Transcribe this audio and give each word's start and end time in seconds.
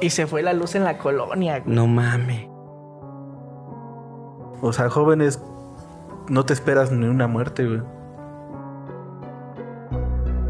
Y 0.00 0.10
se 0.10 0.26
fue 0.26 0.42
la 0.42 0.52
luz 0.52 0.74
en 0.74 0.84
la 0.84 0.98
colonia, 0.98 1.60
güey. 1.60 1.74
No 1.74 1.86
mames. 1.86 2.46
O 4.60 4.72
sea, 4.72 4.90
jóvenes, 4.90 5.42
no 6.28 6.44
te 6.44 6.52
esperas 6.52 6.90
ni 6.92 7.06
una 7.06 7.26
muerte, 7.26 7.66
güey. 7.66 7.82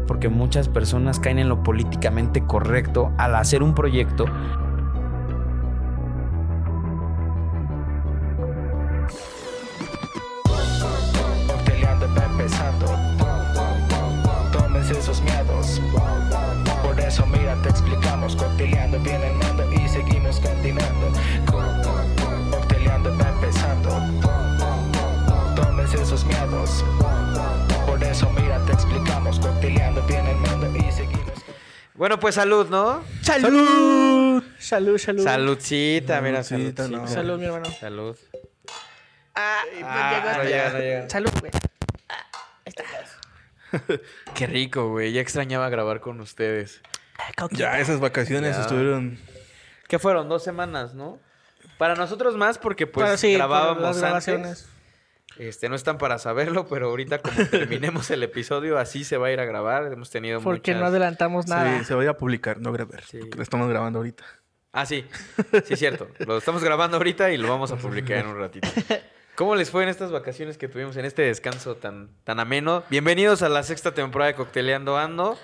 Porque 0.07 0.29
muchas 0.29 0.67
personas 0.67 1.19
caen 1.19 1.39
en 1.39 1.49
lo 1.49 1.63
políticamente 1.63 2.45
correcto 2.45 3.11
al 3.17 3.35
hacer 3.35 3.63
un 3.63 3.75
proyecto. 3.75 4.25
Pues 32.29 32.35
salud, 32.35 32.69
¿no? 32.69 33.03
¡Salud! 33.21 34.43
Salud, 34.59 34.97
salud. 34.99 35.23
Saludcita, 35.23 36.21
mira, 36.21 36.43
Saludcita, 36.43 36.87
no. 36.87 37.07
Salud, 37.07 37.39
mi 37.39 37.45
hermano. 37.45 37.65
Salud. 37.65 38.15
Ah, 39.35 39.61
Ah, 39.63 39.63
llegó 39.73 39.87
hasta 39.87 40.37
no 40.37 40.43
llega, 40.43 40.63
allá. 40.67 40.73
no 40.73 40.79
llega. 40.79 41.09
Salud, 41.09 41.31
güey. 41.39 41.51
Qué 44.35 44.47
rico, 44.47 44.89
güey. 44.89 45.11
Ya 45.11 45.21
extrañaba 45.21 45.69
grabar 45.69 46.01
con 46.01 46.19
ustedes. 46.21 46.81
Ya, 47.51 47.79
esas 47.79 47.99
vacaciones 47.99 48.55
Ya. 48.55 48.61
estuvieron. 48.61 49.17
¿Qué 49.87 49.97
fueron? 49.99 50.29
Dos 50.29 50.43
semanas, 50.43 50.93
¿no? 50.93 51.19
Para 51.77 51.95
nosotros 51.95 52.35
más 52.35 52.57
porque 52.57 52.85
pues 52.87 53.05
Pero 53.05 53.17
sí, 53.17 53.27
por 53.29 53.37
grabábamos 53.37 53.97
las 53.97 54.27
antes. 54.27 54.69
Este, 55.39 55.69
no 55.69 55.75
están 55.75 55.97
para 55.97 56.19
saberlo, 56.19 56.67
pero 56.67 56.89
ahorita 56.89 57.19
como 57.19 57.37
terminemos 57.49 58.11
el 58.11 58.21
episodio, 58.23 58.77
así 58.77 59.03
se 59.05 59.17
va 59.17 59.27
a 59.27 59.31
ir 59.31 59.39
a 59.39 59.45
grabar. 59.45 59.91
Hemos 59.91 60.09
tenido 60.09 60.41
Porque 60.41 60.71
muchas... 60.71 60.81
no 60.81 60.87
adelantamos 60.87 61.47
nada. 61.47 61.79
Sí, 61.79 61.85
se 61.85 61.93
vaya 61.95 62.11
a 62.11 62.17
publicar, 62.17 62.59
no 62.59 62.73
grabar. 62.73 63.01
Sí. 63.05 63.19
Porque 63.19 63.37
lo 63.37 63.43
estamos 63.43 63.69
grabando 63.69 63.99
ahorita. 63.99 64.25
Ah, 64.73 64.85
sí. 64.85 65.05
Sí, 65.65 65.73
es 65.73 65.79
cierto. 65.79 66.09
Lo 66.19 66.37
estamos 66.37 66.63
grabando 66.63 66.97
ahorita 66.97 67.31
y 67.31 67.37
lo 67.37 67.47
vamos 67.47 67.71
a 67.71 67.77
publicar 67.77 68.17
en 68.17 68.27
un 68.27 68.37
ratito. 68.37 68.67
¿Cómo 69.35 69.55
les 69.55 69.71
fue 69.71 69.83
en 69.83 69.89
estas 69.89 70.11
vacaciones 70.11 70.57
que 70.57 70.67
tuvimos, 70.67 70.97
en 70.97 71.05
este 71.05 71.21
descanso 71.21 71.75
tan, 71.75 72.09
tan 72.25 72.41
ameno? 72.41 72.83
Bienvenidos 72.89 73.41
a 73.41 73.47
la 73.47 73.63
sexta 73.63 73.93
temporada 73.93 74.31
de 74.31 74.35
Cocteleando 74.35 74.97
Ando. 74.97 75.39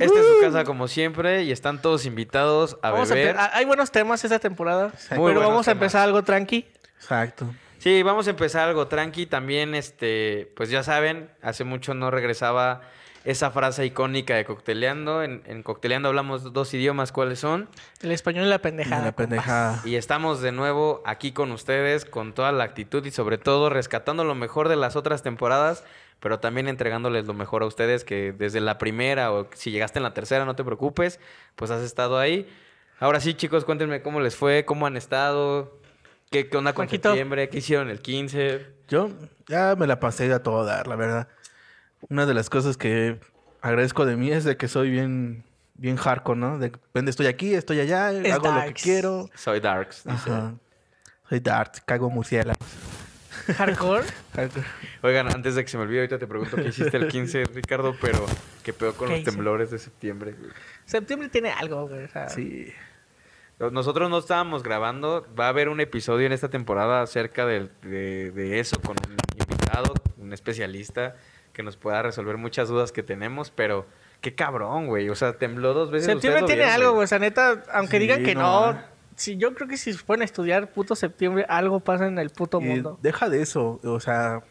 Esta 0.00 0.20
es 0.20 0.26
su 0.26 0.40
casa 0.40 0.64
como 0.64 0.88
siempre 0.88 1.44
y 1.44 1.52
están 1.52 1.80
todos 1.80 2.04
invitados 2.04 2.76
a 2.82 2.90
Vamos 2.90 3.08
beber. 3.08 3.36
ah, 3.38 3.52
hay 3.54 3.64
buenos 3.64 3.92
temas 3.92 4.22
esta 4.24 4.40
temporada. 4.40 4.92
Pero 5.08 5.40
vamos 5.40 5.68
a 5.68 5.70
temas. 5.70 5.82
empezar 5.82 6.02
algo 6.02 6.22
tranqui. 6.24 6.66
Exacto. 7.00 7.46
Sí, 7.88 8.02
vamos 8.02 8.26
a 8.26 8.30
empezar 8.30 8.68
algo 8.68 8.86
tranqui. 8.86 9.24
También, 9.24 9.74
este, 9.74 10.52
pues 10.56 10.68
ya 10.68 10.82
saben, 10.82 11.30
hace 11.40 11.64
mucho 11.64 11.94
no 11.94 12.10
regresaba 12.10 12.82
esa 13.24 13.50
frase 13.50 13.86
icónica 13.86 14.34
de 14.34 14.44
Cocteleando. 14.44 15.22
En, 15.22 15.42
en 15.46 15.62
Cocteleando 15.62 16.10
hablamos 16.10 16.52
dos 16.52 16.74
idiomas, 16.74 17.12
¿cuáles 17.12 17.38
son? 17.38 17.66
El 18.02 18.12
español 18.12 18.44
y 18.44 18.50
la 18.50 18.58
pendejada. 18.58 19.06
la 19.06 19.16
pendejada. 19.16 19.80
Y 19.86 19.94
estamos 19.94 20.42
de 20.42 20.52
nuevo 20.52 21.00
aquí 21.06 21.32
con 21.32 21.50
ustedes, 21.50 22.04
con 22.04 22.34
toda 22.34 22.52
la 22.52 22.64
actitud 22.64 23.06
y 23.06 23.10
sobre 23.10 23.38
todo 23.38 23.70
rescatando 23.70 24.22
lo 24.22 24.34
mejor 24.34 24.68
de 24.68 24.76
las 24.76 24.94
otras 24.94 25.22
temporadas, 25.22 25.82
pero 26.20 26.40
también 26.40 26.68
entregándoles 26.68 27.24
lo 27.24 27.32
mejor 27.32 27.62
a 27.62 27.66
ustedes, 27.66 28.04
que 28.04 28.34
desde 28.36 28.60
la 28.60 28.76
primera 28.76 29.32
o 29.32 29.48
si 29.54 29.70
llegaste 29.70 29.98
en 29.98 30.02
la 30.02 30.12
tercera, 30.12 30.44
no 30.44 30.56
te 30.56 30.62
preocupes, 30.62 31.20
pues 31.56 31.70
has 31.70 31.80
estado 31.80 32.18
ahí. 32.18 32.46
Ahora 33.00 33.20
sí, 33.20 33.32
chicos, 33.32 33.64
cuéntenme 33.64 34.02
cómo 34.02 34.20
les 34.20 34.36
fue, 34.36 34.66
cómo 34.66 34.86
han 34.86 34.98
estado, 34.98 35.77
qué, 36.30 36.48
qué 36.48 36.56
onda 36.56 36.72
con 36.72 36.86
Juanquito. 36.86 37.10
septiembre, 37.10 37.48
qué 37.48 37.58
hicieron 37.58 37.90
el 37.90 38.00
15. 38.00 38.66
Yo 38.88 39.10
ya 39.46 39.74
me 39.76 39.86
la 39.86 40.00
pasé 40.00 40.32
a 40.32 40.42
todo 40.42 40.64
dar, 40.64 40.86
la 40.86 40.96
verdad. 40.96 41.28
Una 42.08 42.26
de 42.26 42.34
las 42.34 42.48
cosas 42.50 42.76
que 42.76 43.18
agradezco 43.60 44.06
de 44.06 44.16
mí 44.16 44.30
es 44.30 44.44
de 44.44 44.56
que 44.56 44.68
soy 44.68 44.90
bien, 44.90 45.44
bien 45.74 45.96
hardcore, 45.96 46.38
¿no? 46.38 46.58
De 46.58 46.68
repente 46.68 47.10
estoy 47.10 47.26
aquí, 47.26 47.54
estoy 47.54 47.80
allá, 47.80 48.12
Es 48.12 48.32
hago 48.32 48.46
lo 48.48 48.54
que 48.54 48.58
darks. 48.60 48.82
quiero. 48.82 49.28
Soy 49.34 49.60
Darks, 49.60 50.04
dice. 50.04 50.30
Ajá. 50.30 50.54
Soy 51.28 51.40
Dart, 51.40 51.78
cago 51.84 52.08
murciélagos. 52.08 52.56
Hardcore. 53.56 54.04
Hardcore. 54.34 54.66
Oigan, 55.02 55.28
antes 55.32 55.54
de 55.54 55.64
que 55.64 55.70
se 55.70 55.76
me 55.76 55.84
olvide, 55.84 56.00
ahorita 56.00 56.18
te 56.18 56.26
pregunto 56.26 56.56
qué 56.56 56.68
hiciste 56.68 56.96
el 56.96 57.08
15, 57.08 57.44
Ricardo, 57.54 57.94
pero 58.00 58.24
qué 58.62 58.72
peor 58.72 58.94
con 58.94 59.08
¿Qué 59.08 59.12
los 59.14 59.22
hice? 59.22 59.30
temblores 59.32 59.70
de 59.70 59.78
septiembre. 59.78 60.34
Septiembre 60.84 61.28
tiene 61.28 61.50
algo, 61.50 61.88
güey. 61.88 62.04
o 62.04 62.08
sea, 62.08 62.28
Sí. 62.28 62.72
Nosotros 63.58 64.08
no 64.08 64.18
estábamos 64.18 64.62
grabando. 64.62 65.26
Va 65.38 65.46
a 65.46 65.48
haber 65.48 65.68
un 65.68 65.80
episodio 65.80 66.26
en 66.26 66.32
esta 66.32 66.48
temporada 66.48 67.02
acerca 67.02 67.44
del- 67.44 67.70
de, 67.82 68.30
de 68.30 68.60
eso, 68.60 68.80
con 68.80 68.96
un 68.98 69.16
invitado, 69.40 69.94
un 70.18 70.32
especialista, 70.32 71.16
que 71.52 71.62
nos 71.64 71.76
pueda 71.76 72.02
resolver 72.02 72.36
muchas 72.36 72.68
dudas 72.68 72.92
que 72.92 73.02
tenemos, 73.02 73.50
pero 73.50 73.84
qué 74.20 74.34
cabrón, 74.36 74.86
güey. 74.86 75.08
O 75.08 75.16
sea, 75.16 75.32
tembló 75.38 75.74
dos 75.74 75.90
veces. 75.90 76.06
Septiembre 76.06 76.42
tiene 76.44 76.62
vieron, 76.62 76.74
algo, 76.74 76.92
güey. 76.92 77.04
O 77.04 77.08
sea, 77.08 77.18
neta, 77.18 77.64
aunque 77.72 77.96
Sí, 77.96 78.02
digan 78.02 78.22
que 78.22 78.34
no, 78.36 78.72
no. 78.74 78.78
Si 79.16 79.36
yo 79.36 79.52
creo 79.54 79.66
que 79.66 79.76
si 79.76 79.92
se 79.92 80.04
pueden 80.04 80.22
estudiar 80.22 80.70
puto 80.70 80.94
septiembre, 80.94 81.44
algo 81.48 81.80
pasa 81.80 82.06
en 82.06 82.18
el 82.20 82.30
puto 82.30 82.60
Y 82.60 82.64
mundo. 82.66 82.98
deja 83.02 83.28
de 83.28 83.42
eso, 83.42 83.80
o 83.82 83.98
sea, 83.98 84.42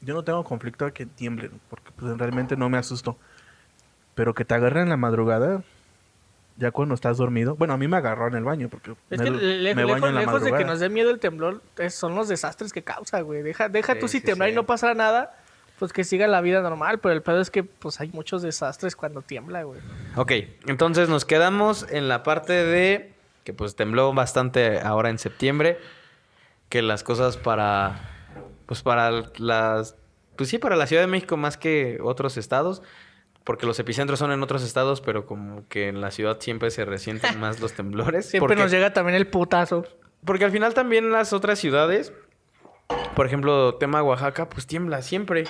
yo 0.00 0.14
no 0.14 0.22
tengo 0.22 0.44
conflicto 0.44 0.86
a 0.86 0.92
que 0.92 1.06
tiemblen, 1.06 1.50
porque 1.68 1.90
pues, 1.96 2.16
realmente 2.16 2.56
no 2.56 2.68
me 2.68 2.78
asusto. 2.78 3.18
Pero 4.14 4.34
que 4.34 4.44
te 4.44 4.54
agarren 4.54 4.84
en 4.84 4.88
la 4.90 4.96
madrugada, 4.96 5.64
ya 6.56 6.70
cuando 6.70 6.94
estás 6.94 7.16
dormido. 7.16 7.56
Bueno, 7.56 7.74
a 7.74 7.76
mí 7.76 7.88
me 7.88 7.96
agarró 7.96 8.28
en 8.28 8.34
el 8.34 8.44
baño, 8.44 8.68
porque 8.68 8.92
Es 9.10 9.18
me, 9.18 9.24
que 9.24 9.30
le- 9.30 9.74
me 9.74 9.82
lejos, 9.84 10.00
baño 10.00 10.08
en 10.08 10.14
la 10.14 10.20
lejos 10.20 10.42
de 10.44 10.52
que 10.52 10.64
nos 10.64 10.80
dé 10.80 10.88
miedo 10.88 11.10
el 11.10 11.18
temblor, 11.18 11.62
es- 11.78 11.94
son 11.94 12.14
los 12.14 12.28
desastres 12.28 12.72
que 12.72 12.82
causa, 12.82 13.20
güey. 13.22 13.42
Deja, 13.42 13.68
deja 13.68 13.94
Sí, 13.94 14.00
tú 14.00 14.08
si 14.08 14.20
sí, 14.20 14.24
temblar 14.26 14.48
sí. 14.50 14.52
y 14.52 14.56
no 14.56 14.64
pasa 14.66 14.94
nada, 14.94 15.36
pues 15.78 15.92
que 15.92 16.04
siga 16.04 16.26
la 16.28 16.40
vida 16.40 16.60
normal. 16.62 16.98
Pero 17.00 17.14
el 17.14 17.22
pedo 17.22 17.40
es 17.40 17.50
que 17.50 17.64
pues 17.64 18.00
hay 18.00 18.10
muchos 18.12 18.42
desastres 18.42 18.94
cuando 18.96 19.22
tiembla, 19.22 19.62
güey. 19.64 19.80
Ok, 20.16 20.32
entonces 20.66 21.08
nos 21.08 21.24
quedamos 21.24 21.86
en 21.90 22.08
la 22.08 22.22
parte 22.22 22.52
de 22.52 23.12
que 23.44 23.52
pues 23.52 23.74
tembló 23.74 24.12
bastante 24.12 24.78
ahora 24.80 25.10
en 25.10 25.18
septiembre, 25.18 25.78
que 26.68 26.82
las 26.82 27.02
cosas 27.02 27.36
para 27.36 28.08
pues 28.66 28.82
para 28.82 29.10
las 29.38 29.96
pues 30.36 30.48
sí 30.48 30.58
para 30.58 30.76
la 30.76 30.86
Ciudad 30.86 31.02
de 31.02 31.08
México 31.08 31.36
más 31.36 31.56
que 31.56 31.98
otros 32.02 32.36
estados, 32.36 32.82
porque 33.44 33.66
los 33.66 33.78
epicentros 33.78 34.18
son 34.18 34.32
en 34.32 34.42
otros 34.42 34.62
estados, 34.62 35.00
pero 35.00 35.26
como 35.26 35.66
que 35.68 35.88
en 35.88 36.00
la 36.00 36.10
ciudad 36.10 36.38
siempre 36.40 36.70
se 36.70 36.84
resienten 36.84 37.38
más 37.40 37.60
los 37.60 37.72
temblores, 37.76 38.26
Siempre 38.26 38.48
porque, 38.48 38.62
nos 38.62 38.70
llega 38.70 38.92
también 38.92 39.16
el 39.16 39.26
putazo. 39.26 39.84
porque 40.24 40.44
al 40.44 40.50
final 40.52 40.74
también 40.74 41.10
las 41.10 41.32
otras 41.32 41.58
ciudades, 41.58 42.12
por 43.16 43.26
ejemplo, 43.26 43.74
tema 43.76 44.02
Oaxaca, 44.02 44.48
pues 44.48 44.66
tiembla 44.66 45.02
siempre. 45.02 45.44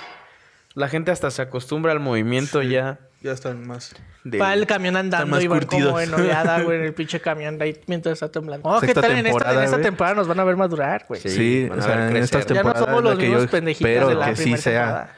La 0.75 0.87
gente 0.87 1.11
hasta 1.11 1.29
se 1.29 1.41
acostumbra 1.43 1.91
al 1.91 1.99
movimiento 1.99 2.63
ya 2.63 2.97
Ya 3.21 3.31
están 3.31 3.67
más. 3.67 3.93
de- 4.23 4.39
Va 4.39 4.55
el 4.55 4.65
camión 4.65 4.97
andando 4.97 5.39
y 5.39 5.45
van 5.47 5.59
como 5.67 5.83
curtidos. 5.91 6.01
en 6.01 6.13
oleada, 6.15 6.61
güey, 6.63 6.79
en 6.79 6.85
el 6.85 6.93
pinche 6.95 7.19
camión 7.21 7.59
de 7.59 7.65
ahí 7.65 7.81
mientras 7.85 8.13
está 8.13 8.31
temblando. 8.31 8.67
Oh, 8.67 8.81
¿qué 8.81 8.91
tal 8.95 9.11
en 9.11 9.11
esta, 9.11 9.19
en 9.19 9.23
temporada, 9.25 9.63
esta 9.65 9.75
güey. 9.77 9.83
temporada 9.83 10.15
nos 10.15 10.27
van 10.27 10.39
a 10.39 10.43
ver 10.43 10.55
madurar, 10.57 11.05
güey? 11.07 11.21
Sí, 11.21 11.29
Sí, 11.29 11.67
van 11.69 11.77
o 11.77 11.81
sea, 11.83 11.95
ver 11.95 12.09
en 12.09 12.17
estas 12.23 12.47
Ya 12.47 12.49
no 12.49 12.53
temporadas 12.55 12.85
somos 12.87 13.03
los 13.03 13.17
mismos 13.19 13.43
espero 13.67 14.07
de 14.09 14.15
la 14.15 14.25
que 14.29 14.35
sí 14.35 14.41
primera 14.43 14.61
sea 14.63 14.81
temporada. 14.85 15.15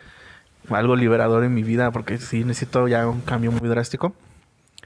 Algo 0.69 0.95
liberador 0.95 1.43
en 1.43 1.53
mi 1.53 1.63
vida, 1.63 1.91
porque 1.91 2.17
sí 2.17 2.43
necesito 2.43 2.87
ya 2.87 3.07
un 3.07 3.21
cambio 3.21 3.51
muy 3.51 3.69
drástico. 3.69 4.15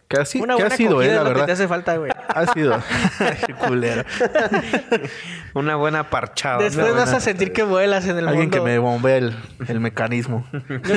Que 0.08 0.20
así, 0.20 0.42
Una 0.42 0.56
que 0.56 0.64
buena 0.64 0.74
ha 0.74 0.78
sido, 0.78 1.02
eh, 1.04 1.08
la 1.14 1.20
que 1.20 1.20
te 1.20 1.30
verdad. 1.36 1.50
hace 1.52 1.68
falta, 1.68 1.96
güey. 1.98 2.12
Ha 2.30 2.48
sido. 2.54 2.82
Qué 3.46 3.54
culero. 3.54 4.04
Una 5.54 5.76
buena 5.76 6.10
parchada. 6.10 6.58
Después 6.64 6.88
buena- 6.88 7.02
vas 7.06 7.14
a 7.14 7.20
sentir 7.20 7.54
que 7.54 7.62
vuelas 7.62 8.08
en 8.08 8.18
el 8.18 8.28
Alguien 8.28 8.50
que 8.50 8.58
mundo. 8.58 8.72
me 8.72 8.80
bombee 8.80 9.18
el, 9.18 9.36
el 9.68 9.80
mecanismo. 9.80 10.48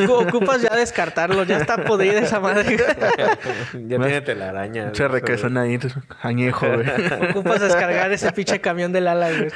No 0.06 0.15
ocupas 0.15 0.62
ya 0.62 0.75
descartarlo, 0.75 1.44
ya 1.44 1.59
está 1.59 1.84
podrida 1.84 2.20
esa 2.20 2.41
madre. 2.41 2.78
ya 3.75 3.99
tiene 3.99 4.22
telaraña. 4.22 4.87
Mucha 4.87 5.09
requesón 5.09 5.59
ahí, 5.59 5.78
añejo, 6.22 6.66
güey. 6.66 6.87
ocupas 7.32 7.61
descargar 7.61 8.11
ese 8.12 8.32
pinche 8.32 8.62
camión 8.62 8.93
del 8.93 9.08
ala, 9.08 9.29
güey. 9.31 9.50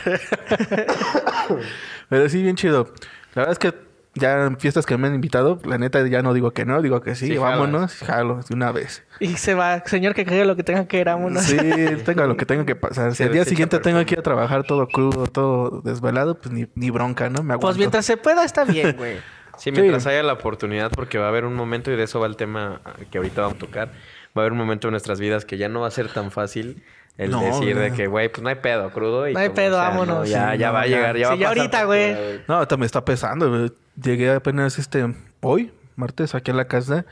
Pero 2.10 2.28
sí, 2.28 2.42
bien 2.42 2.56
chido. 2.56 2.92
La 3.34 3.42
verdad 3.46 3.52
es 3.52 3.58
que 3.58 3.85
ya 4.16 4.46
en 4.46 4.58
fiestas 4.58 4.86
que 4.86 4.96
me 4.96 5.06
han 5.08 5.14
invitado, 5.14 5.58
la 5.64 5.78
neta 5.78 6.06
ya 6.06 6.22
no 6.22 6.34
digo 6.34 6.50
que 6.52 6.64
no, 6.64 6.82
digo 6.82 7.00
que 7.00 7.14
sí, 7.14 7.26
Sí, 7.28 7.36
vámonos, 7.38 7.94
jalo 7.98 8.40
de 8.48 8.54
una 8.54 8.72
vez. 8.72 9.04
Y 9.20 9.36
se 9.36 9.54
va, 9.54 9.82
señor, 9.86 10.14
que 10.14 10.24
caiga 10.24 10.44
lo 10.44 10.56
que 10.56 10.62
tenga 10.62 10.86
que 10.88 10.98
ir, 11.00 11.06
vámonos. 11.06 11.42
Sí, 11.44 11.56
tenga 12.04 12.26
lo 12.26 12.36
que 12.36 12.46
tenga 12.46 12.64
que 12.66 12.76
pasar. 12.76 13.14
Si 13.14 13.22
al 13.22 13.32
día 13.32 13.44
siguiente 13.44 13.78
tengo 13.78 14.04
que 14.04 14.14
ir 14.14 14.18
a 14.20 14.22
trabajar 14.22 14.64
todo 14.64 14.86
crudo, 14.88 15.26
todo 15.26 15.80
desvelado, 15.82 16.38
pues 16.38 16.52
ni, 16.52 16.66
ni 16.74 16.90
bronca, 16.90 17.28
¿no? 17.30 17.42
Me 17.42 17.52
aguanto. 17.54 17.60
Pues 17.66 17.76
mientras 17.78 18.04
se 18.06 18.16
pueda, 18.16 18.44
está 18.44 18.64
bien, 18.64 18.94
güey. 18.96 19.16
Sí, 19.58 19.72
mientras 19.72 20.02
Sí. 20.02 20.10
haya 20.10 20.22
la 20.22 20.34
oportunidad, 20.34 20.90
porque 20.90 21.16
va 21.16 21.24
a 21.24 21.28
haber 21.28 21.46
un 21.46 21.54
momento, 21.54 21.90
y 21.90 21.96
de 21.96 22.02
eso 22.02 22.20
va 22.20 22.26
el 22.26 22.36
tema 22.36 22.82
que 23.10 23.16
ahorita 23.16 23.40
vamos 23.40 23.56
a 23.56 23.58
tocar, 23.58 23.88
va 23.88 23.92
a 24.34 24.40
haber 24.40 24.52
un 24.52 24.58
momento 24.58 24.88
en 24.88 24.90
nuestras 24.90 25.18
vidas 25.18 25.46
que 25.46 25.56
ya 25.56 25.70
no 25.70 25.80
va 25.80 25.86
a 25.88 25.90
ser 25.90 26.12
tan 26.12 26.30
fácil 26.30 26.82
el 27.16 27.30
No, 27.30 27.40
decir 27.40 27.74
de 27.78 27.90
que, 27.92 28.06
güey, 28.06 28.28
pues 28.28 28.42
no 28.42 28.50
hay 28.50 28.56
pedo, 28.56 28.90
crudo. 28.90 29.26
Y 29.26 29.32
No 29.32 29.38
hay 29.40 29.46
como 29.46 29.54
pedo, 29.56 29.76
sea, 29.78 29.88
vámonos. 29.88 30.16
¿no? 30.18 30.24
Ya, 30.26 30.52
Sí, 30.52 30.58
ya 30.58 30.66
no, 30.66 30.72
va 30.74 30.80
a 30.82 30.86
llegar, 30.86 31.16
ya 31.16 31.28
va 31.30 31.34
Sí, 31.36 31.38
a 31.38 31.40
ya 31.40 31.48
pasar 31.48 31.58
ahorita, 31.58 31.84
güey. 31.84 32.16
No, 32.46 32.54
ahorita 32.56 32.76
me 32.76 32.84
está 32.84 33.02
pesando. 33.02 33.48
güey. 33.48 33.72
Llegué 34.02 34.30
apenas 34.30 34.78
este 34.78 35.14
hoy, 35.40 35.72
martes, 35.96 36.34
aquí 36.34 36.50
a 36.50 36.54
la 36.54 36.68
casa. 36.68 37.06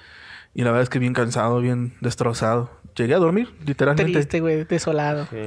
Y 0.55 0.63
la 0.63 0.71
verdad 0.71 0.83
es 0.83 0.89
que 0.91 0.99
bien 0.99 1.15
cansado, 1.15 1.61
bien 1.61 1.95
destrozado. 2.01 2.71
llegué 2.95 3.15
a 3.15 3.19
dormir, 3.19 3.53
literalmente. 3.67 4.13
Triste, 4.13 4.41
güey, 4.41 4.65
desolado. 4.65 5.27
Sí. 5.31 5.39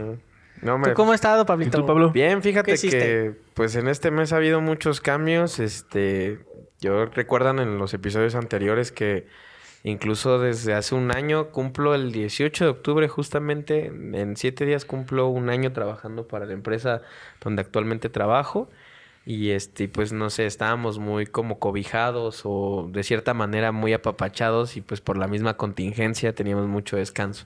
No, 0.61 0.75
hombre, 0.75 0.91
¿Tú 0.91 0.95
cómo 0.95 1.11
has 1.11 1.15
estado, 1.15 1.43
¿Y 1.43 1.45
Pablito? 1.45 1.79
tú, 1.79 1.85
Pablo? 1.85 2.11
Bien, 2.11 2.41
¿Qué 2.41 2.49
fíjate 2.49 2.75
que 2.77 3.35
pues 3.53 3.75
en 3.75 3.87
este 3.87 4.11
mes 4.11 4.33
ha 4.33 4.37
habido 4.37 4.59
muchos 4.59 5.01
cambios. 5.01 5.59
Este, 5.59 6.39
yo 6.79 7.05
recuerdan 7.05 7.59
en 7.59 7.77
los 7.77 7.93
episodios 7.93 8.35
anteriores 8.35 8.91
que 8.91 9.27
incluso 9.83 10.39
desde 10.39 10.73
hace 10.73 10.95
un 10.95 11.11
año 11.11 11.51
cumplo 11.51 11.93
el 11.95 12.11
18 12.11 12.63
de 12.65 12.69
octubre 12.71 13.07
justamente, 13.07 13.85
en 13.85 14.35
siete 14.35 14.65
días 14.65 14.83
cumplo 14.85 15.27
un 15.27 15.49
año 15.49 15.71
trabajando 15.71 16.27
para 16.27 16.45
la 16.45 16.53
empresa 16.53 17.01
donde 17.39 17.61
actualmente 17.61 18.09
trabajo. 18.09 18.69
Y 19.29 19.51
este, 19.51 19.89
pues 19.89 20.13
no 20.13 20.29
sé, 20.29 20.45
estábamos 20.45 20.99
muy 20.99 21.25
como 21.25 21.59
cobijados 21.59 22.43
o 22.45 22.87
de 22.89 23.03
cierta 23.03 23.33
manera 23.33 23.73
muy 23.73 23.91
apapachados 23.91 24.77
y 24.77 24.81
pues 24.81 25.01
por 25.01 25.17
la 25.17 25.27
misma 25.27 25.57
contingencia 25.57 26.33
teníamos 26.33 26.65
mucho 26.67 26.95
descanso. 26.95 27.45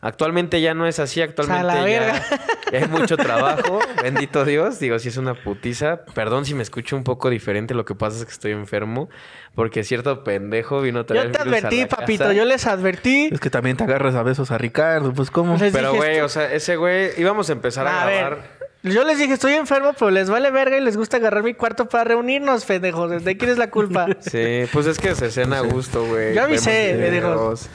Actualmente 0.00 0.62
ya 0.62 0.72
no 0.72 0.86
es 0.86 0.98
así, 0.98 1.20
actualmente 1.20 1.62
la 1.62 1.74
ya, 1.74 1.82
verga. 1.82 2.22
ya 2.72 2.78
hay 2.78 2.88
mucho 2.88 3.18
trabajo, 3.18 3.80
bendito 4.02 4.46
Dios, 4.46 4.80
digo, 4.80 4.98
si 4.98 5.08
es 5.08 5.18
una 5.18 5.34
putiza, 5.34 6.06
perdón 6.14 6.46
si 6.46 6.54
me 6.54 6.62
escucho 6.62 6.96
un 6.96 7.04
poco 7.04 7.28
diferente, 7.28 7.74
lo 7.74 7.84
que 7.84 7.94
pasa 7.94 8.16
es 8.16 8.24
que 8.24 8.32
estoy 8.32 8.52
enfermo, 8.52 9.10
porque 9.54 9.84
cierto 9.84 10.24
pendejo 10.24 10.80
vino 10.80 11.00
a 11.00 11.04
traer 11.04 11.26
Yo 11.26 11.32
te 11.32 11.44
virus 11.44 11.58
advertí, 11.58 11.80
la 11.82 11.88
papito, 11.88 12.24
casa. 12.24 12.32
yo 12.32 12.46
les 12.46 12.66
advertí. 12.66 13.28
Es 13.30 13.40
que 13.40 13.50
también 13.50 13.76
te 13.76 13.84
agarras 13.84 14.14
a 14.14 14.22
besos 14.22 14.50
a 14.52 14.56
Ricardo, 14.56 15.12
pues 15.12 15.30
¿cómo? 15.30 15.58
Les 15.58 15.70
Pero 15.70 15.92
güey, 15.92 16.20
o 16.20 16.30
sea, 16.30 16.50
ese 16.50 16.76
güey, 16.76 17.10
íbamos 17.18 17.50
a 17.50 17.52
empezar 17.52 17.86
a, 17.86 18.04
A 18.04 18.06
grabar... 18.10 18.36
ver, 18.36 18.69
yo 18.82 19.04
les 19.04 19.18
dije, 19.18 19.34
estoy 19.34 19.54
enfermo, 19.54 19.92
pero 19.98 20.10
les 20.10 20.30
vale 20.30 20.50
verga 20.50 20.76
y 20.76 20.80
les 20.80 20.96
gusta 20.96 21.18
agarrar 21.18 21.42
mi 21.42 21.54
cuarto 21.54 21.86
para 21.88 22.04
reunirnos, 22.04 22.64
pendejos. 22.64 23.22
¿De 23.24 23.36
quién 23.36 23.50
es 23.50 23.58
la 23.58 23.70
culpa? 23.70 24.06
Sí, 24.20 24.62
pues 24.72 24.86
es 24.86 24.98
que 24.98 25.14
se 25.14 25.30
cena 25.30 25.58
a 25.58 25.60
gusto, 25.62 26.06
güey. 26.06 26.34
Yo 26.34 26.42
avisé, 26.44 26.94
Vemos 26.96 27.00
me 27.00 27.10
dijo. 27.10 27.28
videos. 27.28 27.68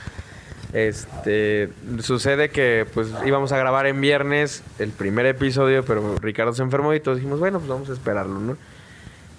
Este, 0.74 1.70
sucede 2.02 2.50
que 2.50 2.86
pues 2.94 3.08
íbamos 3.26 3.52
a 3.54 3.58
grabar 3.58 3.86
en 3.88 4.02
viernes 4.02 4.62
el 4.78 4.90
primer 4.90 5.26
episodio, 5.26 5.86
pero 5.86 6.18
Ricardo 6.18 6.52
se 6.54 6.64
enfermó 6.64 6.94
y 6.94 7.00
todos 7.00 7.18
dijimos, 7.18 7.40
bueno, 7.40 7.60
pues 7.60 7.70
vamos 7.70 7.90
a 7.90 7.94
esperarlo, 7.94 8.40
¿no? 8.40 8.58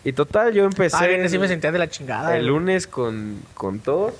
Y 0.02 0.12
total, 0.12 0.54
yo 0.54 0.64
empecé 0.64 0.96
Ah, 0.96 1.28
sí 1.28 1.38
me 1.38 1.48
sentía 1.48 1.72
de 1.72 1.78
la 1.78 1.88
chingada. 1.90 2.36
el 2.36 2.42
güey. 2.42 2.52
lunes 2.60 2.86
con, 2.86 3.40
con 3.54 3.80
todo. 3.80 4.14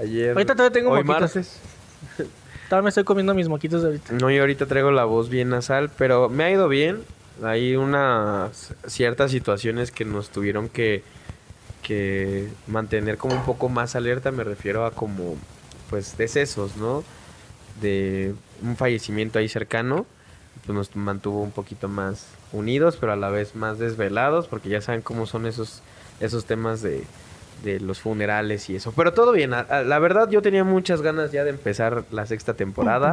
Ayer. 0.00 0.30
Ahorita 0.30 0.54
todavía 0.54 0.72
tengo 0.72 0.90
hoy 0.92 1.04
martes. 1.04 1.60
Todavía 2.74 2.86
me 2.86 2.88
estoy 2.88 3.04
comiendo 3.04 3.34
mis 3.34 3.48
moquitos 3.48 3.82
de 3.82 3.86
ahorita. 3.86 4.14
No, 4.14 4.32
y 4.32 4.38
ahorita 4.38 4.66
traigo 4.66 4.90
la 4.90 5.04
voz 5.04 5.28
bien 5.28 5.48
nasal, 5.48 5.92
pero 5.96 6.28
me 6.28 6.42
ha 6.42 6.50
ido 6.50 6.68
bien. 6.68 7.04
Hay 7.40 7.76
unas 7.76 8.74
ciertas 8.88 9.30
situaciones 9.30 9.92
que 9.92 10.04
nos 10.04 10.30
tuvieron 10.30 10.68
que, 10.68 11.04
que 11.84 12.48
mantener 12.66 13.16
como 13.16 13.36
un 13.36 13.44
poco 13.44 13.68
más 13.68 13.94
alerta. 13.94 14.32
Me 14.32 14.42
refiero 14.42 14.86
a 14.86 14.90
como, 14.90 15.36
pues, 15.88 16.16
decesos, 16.16 16.76
¿no? 16.76 17.04
De 17.80 18.34
un 18.60 18.76
fallecimiento 18.76 19.38
ahí 19.38 19.48
cercano. 19.48 20.04
Pues 20.66 20.76
nos 20.76 20.96
mantuvo 20.96 21.44
un 21.44 21.52
poquito 21.52 21.86
más 21.86 22.26
unidos, 22.50 22.96
pero 22.98 23.12
a 23.12 23.16
la 23.16 23.30
vez 23.30 23.54
más 23.54 23.78
desvelados, 23.78 24.48
porque 24.48 24.68
ya 24.68 24.80
saben 24.80 25.00
cómo 25.00 25.26
son 25.26 25.46
esos, 25.46 25.80
esos 26.18 26.44
temas 26.44 26.82
de, 26.82 27.04
de 27.64 27.80
los 27.80 27.98
funerales 28.00 28.68
y 28.70 28.76
eso. 28.76 28.92
Pero 28.94 29.12
todo 29.12 29.32
bien. 29.32 29.50
La 29.50 29.98
verdad, 29.98 30.28
yo 30.30 30.42
tenía 30.42 30.62
muchas 30.62 31.02
ganas 31.02 31.32
ya 31.32 31.42
de 31.44 31.50
empezar 31.50 32.04
la 32.10 32.26
sexta 32.26 32.54
temporada. 32.54 33.12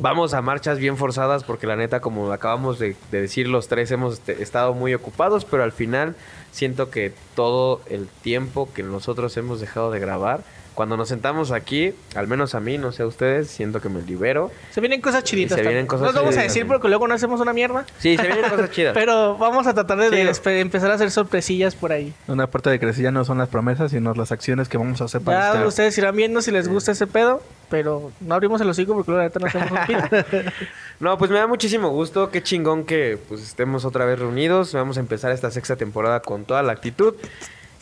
Vamos 0.00 0.34
a 0.34 0.42
marchas 0.42 0.78
bien 0.78 0.96
forzadas 0.96 1.42
porque 1.44 1.66
la 1.66 1.74
neta, 1.76 2.00
como 2.00 2.30
acabamos 2.30 2.78
de, 2.78 2.94
de 3.10 3.20
decir 3.22 3.48
los 3.48 3.66
tres, 3.68 3.90
hemos 3.90 4.14
este- 4.14 4.42
estado 4.42 4.74
muy 4.74 4.94
ocupados, 4.94 5.44
pero 5.44 5.64
al 5.64 5.72
final 5.72 6.14
siento 6.52 6.90
que 6.90 7.12
todo 7.34 7.80
el 7.86 8.06
tiempo 8.22 8.68
que 8.74 8.82
nosotros 8.82 9.36
hemos 9.36 9.60
dejado 9.60 9.90
de 9.90 9.98
grabar, 10.00 10.40
cuando 10.78 10.96
nos 10.96 11.08
sentamos 11.08 11.50
aquí, 11.50 11.92
al 12.14 12.28
menos 12.28 12.54
a 12.54 12.60
mí, 12.60 12.78
no 12.78 12.92
sé 12.92 13.02
a 13.02 13.06
ustedes, 13.08 13.48
siento 13.50 13.80
que 13.80 13.88
me 13.88 14.00
libero. 14.00 14.52
Se 14.70 14.80
vienen 14.80 15.00
cosas 15.00 15.24
chiditas. 15.24 15.56
Se 15.56 15.62
vienen 15.62 15.88
cosas 15.88 16.02
No 16.02 16.12
los 16.12 16.14
vamos 16.22 16.36
a 16.36 16.42
decir 16.42 16.68
porque 16.68 16.86
luego 16.86 17.08
no 17.08 17.14
hacemos 17.14 17.40
una 17.40 17.52
mierda. 17.52 17.84
Sí, 17.98 18.16
se 18.16 18.22
vienen 18.22 18.48
cosas 18.48 18.70
chidas. 18.70 18.94
Pero 18.94 19.36
vamos 19.36 19.66
a 19.66 19.74
tratar 19.74 19.98
de, 19.98 20.08
Sí. 20.32 20.40
empezar 20.50 20.92
a 20.92 20.94
hacer 20.94 21.10
sorpresillas 21.10 21.74
por 21.74 21.90
ahí. 21.90 22.14
Una 22.28 22.46
parte 22.46 22.70
de 22.70 22.78
crecer 22.78 23.02
ya 23.02 23.10
no 23.10 23.24
son 23.24 23.38
las 23.38 23.48
promesas, 23.48 23.90
sino 23.90 24.14
las 24.14 24.30
acciones 24.30 24.68
que 24.68 24.78
vamos 24.78 25.00
a 25.00 25.06
hacer 25.06 25.20
para 25.20 25.40
Ya 25.40 25.52
este- 25.54 25.66
ustedes 25.66 25.98
irán 25.98 26.14
viendo 26.14 26.40
si 26.42 26.52
les 26.52 26.68
gusta 26.68 26.92
ese 26.92 27.08
pedo, 27.08 27.42
pero 27.68 28.12
no 28.20 28.36
abrimos 28.36 28.60
el 28.60 28.68
hocico 28.70 28.94
porque 28.94 29.10
luego 29.10 29.24
la 29.24 29.28
neta 29.30 29.40
no 29.40 29.46
hacemos 29.48 29.72
un 29.72 29.84
pito. 29.84 30.50
No, 31.00 31.16
pues 31.18 31.30
me 31.30 31.38
da 31.38 31.46
muchísimo 31.48 31.90
gusto. 31.90 32.30
Qué 32.30 32.42
chingón 32.42 32.84
que 32.84 33.18
pues 33.28 33.40
estemos 33.42 33.84
otra 33.84 34.04
vez 34.04 34.18
reunidos. 34.18 34.72
Vamos 34.74 34.96
a 34.96 35.00
empezar 35.00 35.30
esta 35.32 35.48
sexta 35.50 35.74
temporada 35.76 36.20
con 36.20 36.44
toda 36.44 36.62
la 36.64 36.72
actitud. 36.72 37.14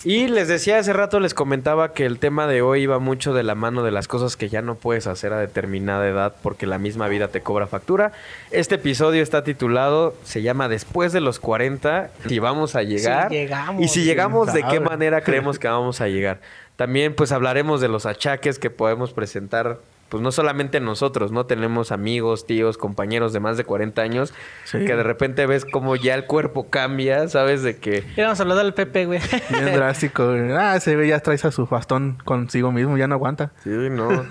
Y 0.07 0.29
les 0.29 0.47
decía 0.47 0.79
hace 0.79 0.93
rato, 0.93 1.19
les 1.19 1.35
comentaba 1.35 1.93
que 1.93 2.07
el 2.07 2.21
tema 2.21 2.47
de 2.47 2.63
hoy 2.63 2.83
iba 2.83 3.01
mucho 3.01 3.35
de 3.35 3.43
la 3.43 3.57
mano 3.57 3.83
de 3.83 3.91
las 3.91 4.07
cosas 4.07 4.37
que 4.37 4.49
ya 4.49 4.63
no 4.63 4.77
puedes 4.77 5.09
hacer 5.09 5.33
a 5.33 5.41
determinada 5.41 6.07
edad 6.07 6.37
porque 6.45 6.65
la 6.65 6.79
misma 6.79 7.09
vida 7.09 7.27
te 7.27 7.41
cobra 7.41 7.67
factura. 7.67 8.13
Este 8.53 8.77
episodio 8.77 9.21
está 9.21 9.43
titulado, 9.43 10.15
se 10.23 10.43
llama 10.43 10.69
Después 10.69 11.13
de 11.13 11.21
los 11.21 11.41
40 11.41 12.11
y 12.29 12.39
vamos 12.39 12.77
a 12.77 12.85
llegar. 12.85 13.33
llegamos, 13.33 13.83
y 13.83 13.89
si 13.89 14.05
llegamos, 14.05 14.53
¿de 14.53 14.63
qué 14.63 14.79
manera 14.79 15.23
creemos 15.23 15.59
que 15.59 15.67
vamos 15.67 16.01
a 16.01 16.07
llegar? 16.07 16.39
También 16.77 17.13
pues 17.13 17.33
hablaremos 17.33 17.81
de 17.81 17.89
los 17.89 18.07
achaques 18.07 18.61
que 18.61 18.71
podemos 18.71 19.13
presentar. 19.13 19.81
Pues 20.09 20.23
no 20.23 20.31
solamente 20.31 20.79
nosotros, 20.79 21.33
¿no? 21.33 21.47
Tenemos 21.47 21.91
amigos, 21.91 22.47
tíos, 22.47 22.79
compañeros 22.79 23.33
de 23.33 23.41
más 23.41 23.57
de 23.57 23.65
40 23.65 24.03
años 24.03 24.33
Sí. 24.65 24.79
que 24.85 24.95
de 24.95 25.03
repente 25.03 25.47
ves 25.47 25.65
como 25.65 25.97
ya 25.97 26.15
el 26.15 26.27
cuerpo 26.27 26.71
cambia, 26.71 27.27
¿sabes? 27.29 27.65
De 27.65 27.79
que 27.79 28.05
Ya 28.17 28.25
vamos 28.25 28.39
a 28.39 28.43
hablar 28.45 28.59
del 28.59 28.73
Pepe, 28.73 29.07
güey. 29.07 29.19
Bien 29.51 29.73
drástico. 29.75 30.27
güey. 30.29 30.53
Ah, 30.53 30.79
se 30.79 30.95
ve, 30.95 31.09
ya 31.09 31.19
traes 31.19 31.45
a 31.45 31.51
su 31.51 31.67
bastón 31.67 32.19
consigo 32.25 32.71
mismo, 32.71 32.97
ya 32.97 33.09
no 33.09 33.17
aguanta. 33.17 33.51
Sí, 33.65 33.71
no. 33.71 34.25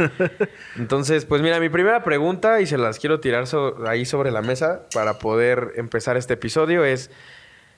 Entonces, 0.77 1.25
pues 1.25 1.42
mira, 1.42 1.60
mi 1.60 1.69
primera 1.69 2.04
pregunta, 2.04 2.62
y 2.62 2.68
se 2.68 2.77
las 2.77 3.00
quiero 3.00 3.19
tirar 3.19 3.48
so- 3.48 3.86
ahí 3.88 4.06
sobre 4.06 4.31
la 4.31 4.42
mesa 4.42 4.83
para 4.94 5.19
poder 5.19 5.74
empezar 5.75 6.16
este 6.18 6.36
episodio, 6.36 6.86
es, 6.86 7.12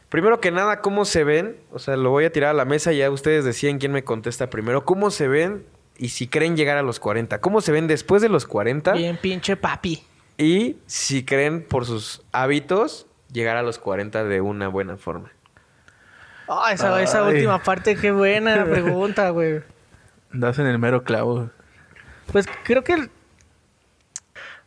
primero 0.10 0.40
que 0.40 0.52
nada, 0.52 0.82
¿cómo 0.82 1.04
se 1.06 1.24
ven? 1.24 1.58
O 1.72 1.80
sea, 1.80 1.96
lo 1.98 2.12
voy 2.12 2.26
a 2.26 2.32
tirar 2.32 2.52
a 2.52 2.54
la 2.54 2.66
mesa 2.66 2.94
y 2.94 2.98
ya 3.00 3.10
ustedes 3.10 3.44
deciden 3.44 3.80
quién 3.80 3.92
me 3.92 4.04
contesta 4.04 4.50
primero. 4.50 4.86
¿Cómo 4.86 5.10
se 5.12 5.28
ven 5.28 5.66
y 5.98 6.10
si 6.10 6.28
creen 6.28 6.56
llegar 6.56 6.78
a 6.78 6.82
los 6.84 7.00
40? 7.00 7.40
¿Cómo 7.42 7.62
se 7.62 7.72
ven 7.72 7.88
después 7.88 8.22
de 8.22 8.30
los 8.30 8.46
40? 8.46 8.94
Bien 8.94 9.18
pinche 9.18 9.56
papi. 9.58 10.04
Y 10.38 10.78
si 10.86 11.26
creen 11.26 11.64
por 11.64 11.86
sus 11.86 12.22
hábitos 12.32 13.08
llegar 13.32 13.58
a 13.58 13.64
los 13.64 13.80
40 13.80 14.24
de 14.24 14.42
una 14.42 14.68
buena 14.68 14.98
forma. 14.98 15.32
Ah, 16.48 16.72
esa, 16.72 17.02
esa 17.02 17.24
última 17.24 17.62
parte, 17.64 17.96
qué 17.96 18.12
buena 18.12 18.64
pregunta, 18.70 19.30
güey. 19.32 19.62
Das 20.32 20.60
en 20.60 20.68
el 20.68 20.78
mero 20.80 21.04
clavo. 21.04 21.50
Pues 22.32 22.46
creo 22.64 22.84
que 22.84 22.94
el- 22.94 23.10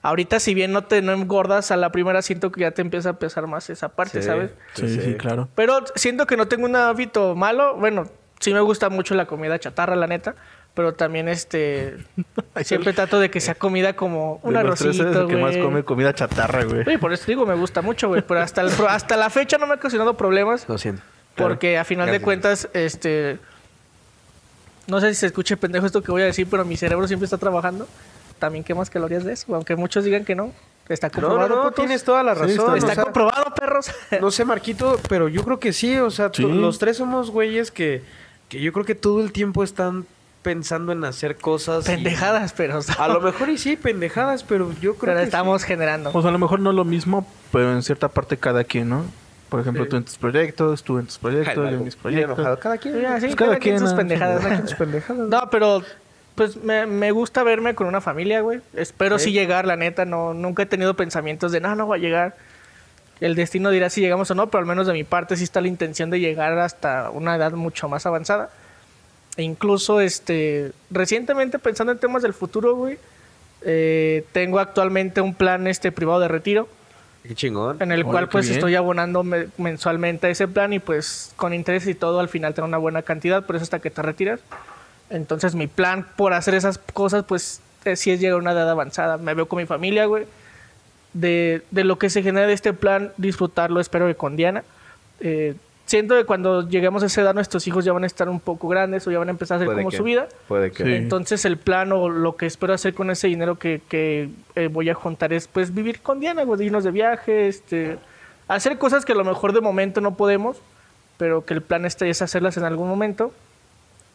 ahorita 0.03 0.41
si 0.41 0.55
bien 0.55 0.73
no 0.73 0.85
te 0.85 1.03
no 1.03 1.13
engordas 1.13 1.71
a 1.71 1.77
la 1.77 1.93
primera 1.93 2.23
siento 2.23 2.51
que 2.51 2.63
ya 2.63 2.71
te 2.73 2.83
empieza 2.83 3.11
a 3.11 3.19
pesar 3.19 3.47
más 3.47 3.69
esa 3.71 3.91
parte, 3.91 4.23
Sí. 4.23 4.29
¿sabes? 4.29 4.51
Sí, 4.75 5.01
sí, 5.01 5.15
claro. 5.15 5.49
Pero 5.55 5.85
siento 5.95 6.27
que 6.27 6.37
no 6.37 6.49
tengo 6.49 6.65
un 6.67 6.77
hábito 6.77 7.35
malo. 7.35 7.77
Bueno, 7.77 8.09
sí 8.41 8.53
me 8.53 8.61
gusta 8.61 8.89
mucho 8.89 9.15
la 9.15 9.27
comida 9.27 9.59
chatarra, 9.59 9.97
la 9.97 10.07
neta. 10.07 10.35
Pero 10.81 10.95
también 10.95 11.29
este 11.29 11.99
siempre 12.65 12.95
trato 12.95 13.21
de 13.21 13.31
que 13.31 13.39
sea 13.43 13.55
comida 13.55 13.93
como 13.93 14.41
un 14.43 14.57
arrocito, 14.57 15.03
el 15.23 15.27
que 15.29 15.37
más 15.37 15.51
güey. 15.53 15.63
come 15.63 15.85
comida 15.85 16.15
chatarra, 16.15 16.65
güey. 16.65 16.85
Sí, 16.87 16.97
por 16.97 17.13
eso 17.13 17.25
digo, 17.27 17.45
me 17.45 17.55
gusta 17.55 17.83
mucho, 17.83 18.09
güey. 18.09 18.23
Pero 18.23 18.41
hasta, 18.41 18.63
el- 18.63 18.71
hasta 18.89 19.19
la 19.19 19.29
fecha 19.29 19.59
no 19.59 19.67
me 19.67 19.75
ha 19.75 19.77
ocasionado 19.77 20.17
problemas. 20.17 20.67
Lo 20.71 20.79
siento. 20.79 21.03
Porque 21.37 21.77
a 21.77 21.85
final 21.85 22.11
de 22.11 22.23
cuentas, 22.23 22.71
este. 22.73 23.39
No 24.87 25.01
sé 25.03 25.11
si 25.11 25.21
se 25.21 25.27
escuche 25.27 25.59
pendejo 25.59 25.85
esto 25.85 26.01
que 26.03 26.11
voy 26.13 26.23
a 26.23 26.25
decir, 26.25 26.47
pero 26.51 26.65
mi 26.65 26.79
cerebro 26.79 27.07
siempre 27.07 27.25
está 27.27 27.37
trabajando. 27.37 27.87
También 28.39 28.65
quemas 28.65 28.89
calorías 28.89 29.23
de 29.25 29.35
eso, 29.35 29.55
aunque 29.55 29.77
muchos 29.77 30.03
digan 30.05 30.25
que 30.25 30.35
no. 30.35 30.51
Está 30.89 31.11
comprobado. 31.11 31.47
no, 31.57 31.65
no, 31.65 31.73
tienes 31.73 32.05
toda 32.05 32.23
la 32.23 32.35
Sí, 32.37 32.41
razón. 32.41 32.51
está- 32.59 32.73
o 32.73 32.77
Está 32.77 32.95
sea, 32.95 33.05
comprobado, 33.05 33.55
perros. 33.55 33.91
No 34.19 34.31
sé, 34.31 34.47
Marquito, 34.47 34.99
pero 35.11 35.29
yo 35.29 35.45
creo 35.45 35.61
que 35.61 35.75
sí. 35.75 35.99
O 35.99 36.11
sea, 36.11 36.31
Sí. 36.33 36.43
los 36.43 36.79
tres 36.79 36.97
somos 36.97 37.31
güeyes 37.31 37.71
que, 37.71 38.03
que 38.49 38.63
yo 38.63 38.73
creo 38.73 38.87
que 38.87 38.95
todo 38.95 39.21
el 39.21 39.31
tiempo 39.31 39.63
están 39.63 40.07
pensando 40.43 40.93
en 40.93 41.05
hacer 41.05 41.37
cosas. 41.37 41.85
y- 41.87 41.91
Pendejadas, 41.93 42.53
pero. 42.57 42.81
A 42.99 43.09
lo 43.09 43.21
mejor 43.21 43.49
y 43.51 43.59
sí, 43.59 43.77
pendejadas, 43.77 44.43
pero 44.45 44.71
yo 44.81 44.95
creo 44.95 45.13
pero 45.13 45.17
que 45.19 45.25
estamos 45.25 45.65
generando. 45.65 46.13
Pues 46.13 46.25
a 46.25 46.31
lo 46.31 46.39
mejor 46.39 46.61
no 46.61 46.73
lo 46.73 46.85
mismo, 46.85 47.27
pero 47.53 47.73
en 47.73 47.83
cierta 47.83 48.09
parte 48.09 48.37
cada 48.37 48.65
quien, 48.65 48.89
¿no? 48.89 49.05
Por 49.49 49.61
ejemplo, 49.61 49.83
Sí. 49.85 49.91
tú 49.91 49.97
en 49.97 50.05
tus 50.05 50.17
proyectos, 50.17 50.83
tú 50.85 50.99
en 50.99 51.07
tus 51.07 51.19
proyectos, 51.19 51.57
yo 51.57 51.77
en 51.77 51.85
mis 51.85 51.97
proyectos. 51.97 52.59
Cada 52.61 52.79
quien. 52.79 52.95
Sí, 52.95 53.01
Pues 53.01 53.37
cada, 53.37 53.37
cada 53.37 53.59
quien 53.59 53.59
quien, 53.59 53.79
sus 53.81 53.91
¿no? 53.91 53.97
pendejadas. 53.97 54.41
Cada 54.43 54.55
quien 54.55 54.69
sus 54.69 54.77
pendejadas. 54.79 55.29
No, 55.29 55.51
pero 55.51 55.83
pues 56.37 56.57
me, 56.63 56.87
me 56.87 57.11
gusta 57.11 57.43
verme 57.43 57.75
con 57.75 57.87
una 57.89 58.01
familia, 58.01 58.41
güey. 58.43 58.61
Espero 58.75 59.19
Sí. 59.19 59.27
sí 59.27 59.33
llegar, 59.33 59.67
la 59.67 59.75
neta. 59.77 60.05
No, 60.05 60.33
nunca 60.35 60.63
he 60.63 60.67
tenido 60.67 60.95
pensamientos 60.95 61.51
de 61.53 61.61
no, 61.61 61.75
no 61.75 61.87
voy 61.87 61.99
a 61.99 62.03
llegar. 62.03 62.37
El 63.21 63.35
destino 63.35 63.71
dirá 63.71 63.91
si 63.91 64.01
llegamos 64.01 64.31
o 64.31 64.35
no, 64.35 64.49
pero 64.51 64.61
al 64.61 64.67
menos 64.67 64.87
de 64.87 64.93
mi 64.95 65.05
parte 65.05 65.37
sí 65.37 65.45
está 65.45 65.61
la 65.61 65.69
intención 65.69 66.09
de 66.11 66.21
llegar 66.21 66.57
hasta 66.59 67.11
una 67.11 67.35
edad 67.37 67.53
mucho 67.53 67.89
más 67.89 68.07
avanzada. 68.07 68.49
E 69.37 69.43
incluso, 69.43 70.01
este, 70.01 70.73
recientemente 70.91 71.59
pensando 71.59 71.93
en 71.93 71.99
temas 71.99 72.23
del 72.23 72.35
futuro, 72.35 72.75
güey, 72.75 72.99
eh, 73.63 74.25
tengo 74.33 74.59
actualmente 74.59 75.21
un 75.21 75.35
plan 75.35 75.67
este 75.67 75.93
privado 75.93 76.19
de 76.21 76.29
retiro 76.29 76.67
Qué 77.23 77.35
chingón. 77.35 77.77
en 77.81 77.93
el 77.93 78.01
Órale, 78.01 78.11
cual 78.11 78.29
pues 78.31 78.47
bien. 78.47 78.59
estoy 78.59 78.75
abonando 78.75 79.23
me- 79.23 79.49
mensualmente 79.59 80.27
a 80.27 80.31
ese 80.31 80.49
plan 80.49 80.73
y 80.73 80.79
pues 80.79 81.33
con 81.37 81.53
interés 81.53 81.87
y 81.87 81.95
todo 81.95 82.21
al 82.21 82.29
final 82.31 82.55
tengo 82.55 82.67
una 82.67 82.79
buena 82.79 83.03
cantidad, 83.03 83.45
por 83.45 83.57
eso 83.57 83.63
hasta 83.65 83.79
que 83.79 83.91
te 83.91 84.01
retiras. 84.03 84.41
Entonces 85.11 85.55
mi 85.55 85.67
plan 85.67 86.07
por 86.17 86.33
hacer 86.33 86.55
esas 86.55 86.79
cosas 86.79 87.25
pues 87.25 87.61
eh, 87.85 87.97
sí 87.97 88.11
es 88.11 88.21
llegar 88.21 88.37
a 88.37 88.39
una 88.39 88.53
edad 88.53 88.71
avanzada. 88.71 89.17
Me 89.19 89.35
veo 89.35 89.47
con 89.47 89.59
mi 89.59 89.67
familia, 89.67 90.07
güey. 90.07 90.25
De, 91.13 91.63
de 91.71 91.85
lo 91.85 91.99
que 91.99 92.09
se 92.09 92.23
genera 92.23 92.47
de 92.47 92.53
este 92.53 92.73
plan, 92.73 93.13
disfrutarlo, 93.17 93.81
espero 93.81 94.07
que 94.07 94.15
con 94.15 94.37
Diana. 94.37 94.63
Eh, 95.21 95.55
siento 95.91 96.15
que 96.15 96.25
cuando 96.25 96.69
lleguemos 96.69 97.03
a 97.03 97.07
esa 97.07 97.21
edad, 97.23 97.35
nuestros 97.35 97.67
hijos 97.67 97.85
ya 97.85 97.93
van 97.93 98.05
a 98.05 98.07
estar 98.07 98.29
un 98.29 98.39
poco 98.39 98.69
grandes 98.69 99.05
o 99.07 99.11
ya 99.11 99.19
van 99.19 99.27
a 99.29 99.33
empezar 99.33 99.57
a 99.57 99.59
hacer 99.59 99.67
Puede 99.67 99.79
como 99.79 99.91
que- 99.91 99.97
su 99.97 100.05
vida. 100.05 100.29
Puede 100.47 100.71
que. 100.71 100.85
Sí. 100.85 100.95
Entonces 100.95 101.45
el 101.45 101.57
plan 101.57 101.91
o 101.93 102.09
lo 102.09 102.37
que 102.37 102.47
espero 102.47 102.73
hacer 102.73 102.95
con 102.95 103.11
ese 103.11 103.27
dinero 103.27 103.59
que, 103.59 103.81
que, 103.89 104.29
eh, 104.55 104.69
voy 104.69 104.89
a 104.89 104.95
juntar 104.95 105.33
es 105.33 105.49
pues 105.49 105.75
vivir 105.75 106.01
con 106.01 106.21
Diana, 106.21 106.45
güey, 106.45 106.63
irnos 106.65 106.85
de 106.85 106.93
viaje, 106.93 107.49
este, 107.49 107.99
hacer 108.47 108.79
cosas 108.79 109.05
que 109.05 109.13
a 109.13 109.17
lo 109.17 109.25
mejor 109.25 109.53
de 109.53 109.61
momento 109.61 110.01
no 110.01 110.15
podemos, 110.17 110.59
pero 111.19 111.45
que 111.45 111.55
el 111.55 111.61
plan 111.63 111.85
este 111.85 112.09
es 112.09 112.23
hacerlas 112.23 112.57
en 112.57 112.65
algún 112.65 112.89
momento. 112.89 113.33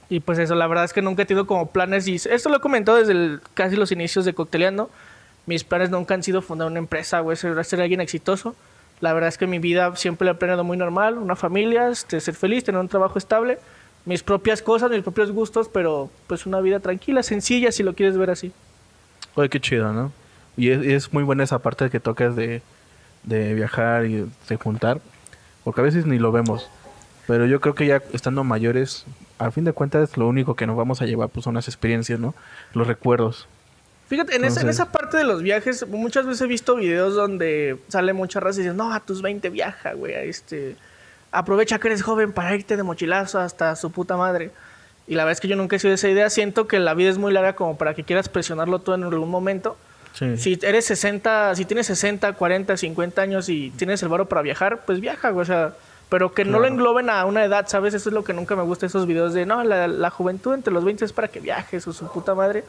Y 0.09 0.21
pues 0.21 0.39
eso, 0.39 0.55
la 0.55 0.67
verdad 0.67 0.85
es 0.85 0.93
que 0.93 1.01
nunca 1.01 1.23
he 1.23 1.25
tenido 1.25 1.45
como 1.47 1.67
planes 1.71 2.07
y 2.07 2.15
esto 2.15 2.49
lo 2.49 2.57
he 2.57 2.59
comentado 2.61 2.97
desde 2.99 3.11
el- 3.11 3.41
casi 3.53 3.75
los 3.75 3.91
inicios 3.91 4.23
de 4.23 4.33
Cocteleando. 4.33 4.89
Mis 5.45 5.63
planes 5.63 5.89
nunca 5.89 6.13
han 6.13 6.23
sido 6.23 6.41
fundar 6.41 6.67
una 6.67 6.79
empresa, 6.79 7.19
güey, 7.19 7.35
ser, 7.37 7.63
ser 7.65 7.81
alguien 7.81 8.01
exitoso. 8.01 8.55
La 9.01 9.13
verdad 9.13 9.27
es 9.27 9.37
que 9.37 9.47
mi 9.47 9.59
vida 9.59 9.95
siempre 9.95 10.25
la 10.25 10.31
he 10.31 10.35
planeado 10.35 10.63
muy 10.63 10.77
normal, 10.77 11.17
una 11.17 11.35
familia, 11.35 11.89
este, 11.89 12.19
ser 12.21 12.33
feliz, 12.35 12.63
tener 12.63 12.79
un 12.79 12.87
trabajo 12.87 13.17
estable, 13.17 13.59
mis 14.05 14.23
propias 14.23 14.61
cosas, 14.61 14.89
mis 14.91 15.01
propios 15.01 15.31
gustos, 15.31 15.69
pero 15.69 16.09
pues 16.27 16.45
una 16.45 16.61
vida 16.61 16.79
tranquila, 16.79 17.23
sencilla, 17.23 17.71
si 17.71 17.83
lo 17.83 17.93
quieres 17.93 18.17
ver 18.17 18.29
así. 18.29 18.51
Oye, 19.35 19.49
qué 19.49 19.59
chido, 19.59 19.91
¿no? 19.91 20.11
Y 20.57 20.69
es, 20.69 21.11
muy 21.11 21.23
buena 21.23 21.43
esa 21.43 21.59
parte 21.59 21.89
que 21.89 21.99
tocas 21.99 22.35
de, 22.35 22.61
de 23.23 23.53
viajar 23.53 24.05
y 24.05 24.25
de 24.47 24.55
juntar, 24.55 25.01
porque 25.65 25.81
a 25.81 25.83
veces 25.83 26.05
ni 26.05 26.17
lo 26.17 26.31
vemos. 26.31 26.69
Pero 27.27 27.45
yo 27.45 27.59
creo 27.59 27.75
que 27.75 27.87
ya 27.87 28.01
estando 28.13 28.43
mayores, 28.43 29.05
al 29.39 29.51
fin 29.51 29.65
de 29.65 29.73
cuentas, 29.73 30.15
lo 30.15 30.27
único 30.27 30.55
que 30.55 30.67
nos 30.67 30.77
vamos 30.77 31.01
a 31.01 31.05
llevar 31.05 31.29
pues, 31.29 31.43
son 31.43 31.55
las 31.55 31.67
experiencias, 31.67 32.19
¿no? 32.19 32.35
Los 32.73 32.87
recuerdos. 32.87 33.47
Fíjate, 34.07 34.35
en, 34.35 34.45
esa, 34.45 34.61
en 34.61 34.69
esa 34.69 34.91
parte 34.91 35.17
de 35.17 35.23
los 35.23 35.41
viajes, 35.41 35.87
muchas 35.87 36.25
veces 36.25 36.41
he 36.41 36.47
visto 36.47 36.75
videos 36.75 37.15
donde 37.15 37.77
sale 37.87 38.13
mucha 38.13 38.39
raza 38.39 38.59
y 38.59 38.63
dicen, 38.63 38.77
no, 38.77 38.93
a 38.93 38.99
tus 38.99 39.21
20 39.21 39.49
viaja, 39.49 39.93
güey, 39.93 40.13
este... 40.13 40.75
Aprovecha 41.31 41.79
que 41.79 41.89
eres 41.89 42.01
joven 42.01 42.31
para 42.31 42.55
irte 42.55 42.77
de 42.77 42.83
mochilazo 42.83 43.39
hasta 43.39 43.75
su 43.75 43.91
puta 43.91 44.15
madre. 44.15 44.51
Y 45.05 45.15
la 45.15 45.23
verdad 45.23 45.33
es 45.33 45.41
que 45.41 45.49
yo 45.49 45.57
nunca 45.57 45.75
he 45.75 45.79
sido 45.79 45.89
de 45.89 45.95
esa 45.95 46.07
idea. 46.07 46.29
Siento 46.29 46.65
que 46.65 46.79
la 46.79 46.93
vida 46.93 47.09
es 47.09 47.17
muy 47.17 47.33
larga 47.33 47.57
como 47.57 47.77
para 47.77 47.93
que 47.93 48.05
quieras 48.05 48.29
presionarlo 48.29 48.79
todo 48.79 48.95
en 48.95 49.03
algún 49.03 49.29
momento. 49.29 49.75
Sí. 50.13 50.37
Si 50.37 50.59
eres 50.61 50.85
60, 50.85 51.55
si 51.55 51.65
tienes 51.65 51.87
60, 51.87 52.31
40, 52.33 52.77
50 52.77 53.21
años 53.21 53.49
y 53.49 53.71
tienes 53.71 54.01
el 54.01 54.07
varo 54.07 54.29
para 54.29 54.43
viajar, 54.43 54.85
pues 54.85 55.01
viaja, 55.01 55.31
güey. 55.31 55.41
O 55.41 55.45
sea, 55.45 55.73
pero 56.07 56.33
que 56.33 56.45
no 56.45 56.59
lo 56.59 56.67
engloben 56.67 57.09
a 57.09 57.25
una 57.25 57.43
edad, 57.43 57.67
¿sabes? 57.67 57.93
Eso 57.93 58.09
es 58.09 58.13
lo 58.13 58.23
que 58.23 58.31
nunca 58.31 58.55
me 58.55 58.63
gusta, 58.63 58.85
esos 58.85 59.05
videos 59.05 59.33
de, 59.33 59.45
no, 59.45 59.61
la, 59.65 59.89
la 59.89 60.09
juventud 60.09 60.53
entre 60.53 60.73
los 60.73 60.85
20 60.85 61.03
es 61.03 61.11
para 61.11 61.27
que 61.27 61.41
viajes 61.41 61.85
o 61.85 61.91
su 61.91 62.09
puta 62.09 62.33
madre. 62.33 62.63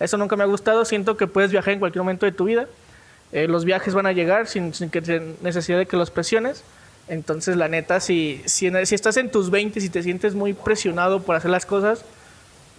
Eso 0.00 0.16
nunca 0.16 0.34
me 0.34 0.42
ha 0.42 0.46
gustado. 0.46 0.84
Siento 0.84 1.16
que 1.16 1.26
puedes 1.26 1.52
viajar 1.52 1.74
en 1.74 1.78
cualquier 1.78 2.02
momento 2.02 2.26
de 2.26 2.32
tu 2.32 2.46
vida. 2.46 2.66
Eh, 3.32 3.46
los 3.46 3.64
viajes 3.64 3.94
van 3.94 4.06
a 4.06 4.12
llegar 4.12 4.48
sin, 4.48 4.74
sin 4.74 4.90
necesidad 5.42 5.78
de 5.78 5.86
que 5.86 5.96
los 5.96 6.10
presiones. 6.10 6.64
Entonces, 7.06 7.56
la 7.56 7.68
neta, 7.68 8.00
si, 8.00 8.42
si, 8.46 8.70
si 8.86 8.94
estás 8.94 9.16
en 9.16 9.30
tus 9.30 9.50
20 9.50 9.78
y 9.78 9.88
te 9.88 10.02
sientes 10.02 10.34
muy 10.34 10.54
presionado 10.54 11.22
por 11.22 11.36
hacer 11.36 11.50
las 11.50 11.66
cosas, 11.66 12.04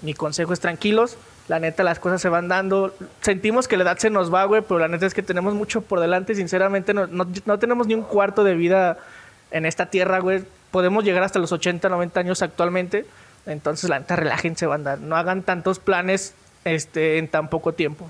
mi 0.02 0.14
consejo 0.14 0.52
es 0.52 0.60
tranquilos. 0.60 1.18
La 1.48 1.60
neta, 1.60 1.84
las 1.84 2.00
cosas 2.00 2.22
se 2.22 2.30
van 2.30 2.48
dando. 2.48 2.96
Sentimos 3.22 3.68
que 3.68 3.78
la 3.78 3.84
edad 3.84 3.98
se 3.98 4.10
nos 4.10 4.34
va, 4.34 4.46
güey, 4.46 4.62
pero 4.62 4.80
la 4.80 4.88
neta 4.88 5.06
es 5.06 5.14
que 5.14 5.22
tenemos 5.22 5.54
mucho 5.54 5.82
por 5.82 6.00
delante. 6.00 6.34
Sinceramente, 6.34 6.94
no, 6.94 7.08
no, 7.08 7.28
no 7.46 7.60
tenemos 7.60 7.88
ni 7.88 7.94
un 7.94 8.04
cuarto 8.04 8.44
de 8.44 8.56
vida 8.56 8.98
en 9.52 9.66
esta 9.66 9.88
tierra, 9.88 10.20
güey. 10.20 10.44
Podemos 10.72 11.04
llegar 11.04 11.24
hasta 11.24 11.40
los 11.40 11.52
80, 11.52 11.88
90 11.90 12.20
años 12.20 12.42
actualmente. 12.42 13.06
Entonces, 13.46 13.90
la 13.90 14.00
neta, 14.00 14.16
relájense, 14.16 14.66
banda. 14.66 14.96
No 14.96 15.18
hagan 15.18 15.44
tantos 15.44 15.80
planes 15.80 16.34
este, 16.66 17.18
en 17.18 17.28
tan 17.28 17.50
poco 17.50 17.74
tiempo. 17.74 18.10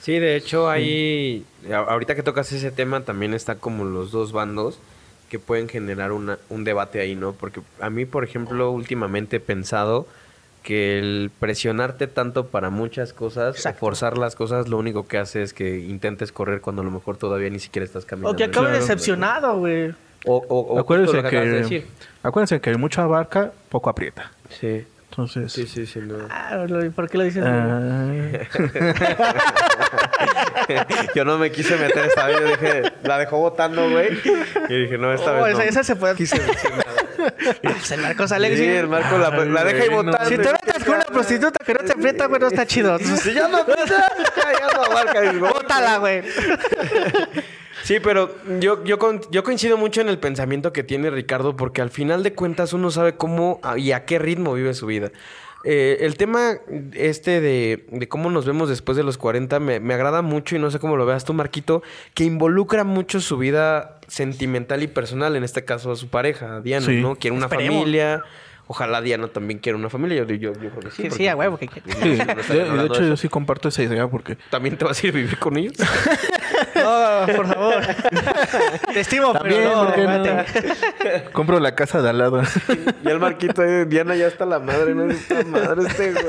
Sí, 0.00 0.18
de 0.18 0.36
hecho, 0.36 0.68
ahí, 0.68 1.44
ahorita 1.72 2.14
que 2.14 2.22
tocas 2.22 2.52
ese 2.52 2.70
tema, 2.70 3.00
también 3.04 3.32
está 3.32 3.54
como 3.54 3.84
los 3.84 4.10
dos 4.12 4.32
bandos 4.32 4.78
que 5.30 5.38
pueden 5.38 5.68
generar 5.68 6.12
una, 6.12 6.38
un 6.50 6.62
debate 6.64 7.00
ahí, 7.00 7.14
¿no? 7.14 7.32
Porque 7.32 7.60
a 7.80 7.88
mí, 7.90 8.04
por 8.04 8.22
ejemplo, 8.22 8.70
últimamente 8.70 9.36
he 9.36 9.40
pensado 9.40 10.06
que 10.62 10.98
el 10.98 11.30
presionarte 11.40 12.06
tanto 12.06 12.46
para 12.48 12.70
muchas 12.70 13.12
cosas, 13.12 13.56
Exacto. 13.56 13.76
o 13.78 13.80
forzar 13.80 14.18
las 14.18 14.34
cosas, 14.36 14.68
lo 14.68 14.78
único 14.78 15.06
que 15.06 15.18
hace 15.18 15.42
es 15.42 15.52
que 15.54 15.78
intentes 15.80 16.32
correr 16.32 16.60
cuando 16.60 16.82
a 16.82 16.84
lo 16.84 16.90
mejor 16.90 17.16
todavía 17.16 17.48
ni 17.50 17.58
siquiera 17.58 17.84
estás 17.84 18.04
caminando. 18.04 18.32
O 18.34 18.36
que 18.36 18.44
acabes 18.44 18.68
Claro. 18.70 18.80
decepcionado, 18.82 19.58
güey. 19.58 19.90
O, 20.26 20.36
o, 20.48 20.60
o 20.74 20.78
acuérdense, 20.80 21.12
que 21.12 21.18
acabas 21.18 21.44
de 21.46 21.50
que, 21.50 21.56
decir. 21.56 21.86
acuérdense 22.22 22.60
que 22.60 22.76
mucha 22.76 23.02
abarca, 23.02 23.52
poco 23.68 23.90
aprieta. 23.90 24.32
Sí, 24.48 24.86
Entonces... 25.16 25.52
sí, 25.52 25.66
sí, 25.68 25.86
sin 25.86 26.08
duda. 26.08 26.26
Ah, 26.28 26.66
¿Por 26.96 27.08
qué 27.08 27.18
lo 27.18 27.22
dices? 27.24 27.44
ah, 27.46 28.10
Yo 31.14 31.24
no 31.24 31.38
me 31.38 31.52
quise 31.52 31.76
meter 31.76 32.06
esta 32.06 32.26
vez, 32.26 32.36
yo 32.40 32.46
dije, 32.48 32.92
la 33.04 33.18
dejó 33.18 33.38
votando, 33.38 33.88
güey. 33.90 34.08
Y 34.68 34.74
dije, 34.82 34.98
no, 34.98 35.12
esta 35.12 35.32
Oh, 35.38 35.44
vez 35.44 35.54
no. 35.54 35.60
esa, 35.60 35.68
esa 35.70 35.84
se 35.84 35.94
puede. 35.94 36.16
Quise 36.16 36.36
decir 36.40 36.70
nada. 36.70 36.84
Pues 37.62 37.90
el 37.92 38.02
Marcos 38.02 38.32
Alex. 38.32 38.56
Sí, 38.58 38.64
el 38.66 38.86
Marco 38.88 39.16
la, 39.16 39.30
la 39.30 39.64
deja 39.64 39.82
ahí 39.84 39.88
bueno. 39.88 40.12
votando. 40.12 40.28
Si 40.30 40.36
te 40.36 40.52
metes 40.52 40.84
con 40.84 40.94
una 40.96 41.04
prostituta 41.04 41.64
que 41.64 41.72
no 41.74 41.80
te 41.80 41.92
aprieta, 41.92 42.26
güey, 42.26 42.40
no 42.40 42.48
está 42.48 42.66
chido. 42.66 42.98
Si 42.98 43.32
ya 43.32 43.48
no 43.48 43.58
aprieta, 43.58 44.12
ya 44.60 44.76
no 44.76 44.82
abarca. 44.82 45.32
Bótala, 45.32 45.98
güey. 45.98 46.22
Sí, 47.84 48.00
pero 48.02 48.34
yo, 48.60 48.82
yo, 48.84 48.98
con- 48.98 49.20
yo 49.30 49.44
coincido 49.44 49.76
mucho 49.76 50.00
en 50.00 50.08
el 50.08 50.18
pensamiento 50.18 50.72
que 50.72 50.82
tiene 50.82 51.10
Ricardo, 51.10 51.54
porque 51.54 51.82
al 51.82 51.90
final 51.90 52.22
de 52.22 52.32
cuentas 52.32 52.72
uno 52.72 52.90
sabe 52.90 53.14
cómo 53.16 53.60
a- 53.62 53.78
y 53.78 53.92
a 53.92 54.04
qué 54.06 54.18
ritmo 54.18 54.54
vive 54.54 54.72
su 54.74 54.86
vida. 54.86 55.12
Eh, 55.66 55.98
el 56.00 56.16
tema 56.16 56.58
este 56.92 57.40
de, 57.40 57.86
de 57.90 58.06
cómo 58.08 58.30
nos 58.30 58.44
vemos 58.44 58.68
después 58.68 58.96
de 58.98 59.02
los 59.02 59.16
40 59.16 59.60
me, 59.60 59.80
me 59.80 59.94
agrada 59.94 60.20
mucho 60.20 60.56
y 60.56 60.58
no 60.58 60.70
sé 60.70 60.78
cómo 60.78 60.96
lo 60.96 61.06
veas 61.06 61.24
tú, 61.24 61.32
Marquito, 61.32 61.82
que 62.14 62.24
involucra 62.24 62.84
mucho 62.84 63.20
su 63.20 63.38
vida 63.38 63.98
sentimental 64.08 64.82
y 64.82 64.88
personal, 64.88 65.36
en 65.36 65.44
este 65.44 65.64
caso 65.64 65.92
a 65.92 65.96
su 65.96 66.08
pareja, 66.08 66.56
a 66.56 66.60
Diana, 66.60 66.84
Sí. 66.86 67.00
¿no? 67.00 67.16
Quiere 67.16 67.34
una 67.36 67.46
Esperemos. 67.46 67.78
familia. 67.80 68.22
Ojalá 68.66 69.02
Diana 69.02 69.28
también 69.28 69.58
quiera 69.58 69.76
una 69.76 69.90
familia. 69.90 70.24
Yo, 70.24 70.34
yo, 70.36 70.52
yo 70.54 70.70
creo 70.70 70.80
que 70.80 70.90
sí. 70.90 71.02
Sí, 71.02 71.10
sí, 71.10 71.28
a 71.28 71.36
huevo 71.36 71.58
que- 71.58 71.68
sí, 71.68 72.18
no 72.66 72.76
de, 72.76 72.86
hecho 72.86 73.02
de 73.02 73.08
yo 73.10 73.16
sí 73.16 73.28
comparto 73.28 73.68
esa 73.68 73.82
idea 73.82 74.08
porque 74.08 74.36
¿También 74.50 74.78
te 74.78 74.84
vas 74.86 75.02
a 75.02 75.06
ir 75.06 75.12
a 75.12 75.16
vivir 75.16 75.38
con 75.38 75.56
ellos? 75.56 75.74
No, 76.74 77.26
por 77.36 77.46
favor. 77.46 77.74
Te 78.92 79.00
estimo, 79.00 79.32
También, 79.32 79.62
pero 79.62 79.74
no, 79.76 79.84
¿por 79.86 79.94
qué 79.94 81.22
no? 81.24 81.32
compro 81.32 81.60
la 81.60 81.74
casa 81.74 82.02
de 82.02 82.10
al 82.10 82.18
lado. 82.18 82.42
Y 83.04 83.08
el 83.08 83.20
Marquito, 83.20 83.62
eh, 83.62 83.86
Diana 83.86 84.16
ya 84.16 84.26
está 84.26 84.44
la 84.44 84.58
madre, 84.58 84.94
no 84.94 85.04
está 85.10 85.44
madre 85.44 85.86
este, 85.86 86.12
güey. 86.12 86.24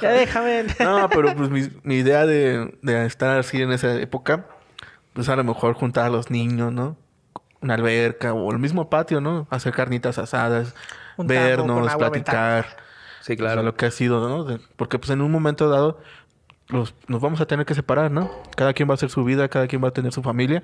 Ya 0.00 0.10
déjame. 0.12 0.64
No, 0.80 1.08
pero 1.10 1.34
pues 1.34 1.50
mi, 1.50 1.68
mi 1.82 1.96
idea 1.96 2.26
de, 2.26 2.76
de 2.82 3.06
estar 3.06 3.38
así 3.38 3.60
en 3.60 3.72
esa 3.72 3.94
época, 4.00 4.46
pues 5.14 5.28
a 5.28 5.36
lo 5.36 5.44
mejor 5.44 5.74
juntar 5.74 6.06
a 6.06 6.10
los 6.10 6.30
niños, 6.30 6.72
¿no? 6.72 6.96
Una 7.60 7.74
alberca 7.74 8.32
o 8.34 8.50
el 8.52 8.58
mismo 8.58 8.88
patio, 8.88 9.20
¿no? 9.20 9.46
Hacer 9.50 9.72
carnitas 9.72 10.18
asadas, 10.18 10.74
Un 11.16 11.26
vernos, 11.26 11.88
agua, 11.90 12.10
platicar. 12.10 12.66
Sí, 13.20 13.34
O 13.34 13.36
claro. 13.36 13.54
sea, 13.54 13.62
lo 13.62 13.74
que 13.76 13.86
ha 13.86 13.90
sido, 13.90 14.28
¿no? 14.28 14.44
De- 14.44 14.60
porque 14.76 14.98
pues 14.98 15.10
en 15.10 15.20
un 15.20 15.30
momento 15.30 15.68
dado 15.68 16.00
los, 16.68 16.94
nos 17.08 17.20
vamos 17.20 17.40
a 17.40 17.46
tener 17.46 17.66
que 17.66 17.74
separar, 17.74 18.10
¿no? 18.10 18.30
Cada 18.56 18.72
quien 18.72 18.88
va 18.88 18.94
a 18.94 18.96
hacer 18.96 19.10
su 19.10 19.24
vida, 19.24 19.48
cada 19.48 19.66
quien 19.68 19.82
va 19.82 19.88
a 19.88 19.92
tener 19.92 20.12
su 20.12 20.22
familia, 20.22 20.62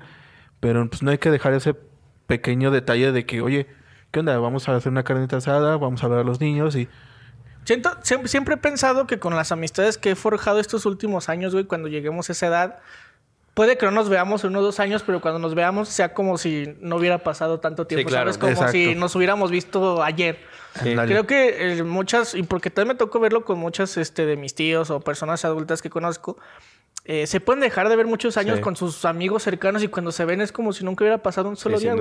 pero 0.59 0.87
pues 0.89 1.03
no 1.03 1.11
hay 1.11 1.17
que 1.19 1.31
dejar 1.31 1.53
ese 1.53 1.75
pequeño 2.27 2.71
detalle 2.71 3.11
de 3.11 3.25
que, 3.25 3.41
oye, 3.41 3.67
¿qué 4.11 4.19
onda? 4.19 4.37
Vamos 4.39 4.67
a 4.67 4.75
hacer 4.75 4.91
una 4.91 5.03
carnita 5.03 5.37
asada, 5.37 5.77
vamos 5.77 6.03
a 6.03 6.07
ver 6.07 6.19
a 6.19 6.23
los 6.23 6.39
niños 6.41 6.75
y... 6.75 6.87
Siento, 7.65 7.91
siempre, 8.01 8.27
siempre 8.29 8.55
he 8.55 8.57
pensado 8.57 9.05
que 9.05 9.19
con 9.19 9.35
las 9.35 9.51
amistades 9.51 9.97
que 9.97 10.11
he 10.11 10.15
forjado 10.15 10.59
estos 10.59 10.85
últimos 10.85 11.29
años, 11.29 11.53
güey, 11.53 11.65
cuando 11.65 11.87
lleguemos 11.87 12.29
a 12.29 12.31
esa 12.31 12.47
edad, 12.47 12.79
puede 13.53 13.77
que 13.77 13.85
no 13.85 13.91
nos 13.91 14.09
veamos 14.09 14.43
en 14.43 14.51
unos 14.51 14.63
dos 14.63 14.79
años, 14.79 15.03
pero 15.05 15.21
cuando 15.21 15.39
nos 15.39 15.55
veamos 15.55 15.89
sea 15.89 16.13
como 16.13 16.37
si 16.37 16.75
no 16.81 16.95
hubiera 16.97 17.19
pasado 17.19 17.59
tanto 17.59 17.85
tiempo, 17.87 18.09
claro. 18.09 18.31
¿sabes? 18.31 18.37
Como 18.37 18.51
Exacto. 18.51 18.71
si 18.73 18.95
nos 18.95 19.15
hubiéramos 19.15 19.51
visto 19.51 20.01
ayer. 20.03 20.39
Creo 20.81 21.25
que 21.25 21.79
eh, 21.79 21.83
muchas, 21.83 22.35
y 22.35 22.43
porque 22.43 22.69
también 22.69 22.95
me 22.95 22.97
tocó 22.99 23.19
verlo 23.19 23.43
con 23.43 23.57
muchas 23.57 23.97
este, 23.97 24.25
de 24.25 24.37
mis 24.37 24.53
tíos 24.55 24.89
o 24.91 24.99
personas 25.01 25.43
adultas 25.43 25.81
que 25.81 25.89
conozco, 25.89 26.37
eh, 27.05 27.25
se 27.27 27.39
pueden 27.39 27.59
dejar 27.61 27.89
de 27.89 27.95
ver 27.95 28.05
muchos 28.05 28.37
años 28.37 28.57
Sí. 28.57 28.61
con 28.61 28.75
sus 28.75 29.03
amigos 29.05 29.43
cercanos 29.43 29.81
y 29.83 29.87
cuando 29.87 30.11
se 30.11 30.25
ven 30.25 30.41
es 30.41 30.51
como 30.51 30.73
si 30.73 30.85
nunca 30.85 31.03
hubiera 31.03 31.17
pasado 31.23 31.49
un 31.49 31.57
solo 31.57 31.77
Sí, 31.79 31.85
día, 31.85 31.95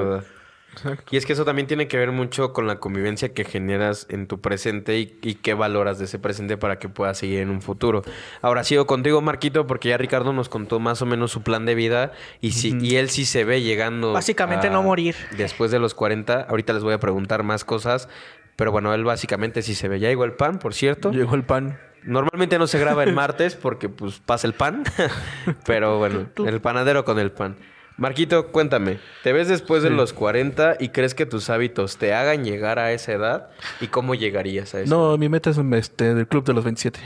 Y 1.10 1.16
es 1.16 1.26
que 1.26 1.32
eso 1.32 1.44
también 1.44 1.66
tiene 1.66 1.88
que 1.88 1.96
ver 1.96 2.12
mucho 2.12 2.52
con 2.52 2.66
la 2.66 2.80
convivencia 2.80 3.32
que 3.32 3.44
generas 3.44 4.06
en 4.10 4.26
tu 4.26 4.40
presente 4.40 4.98
y, 4.98 5.18
y 5.22 5.34
qué 5.36 5.54
valoras 5.54 5.98
de 5.98 6.04
ese 6.06 6.18
presente 6.18 6.56
para 6.56 6.78
que 6.78 6.88
puedas 6.88 7.18
seguir 7.18 7.40
en 7.40 7.50
un 7.50 7.62
futuro. 7.62 8.02
Ahora 8.42 8.64
sigo 8.64 8.86
contigo, 8.86 9.20
Marquito, 9.20 9.66
porque 9.66 9.88
ya 9.90 9.96
Ricardo 9.98 10.32
nos 10.32 10.48
contó 10.48 10.80
más 10.80 11.02
o 11.02 11.06
menos 11.06 11.30
su 11.32 11.42
plan 11.42 11.66
de 11.66 11.74
vida 11.74 12.12
y, 12.40 12.52
si, 12.52 12.76
y 12.80 12.96
él 12.96 13.10
sí 13.10 13.24
se 13.24 13.44
ve 13.44 13.62
llegando. 13.62 14.12
Básicamente 14.12 14.68
a- 14.68 14.70
no 14.70 14.82
morir. 14.82 15.14
Después 15.36 15.70
de 15.70 15.78
los 15.78 15.94
40. 15.94 16.42
Ahorita 16.42 16.72
les 16.72 16.82
voy 16.82 16.94
a 16.94 17.00
preguntar 17.00 17.42
más 17.42 17.64
cosas. 17.64 18.08
Pero 18.56 18.72
bueno, 18.72 18.92
él 18.92 19.04
básicamente 19.04 19.62
sí 19.62 19.74
se 19.76 19.88
ve. 19.88 20.00
Ya 20.00 20.08
llegó 20.08 20.24
el 20.24 20.32
pan, 20.32 20.58
por 20.58 20.74
cierto. 20.74 21.12
Llegó 21.12 21.34
el 21.36 21.44
pan. 21.44 21.78
Normalmente 22.04 22.58
no 22.58 22.66
se 22.66 22.78
graba 22.78 23.04
el 23.04 23.12
martes 23.12 23.54
porque 23.54 23.88
pues 23.88 24.18
pasa 24.20 24.46
el 24.46 24.52
pan. 24.54 24.82
Pero 25.66 25.98
bueno, 25.98 26.26
el 26.44 26.60
panadero 26.60 27.04
con 27.04 27.18
el 27.18 27.30
pan. 27.30 27.56
Marquito, 27.98 28.48
cuéntame, 28.52 28.98
¿te 29.24 29.32
ves 29.32 29.48
después 29.48 29.82
de 29.82 29.90
los 29.90 30.12
40 30.12 30.76
y 30.78 30.90
crees 30.90 31.14
que 31.14 31.26
tus 31.26 31.50
hábitos 31.50 31.96
te 31.98 32.14
hagan 32.14 32.44
llegar 32.44 32.78
a 32.78 32.92
esa 32.92 33.12
edad? 33.12 33.50
¿Y 33.80 33.88
cómo 33.88 34.14
llegarías 34.14 34.72
a 34.74 34.80
eso? 34.80 34.88
No, 34.96 35.18
mi 35.18 35.28
meta 35.28 35.50
es 35.50 35.58
este, 35.58 36.14
del 36.14 36.28
club 36.28 36.44
de 36.44 36.52
los 36.54 36.62
27. 36.64 37.00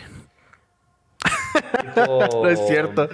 tipo... 1.81 2.29
No 2.43 2.49
es 2.49 2.61
cierto. 2.69 3.09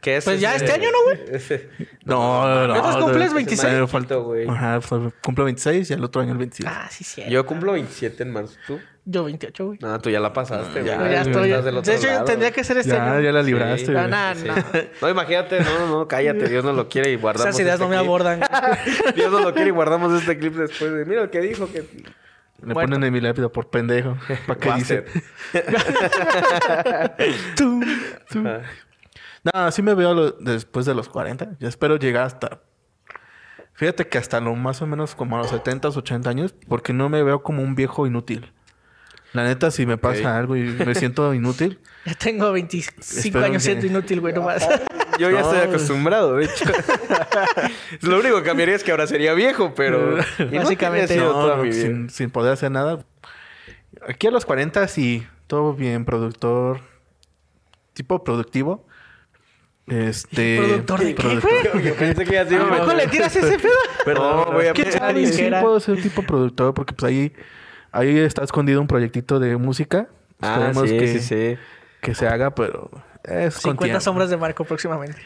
¿Qué 0.00 0.16
es 0.16 0.24
Pues 0.24 0.40
ya 0.40 0.56
este 0.56 0.72
año, 0.72 0.88
¿no, 0.90 1.02
güey? 1.04 1.36
ese- 1.36 1.68
No, 2.04 2.66
no. 2.66 2.80
¿Cuántos 2.80 3.04
cumples? 3.04 3.28
no, 3.28 3.34
26? 3.36 3.62
me 3.62 3.78
Falta, 3.86 3.88
falta- 3.92 4.14
güey. 4.16 4.48
Ajá, 4.48 4.80
fue- 4.80 5.12
cumplo 5.22 5.44
26 5.44 5.90
y 5.90 5.92
el 5.92 6.02
otro 6.02 6.22
año 6.22 6.32
el 6.32 6.38
27. 6.38 6.72
Ah, 6.74 6.88
sí, 6.90 7.04
sí. 7.04 7.22
Yo 7.28 7.44
cumplo 7.46 7.72
27 7.72 8.22
en 8.22 8.32
marzo. 8.32 8.56
¿Tú? 8.66 8.80
Yo 9.08 9.22
28, 9.22 9.66
güey. 9.66 9.78
No, 9.80 10.00
tú 10.00 10.10
ya 10.10 10.18
la 10.18 10.32
pasaste, 10.32 10.80
güey. 10.80 10.84
ya, 10.84 10.98
ya 11.08 11.22
estoy. 11.22 11.50
Estás 11.50 11.64
del 11.64 11.76
otro 11.76 11.92
De 11.92 11.96
hecho, 11.98 12.08
lado. 12.08 12.24
tendría 12.24 12.50
que 12.50 12.64
ser 12.64 12.78
este 12.78 12.90
ya, 12.90 13.12
año. 13.12 13.20
ya 13.20 13.30
la 13.32 13.44
Sí. 13.44 13.46
libraste. 13.52 13.92
No, 13.92 14.00
güey. 14.00 14.10
no, 14.10 14.34
Sí. 14.34 14.48
no. 14.48 14.54
No, 15.02 15.08
imagínate, 15.10 15.60
no, 15.60 15.86
no, 15.88 16.08
cállate, 16.08 16.48
Dios 16.48 16.64
no 16.64 16.72
lo 16.72 16.88
quiere 16.88 17.12
y 17.12 17.16
guardamos. 17.16 17.48
Esas 17.50 17.60
ideas 17.60 17.74
este 17.74 17.84
no 17.84 17.90
me 17.90 17.96
abordan. 17.96 18.40
Dios 19.14 19.30
no 19.30 19.38
lo 19.40 19.54
quiere 19.54 19.68
y 19.68 19.72
guardamos 19.72 20.12
este 20.20 20.36
clip 20.36 20.54
después 20.56 20.92
de. 20.92 21.04
Mira 21.04 21.22
el 21.22 21.30
que 21.30 21.40
dijo 21.40 21.70
que. 21.70 21.82
Le 22.62 22.72
Muerto. 22.72 22.90
ponen 22.90 23.04
en 23.04 23.12
mi 23.12 23.20
lápiz 23.20 23.42
por 23.50 23.68
pendejo. 23.70 24.16
¿Para 24.48 24.58
qué 24.58 24.72
dice? 24.72 25.04
Tú. 27.56 27.80
Ajá. 28.40 28.62
No, 29.54 29.70
sí 29.70 29.82
me 29.82 29.94
veo 29.94 30.14
lo- 30.14 30.30
después 30.32 30.86
de 30.86 30.94
los 30.94 31.08
40. 31.08 31.56
Yo 31.60 31.68
espero 31.68 31.96
llegar 31.96 32.24
hasta... 32.24 32.60
Fíjate 33.74 34.08
que 34.08 34.18
hasta 34.18 34.40
lo 34.40 34.54
más 34.56 34.80
o 34.82 34.86
menos 34.86 35.14
como 35.14 35.36
a 35.36 35.40
los 35.40 35.50
70, 35.50 35.88
80 35.88 36.30
años, 36.30 36.54
porque 36.66 36.92
no 36.92 37.08
me 37.08 37.22
veo 37.22 37.42
como 37.42 37.62
un 37.62 37.74
viejo 37.74 38.06
inútil. 38.06 38.52
La 39.36 39.44
neta, 39.44 39.70
si 39.70 39.86
me 39.86 39.98
pasa 39.98 40.36
algo 40.38 40.56
y 40.56 40.62
me 40.62 40.94
siento 40.94 41.32
inútil, 41.34 41.78
Ya 42.04 42.14
tengo 42.14 42.50
25 42.52 43.00
Espero 43.00 43.44
años 43.44 43.62
que- 43.62 43.68
siendo 43.70 43.86
inútil, 43.86 44.20
güey, 44.20 44.32
nomás. 44.34 44.66
Yo 45.18 45.30
ya 45.30 45.30
No, 45.30 45.38
estoy 45.40 45.56
güey. 45.58 45.68
acostumbrado, 45.68 46.36
de 46.36 46.44
hecho. 46.46 46.64
lo 48.02 48.18
único 48.18 48.36
que 48.38 48.42
cambiaría 48.42 48.74
es 48.74 48.82
que 48.84 48.90
ahora 48.90 49.06
sería 49.06 49.34
viejo, 49.34 49.74
pero. 49.74 50.18
y 50.38 50.44
no 50.56 50.62
Básicamente. 50.62 51.06
tiene 51.08 51.22
sido 51.22 51.32
no, 51.34 51.40
toda 51.40 51.56
mi 51.56 51.68
vida. 51.70 51.82
sin, 51.82 52.10
sin 52.10 52.30
poder 52.30 52.52
hacer 52.52 52.70
nada. 52.70 53.04
Aquí 54.08 54.26
a 54.26 54.30
los 54.30 54.44
40 54.44 54.86
sí, 54.88 55.26
todo 55.46 55.72
bien, 55.74 56.04
productor, 56.04 56.80
tipo 57.92 58.22
productivo. 58.24 58.86
Este... 59.86 60.58
¿Productor 60.58 61.00
de 61.00 61.14
qué, 61.14 61.22
productor. 61.22 61.70
güey? 61.74 61.84
Yo 61.84 61.94
pensé 61.94 62.24
que 62.24 62.32
ya 62.32 62.42
¿A 62.42 62.44
poco 62.46 62.86
meter- 62.86 62.96
le 62.96 63.06
tiras 63.08 63.36
ese 63.36 63.56
pedo? 63.58 63.72
Perdón, 64.04 64.46
voy 64.52 64.66
a 64.66 64.72
¿Quién 64.72 64.88
meter- 64.88 64.98
sabe? 65.00 65.26
Sí, 65.32 65.48
puedo 65.60 65.78
ser 65.80 66.02
tipo 66.02 66.22
productor 66.22 66.74
porque 66.74 66.92
pues 66.92 67.08
ahí, 67.12 67.32
ahí 67.98 68.18
está 68.18 68.42
escondido 68.44 68.80
un 68.80 68.86
proyectito 68.86 69.38
de 69.40 69.56
música. 69.56 70.08
Ah, 70.40 70.52
Esperemos 70.70 70.90
sí, 70.90 70.98
que, 70.98 71.08
sí, 71.08 71.20
sí. 71.20 71.58
que 72.00 72.14
se 72.14 72.28
haga, 72.28 72.54
pero 72.54 72.90
es 73.24 73.54
con 73.54 73.72
50 73.72 73.84
tiempo. 73.84 74.00
sombras 74.00 74.30
de 74.30 74.36
Marco 74.36 74.64
próximamente. 74.64 75.18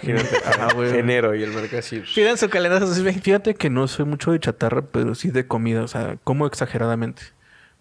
Ajá, 0.46 0.68
güey. 0.74 0.98
enero 0.98 1.34
y 1.34 1.42
el 1.42 1.50
mercado 1.50 1.78
así. 1.80 2.02
Pidan 2.14 2.36
su 2.38 2.48
calendario 2.48 2.86
2020. 2.86 3.20
Fíjate 3.22 3.54
que 3.54 3.70
no 3.70 3.86
soy 3.88 4.04
mucho 4.06 4.32
de 4.32 4.40
chatarra, 4.40 4.82
pero 4.82 5.14
sí 5.14 5.30
de 5.30 5.46
comida. 5.46 5.82
O 5.82 5.88
sea, 5.88 6.16
como 6.24 6.46
exageradamente. 6.46 7.22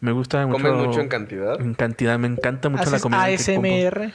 Me 0.01 0.11
gusta 0.11 0.45
mucho... 0.47 0.63
¿Comes 0.63 0.87
mucho 0.87 1.01
en 1.01 1.09
cantidad? 1.09 1.59
En 1.61 1.73
cantidad. 1.73 2.17
Me 2.17 2.27
encanta 2.27 2.69
mucho 2.69 2.89
la 2.89 2.99
comida. 2.99 3.25
que 3.27 3.37
como. 3.55 3.65
ASMR. 3.67 4.11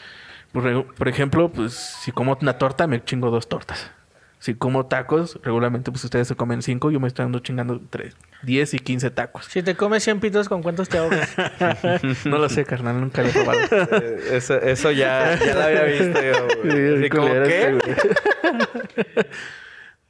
Por, 0.52 0.66
ej- 0.66 0.87
por 0.97 1.09
ejemplo, 1.09 1.50
pues 1.50 1.73
si 1.75 2.11
como 2.12 2.37
una 2.40 2.59
torta, 2.59 2.87
me 2.87 3.02
chingo 3.04 3.31
dos 3.31 3.49
tortas. 3.49 3.90
Si 4.44 4.54
como 4.54 4.84
tacos, 4.84 5.40
regularmente 5.42 5.90
pues 5.90 6.04
ustedes 6.04 6.28
se 6.28 6.36
comen 6.36 6.60
cinco, 6.60 6.90
yo 6.90 7.00
me 7.00 7.08
estoy 7.08 7.24
dando 7.24 7.38
chingando 7.38 7.80
tres, 7.88 8.14
10 8.42 8.74
y 8.74 8.78
15 8.78 9.10
tacos. 9.10 9.46
Si 9.46 9.62
te 9.62 9.74
comes 9.74 10.04
100 10.04 10.20
pitos, 10.20 10.50
¿con 10.50 10.62
cuántos 10.62 10.90
te 10.90 10.98
ahogas? 10.98 11.34
no 12.26 12.36
lo 12.36 12.50
sé, 12.50 12.66
carnal, 12.66 13.00
nunca 13.00 13.22
lo 13.22 13.28
he 13.28 13.32
probado. 13.32 13.58
Eh, 14.02 14.18
Eso, 14.32 14.60
eso 14.60 14.90
ya, 14.90 15.38
ya 15.38 15.54
lo 15.54 15.62
había 15.62 15.84
visto 15.84 16.22
yo, 16.22 16.46
güey. 16.62 16.76
Sí, 16.76 16.94
Así 16.98 17.08
como, 17.08 17.22
culero 17.26 17.46
¿qué? 17.46 17.60
este, 17.60 17.72
güey. 17.72 19.26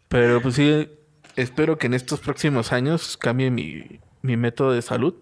Pero 0.09 0.41
pues 0.43 0.57
sí, 0.57 0.91
espero 1.37 1.79
que 1.79 1.87
en 1.87 1.95
estos 1.95 2.19
próximos 2.19 2.73
años 2.73 3.17
cambie 3.17 3.53
mi, 3.53 4.01
mi 4.23 4.37
método 4.37 4.73
de 4.73 4.83
salud. 4.83 5.15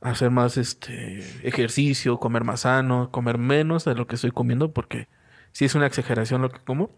Hacer 0.00 0.30
más 0.30 0.56
este 0.56 1.18
ejercicio, 1.46 2.18
comer 2.18 2.42
más 2.44 2.60
sano, 2.60 3.10
comer 3.10 3.36
menos 3.36 3.84
de 3.84 3.94
lo 3.94 4.06
que 4.06 4.14
estoy 4.14 4.30
comiendo, 4.30 4.72
porque 4.72 5.08
sí 5.52 5.66
es 5.66 5.74
una 5.74 5.86
exageración 5.86 6.40
lo 6.40 6.48
que 6.48 6.60
como. 6.60 6.90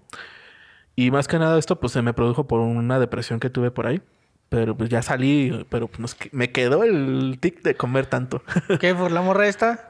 Y 0.96 1.10
más 1.10 1.28
que 1.28 1.38
nada 1.38 1.58
esto 1.58 1.80
pues 1.80 1.92
se 1.92 2.02
me 2.02 2.12
produjo 2.12 2.46
por 2.46 2.60
una 2.60 2.98
depresión 2.98 3.40
que 3.40 3.50
tuve 3.50 3.70
por 3.70 3.86
ahí. 3.86 4.02
Pero 4.48 4.76
pues 4.76 4.90
ya 4.90 5.00
salí, 5.00 5.64
pero 5.70 5.86
pues 5.86 6.16
me 6.32 6.50
quedó 6.50 6.82
el 6.82 7.38
tic 7.40 7.62
de 7.62 7.76
comer 7.76 8.06
tanto. 8.06 8.42
¿Qué? 8.80 8.94
¿Por 8.94 9.12
la 9.12 9.22
morra 9.22 9.46
esta? 9.46 9.88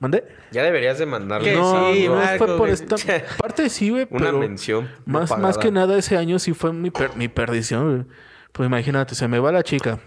¿Mandé? 0.00 0.24
Ya 0.52 0.62
deberías 0.62 0.98
de 0.98 1.06
mandarle 1.06 1.54
No, 1.54 1.92
sí, 1.92 2.06
no 2.06 2.14
Marco, 2.14 2.38
fue 2.38 2.46
por 2.46 2.58
güey. 2.58 2.72
esta 2.72 2.96
parte 3.38 3.68
sí, 3.68 3.90
güey, 3.90 4.06
una 4.10 4.26
pero 4.26 4.38
mención. 4.38 4.88
más, 5.04 5.28
pagada. 5.28 5.46
más 5.48 5.58
que 5.58 5.70
nada 5.72 5.98
ese 5.98 6.16
año 6.16 6.38
sí 6.38 6.54
fue 6.54 6.72
mi, 6.72 6.90
per- 6.90 7.16
mi 7.16 7.28
perdición. 7.28 7.90
güey. 7.96 8.06
Pues 8.52 8.66
imagínate, 8.66 9.14
se 9.14 9.28
me 9.28 9.38
va 9.40 9.52
la 9.52 9.62
chica. 9.62 9.98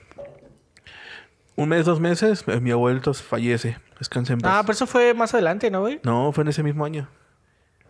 Un 1.56 1.70
mes, 1.70 1.86
dos 1.86 2.00
meses, 2.00 2.44
eh, 2.48 2.60
mi 2.60 2.72
abuelo 2.72 3.13
fallece. 3.13 3.78
Descansa 4.00 4.34
en 4.34 4.39
paz. 4.39 4.52
Ah, 4.56 4.62
pero 4.63 4.74
eso 4.74 4.88
fue 4.88 5.13
más 5.13 5.34
adelante, 5.34 5.70
¿no, 5.70 5.82
güey? 5.82 6.00
No, 6.04 6.32
fue 6.32 6.44
en 6.44 6.48
ese 6.48 6.63
mismo 6.63 6.86
año. 6.86 7.08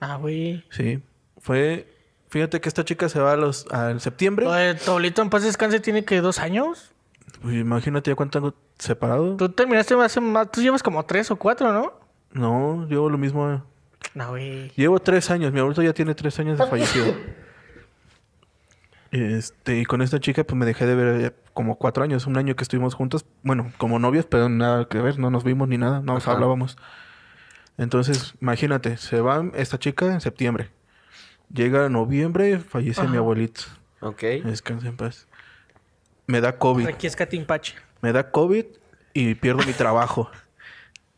Ah, 0.02 0.18
güey. 0.18 0.66
Sí. 0.72 1.02
Fue... 1.38 1.88
Fíjate 2.32 2.62
que 2.62 2.70
esta 2.70 2.86
chica 2.86 3.10
se 3.10 3.20
va 3.20 3.34
a 3.34 3.36
los, 3.36 3.68
al 3.72 4.00
septiembre. 4.00 4.46
Lo 4.46 4.54
de 4.54 4.78
en 5.18 5.30
paz 5.30 5.44
descanse 5.44 5.82
tiene 5.82 6.06
que 6.06 6.22
dos 6.22 6.40
años. 6.40 6.94
Pues 7.42 7.56
imagínate 7.56 8.10
ya 8.10 8.16
cuánto 8.16 8.40
tengo 8.40 8.56
separado. 8.80 9.36
Tú 9.36 9.50
terminaste 9.50 9.96
hace 9.96 10.22
más. 10.22 10.50
Tú 10.50 10.62
llevas 10.62 10.82
como 10.82 11.04
tres 11.04 11.30
o 11.30 11.36
cuatro, 11.36 11.74
¿no? 11.74 11.92
No, 12.32 12.88
llevo 12.88 13.10
lo 13.10 13.18
mismo. 13.18 13.52
eh. 13.52 13.60
No, 14.14 14.30
güey. 14.30 14.70
Llevo 14.78 15.00
tres 15.00 15.30
años. 15.30 15.52
Mi 15.52 15.60
abuelo 15.60 15.84
ya 15.84 15.92
tiene 15.92 16.16
tres 16.16 16.40
años 16.40 16.58
de 16.58 16.66
fallecido. 16.66 17.06
Este, 19.12 19.78
y 19.78 19.84
con 19.84 20.02
esta 20.02 20.22
chica, 20.22 20.46
pues 20.46 20.58
me 20.58 20.66
dejé 20.66 20.86
de 20.86 20.96
ver 20.96 21.22
eh, 21.22 21.36
como 21.54 21.76
cuatro 21.78 22.02
años, 22.02 22.28
un 22.28 22.38
año 22.38 22.56
que 22.56 22.64
estuvimos 22.64 22.94
juntos. 22.94 23.26
Bueno, 23.44 23.74
como 23.78 24.00
novios, 24.00 24.26
pero 24.26 24.48
nada 24.48 24.86
que 24.86 25.02
ver, 25.02 25.20
no 25.20 25.30
nos 25.30 25.44
vimos 25.44 25.68
ni 25.68 25.78
nada, 25.78 26.00
no 26.00 26.14
nos 26.14 26.30
hablábamos. 26.30 26.78
Entonces, 27.78 28.36
imagínate, 28.40 28.96
se 28.96 29.20
va 29.20 29.44
esta 29.54 29.78
chica 29.78 30.06
en 30.06 30.22
septiembre. 30.22 30.70
Llega 31.54 31.90
noviembre, 31.90 32.60
fallece 32.60 33.02
mi 33.04 33.08
Ajá. 33.10 33.18
abuelito. 33.18 33.62
Ok. 34.00 34.22
Descansa 34.46 34.88
en 34.88 34.98
paz. 34.98 35.28
Me 36.28 36.40
da 36.42 36.58
COVID. 36.58 36.88
Aquí 36.88 37.08
es 37.08 37.16
Catimpache. 37.16 37.76
Me 38.02 38.14
da 38.14 38.32
COVID 38.32 38.66
y 39.14 39.36
pierdo 39.36 39.64
mi 39.66 39.74
trabajo. 39.74 40.30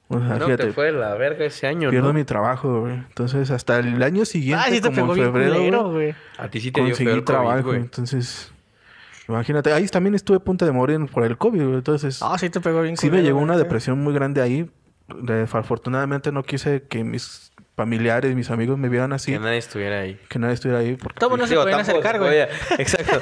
O 0.10 0.20
sea, 0.20 0.36
No, 0.38 0.46
fíjate, 0.46 0.66
te 0.66 0.74
fue 0.74 0.92
la 0.92 1.14
verga 1.16 1.46
ese 1.46 1.66
año, 1.66 1.90
pierdo 1.90 2.10
¿no? 2.10 2.14
mi 2.14 2.24
trabajo, 2.24 2.82
güey. 2.82 2.94
Entonces, 2.96 3.50
hasta 3.52 3.80
el 3.80 4.02
año 4.04 4.26
siguiente, 4.26 4.64
Ah, 4.68 4.70
sí 4.70 4.82
te 4.82 4.90
como 4.90 4.96
pegó 4.96 5.14
en 5.14 5.20
bien 5.20 5.28
febrero, 5.34 5.54
culero, 5.56 5.92
güey. 5.92 6.16
A 6.38 6.48
ti 6.50 6.60
sí 6.60 6.72
te 6.72 6.82
dio 6.82 6.90
conseguí 6.90 7.12
el 7.12 7.24
trabajo. 7.24 7.54
COVID, 7.62 7.66
güey. 7.66 7.80
entonces, 7.82 8.52
imagínate. 9.30 9.72
Ahí 9.72 9.88
también 9.88 10.14
estuve 10.16 10.38
a 10.38 10.40
punto 10.42 10.66
de 10.66 10.72
morir 10.72 11.00
por 11.12 11.24
el 11.24 11.38
COVID. 11.38 11.62
güey, 11.64 11.76
Entonces, 11.76 12.20
Ah, 12.22 12.38
sí 12.38 12.50
te 12.50 12.60
pegó 12.60 12.82
bien 12.82 12.98
sí 12.98 13.06
me 13.08 13.12
culero, 13.12 13.26
llegó 13.26 13.38
güey, 13.40 13.44
una 13.46 13.58
depresión 13.58 14.00
muy 14.04 14.14
grande 14.14 14.42
ahí. 14.42 14.70
Afortunadamente 15.52 16.32
no 16.32 16.44
quise 16.44 16.84
que 16.84 17.04
mis 17.04 17.53
familiares, 17.76 18.36
mis 18.36 18.50
amigos 18.52 18.78
me 18.78 18.88
vieran 18.90 19.14
así. 19.14 19.32
Que 19.32 19.40
nadie 19.40 19.58
estuviera 19.58 20.02
ahí. 20.02 20.20
Que 20.30 20.38
nadie 20.40 20.54
estuviera 20.54 20.80
ahí. 20.80 20.96
Porque, 20.96 21.20
Todos 21.20 21.38
no 21.40 21.48
se 21.48 21.56
podían 21.56 21.84
güey. 21.86 22.18
podía- 22.20 22.50
Exacto. 22.78 23.20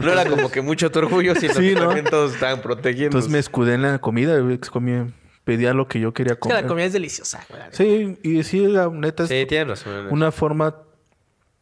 no 0.00 0.10
era 0.12 0.24
como 0.26 0.50
que 0.50 0.62
mucho 0.62 0.90
tu 0.90 1.00
orgullo, 1.00 1.34
sino 1.34 1.54
Sí, 1.54 1.60
que 1.70 1.74
¿no? 1.74 1.86
también 1.86 2.06
todos 2.06 2.34
estaban 2.34 2.60
protegiendo. 2.62 3.06
entonces 3.18 3.30
me 3.30 3.38
escudé 3.38 3.74
en 3.74 3.82
la 3.82 3.98
comida. 3.98 4.36
comía- 4.70 5.08
pedía 5.44 5.74
lo 5.74 5.86
que 5.88 6.00
yo 6.00 6.14
quería 6.14 6.32
Es 6.32 6.36
que 6.38 6.40
comer. 6.48 6.62
la 6.62 6.66
comida 6.68 6.86
es 6.86 6.92
deliciosa, 6.94 7.44
güey. 7.50 7.60
Sí, 7.70 8.18
y 8.22 8.42
sí, 8.44 8.66
la 8.66 8.88
neta 8.88 9.24
es 9.24 9.28
Sí, 9.28 9.44
tienes 9.46 9.68
razón. 9.84 10.06
una 10.10 10.32
forma 10.32 10.76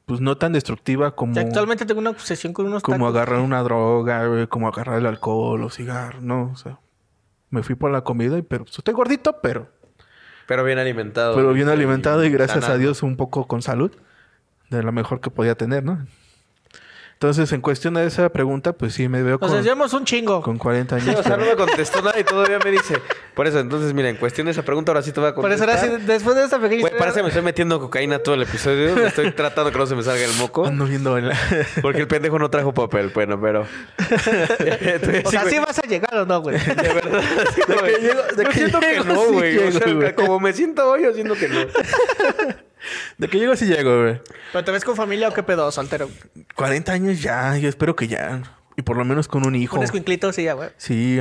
pues 0.06 0.20
no 0.20 0.36
tan 0.36 0.52
destructiva 0.52 1.14
como, 1.16 1.38
actualmente 1.40 1.86
tengo 1.86 2.00
una 2.00 2.10
obsesión 2.10 2.52
con 2.52 2.66
unos 2.66 2.82
como 2.82 2.98
tacos. 3.06 3.14
agarrar 3.16 3.40
una 3.40 3.62
droga, 3.62 4.26
güey, 4.26 4.46
como 4.46 4.68
agarrar 4.68 4.98
el 4.98 5.06
alcohol 5.06 5.62
o 5.62 5.70
cigarro, 5.70 6.20
no, 6.20 6.50
o 6.52 6.56
sea, 6.56 6.78
me 7.50 7.62
fui 7.62 7.76
por 7.76 7.90
la 7.90 8.02
comida 8.02 8.36
y 8.36 8.42
pero 8.42 8.64
pues, 8.64 8.76
estoy 8.78 8.94
gordito, 8.94 9.40
pero 9.40 9.68
Pero 10.46 10.64
bien 10.64 10.78
alimentado. 10.78 11.34
pero 11.34 11.52
bien 11.52 11.68
alimentado 11.68 12.24
y 12.24 12.30
gracias 12.30 12.68
a. 12.68 12.76
Dios 12.76 13.02
un 13.02 13.16
poco 13.16 13.46
con 13.46 13.62
salud, 13.62 13.92
de 14.70 14.82
lo 14.82 14.92
mejor 14.92 15.20
que 15.20 15.30
podía 15.30 15.54
tener, 15.54 15.84
¿no? 15.84 16.06
Entonces, 17.22 17.52
en 17.52 17.60
cuestión 17.60 17.94
de 17.94 18.04
esa 18.04 18.28
pregunta, 18.30 18.72
pues 18.72 18.94
sí 18.94 19.06
me 19.08 19.22
veo 19.22 19.36
O 19.36 19.38
con, 19.38 19.48
sea, 19.48 19.60
llevamos 19.60 19.92
un 19.92 20.04
chingo. 20.04 20.42
con 20.42 20.58
40 20.58 20.98
Sí, 20.98 21.08
años. 21.10 21.20
o 21.20 21.22
sea, 21.22 21.36
no 21.36 21.44
me 21.46 21.54
contestó 21.54 22.02
nada 22.02 22.18
y 22.18 22.24
todavía 22.24 22.58
me 22.58 22.72
dice. 22.72 22.96
Por 23.34 23.46
eso, 23.46 23.60
entonces, 23.60 23.94
mira, 23.94 24.08
en 24.08 24.16
cuestión 24.16 24.46
de 24.46 24.50
esa 24.50 24.62
pregunta, 24.64 24.90
ahora 24.90 25.02
sí 25.02 25.12
te 25.12 25.20
voy 25.20 25.28
a 25.30 25.34
Por 25.36 25.48
eso 25.52 25.60
contestar. 25.64 25.88
ahora 25.88 26.00
sí, 26.00 26.04
después 26.06 26.34
de 26.34 26.42
esta 26.42 26.56
pequeña 26.56 26.80
Güey, 26.80 26.92
historia- 26.94 26.98
parece 26.98 27.18
que 27.18 27.22
me 27.22 27.28
estoy 27.28 27.42
metiendo 27.44 27.78
cocaína 27.78 28.18
todo 28.18 28.34
el 28.34 28.42
episodio. 28.42 28.96
Me 28.96 29.06
estoy 29.06 29.30
tratando 29.30 29.70
que 29.70 29.78
no 29.78 29.86
se 29.86 29.94
me 29.94 30.02
salga 30.02 30.24
el 30.24 30.32
moco. 30.32 30.66
Ando 30.66 30.84
viendo 30.84 31.16
el- 31.16 31.30
Porque 31.80 32.00
el 32.00 32.08
pendejo 32.08 32.40
no 32.40 32.50
trajo 32.50 32.74
papel. 32.74 33.12
Bueno, 33.14 33.40
pero... 33.40 33.66
Estoy 34.58 35.22
O 35.24 35.30
sea, 35.30 35.42
así, 35.42 35.50
¿sí 35.50 35.58
vas 35.60 35.78
a 35.78 35.82
llegar 35.86 36.12
o 36.16 36.26
no, 36.26 36.40
güey? 36.42 36.58
De 36.58 36.74
verdad. 36.92 37.22
que 37.54 38.00
llego- 38.00 38.22
de 38.36 38.42
Yo 38.42 38.48
que 38.50 38.54
siento 38.56 38.80
que 38.80 38.86
llego, 38.94 39.04
no, 39.04 39.40
sí. 39.40 39.58
O 39.58 39.70
sea, 39.80 39.94
güey. 39.94 40.14
como 40.16 40.40
me 40.40 40.52
siento 40.52 40.90
hoy, 40.90 41.04
yo 41.04 41.14
siento 41.14 41.34
que 41.36 41.46
no. 41.48 41.60
De 43.18 43.28
que 43.28 43.38
llego 43.38 43.54
sí 43.56 43.66
llego, 43.66 44.02
güey. 44.02 44.20
¿Pero 44.52 44.64
te 44.64 44.70
ves 44.72 44.84
con 44.84 44.96
familia 44.96 45.28
o 45.28 45.32
qué 45.34 45.42
pedo, 45.42 45.70
soltero? 45.72 46.08
40 46.54 46.92
años 46.92 47.22
ya, 47.22 47.56
yo 47.58 47.68
espero 47.68 47.96
que 47.96 48.08
ya. 48.08 48.42
Y 48.76 48.82
por 48.82 48.96
lo 48.96 49.04
menos 49.04 49.28
con 49.28 49.46
un 49.46 49.54
hijo. 49.54 49.76
Un 49.78 49.84
escuinclito, 49.84 50.32
sí, 50.32 50.44
ya, 50.44 50.54
güey. 50.54 50.70
Sí. 50.76 51.20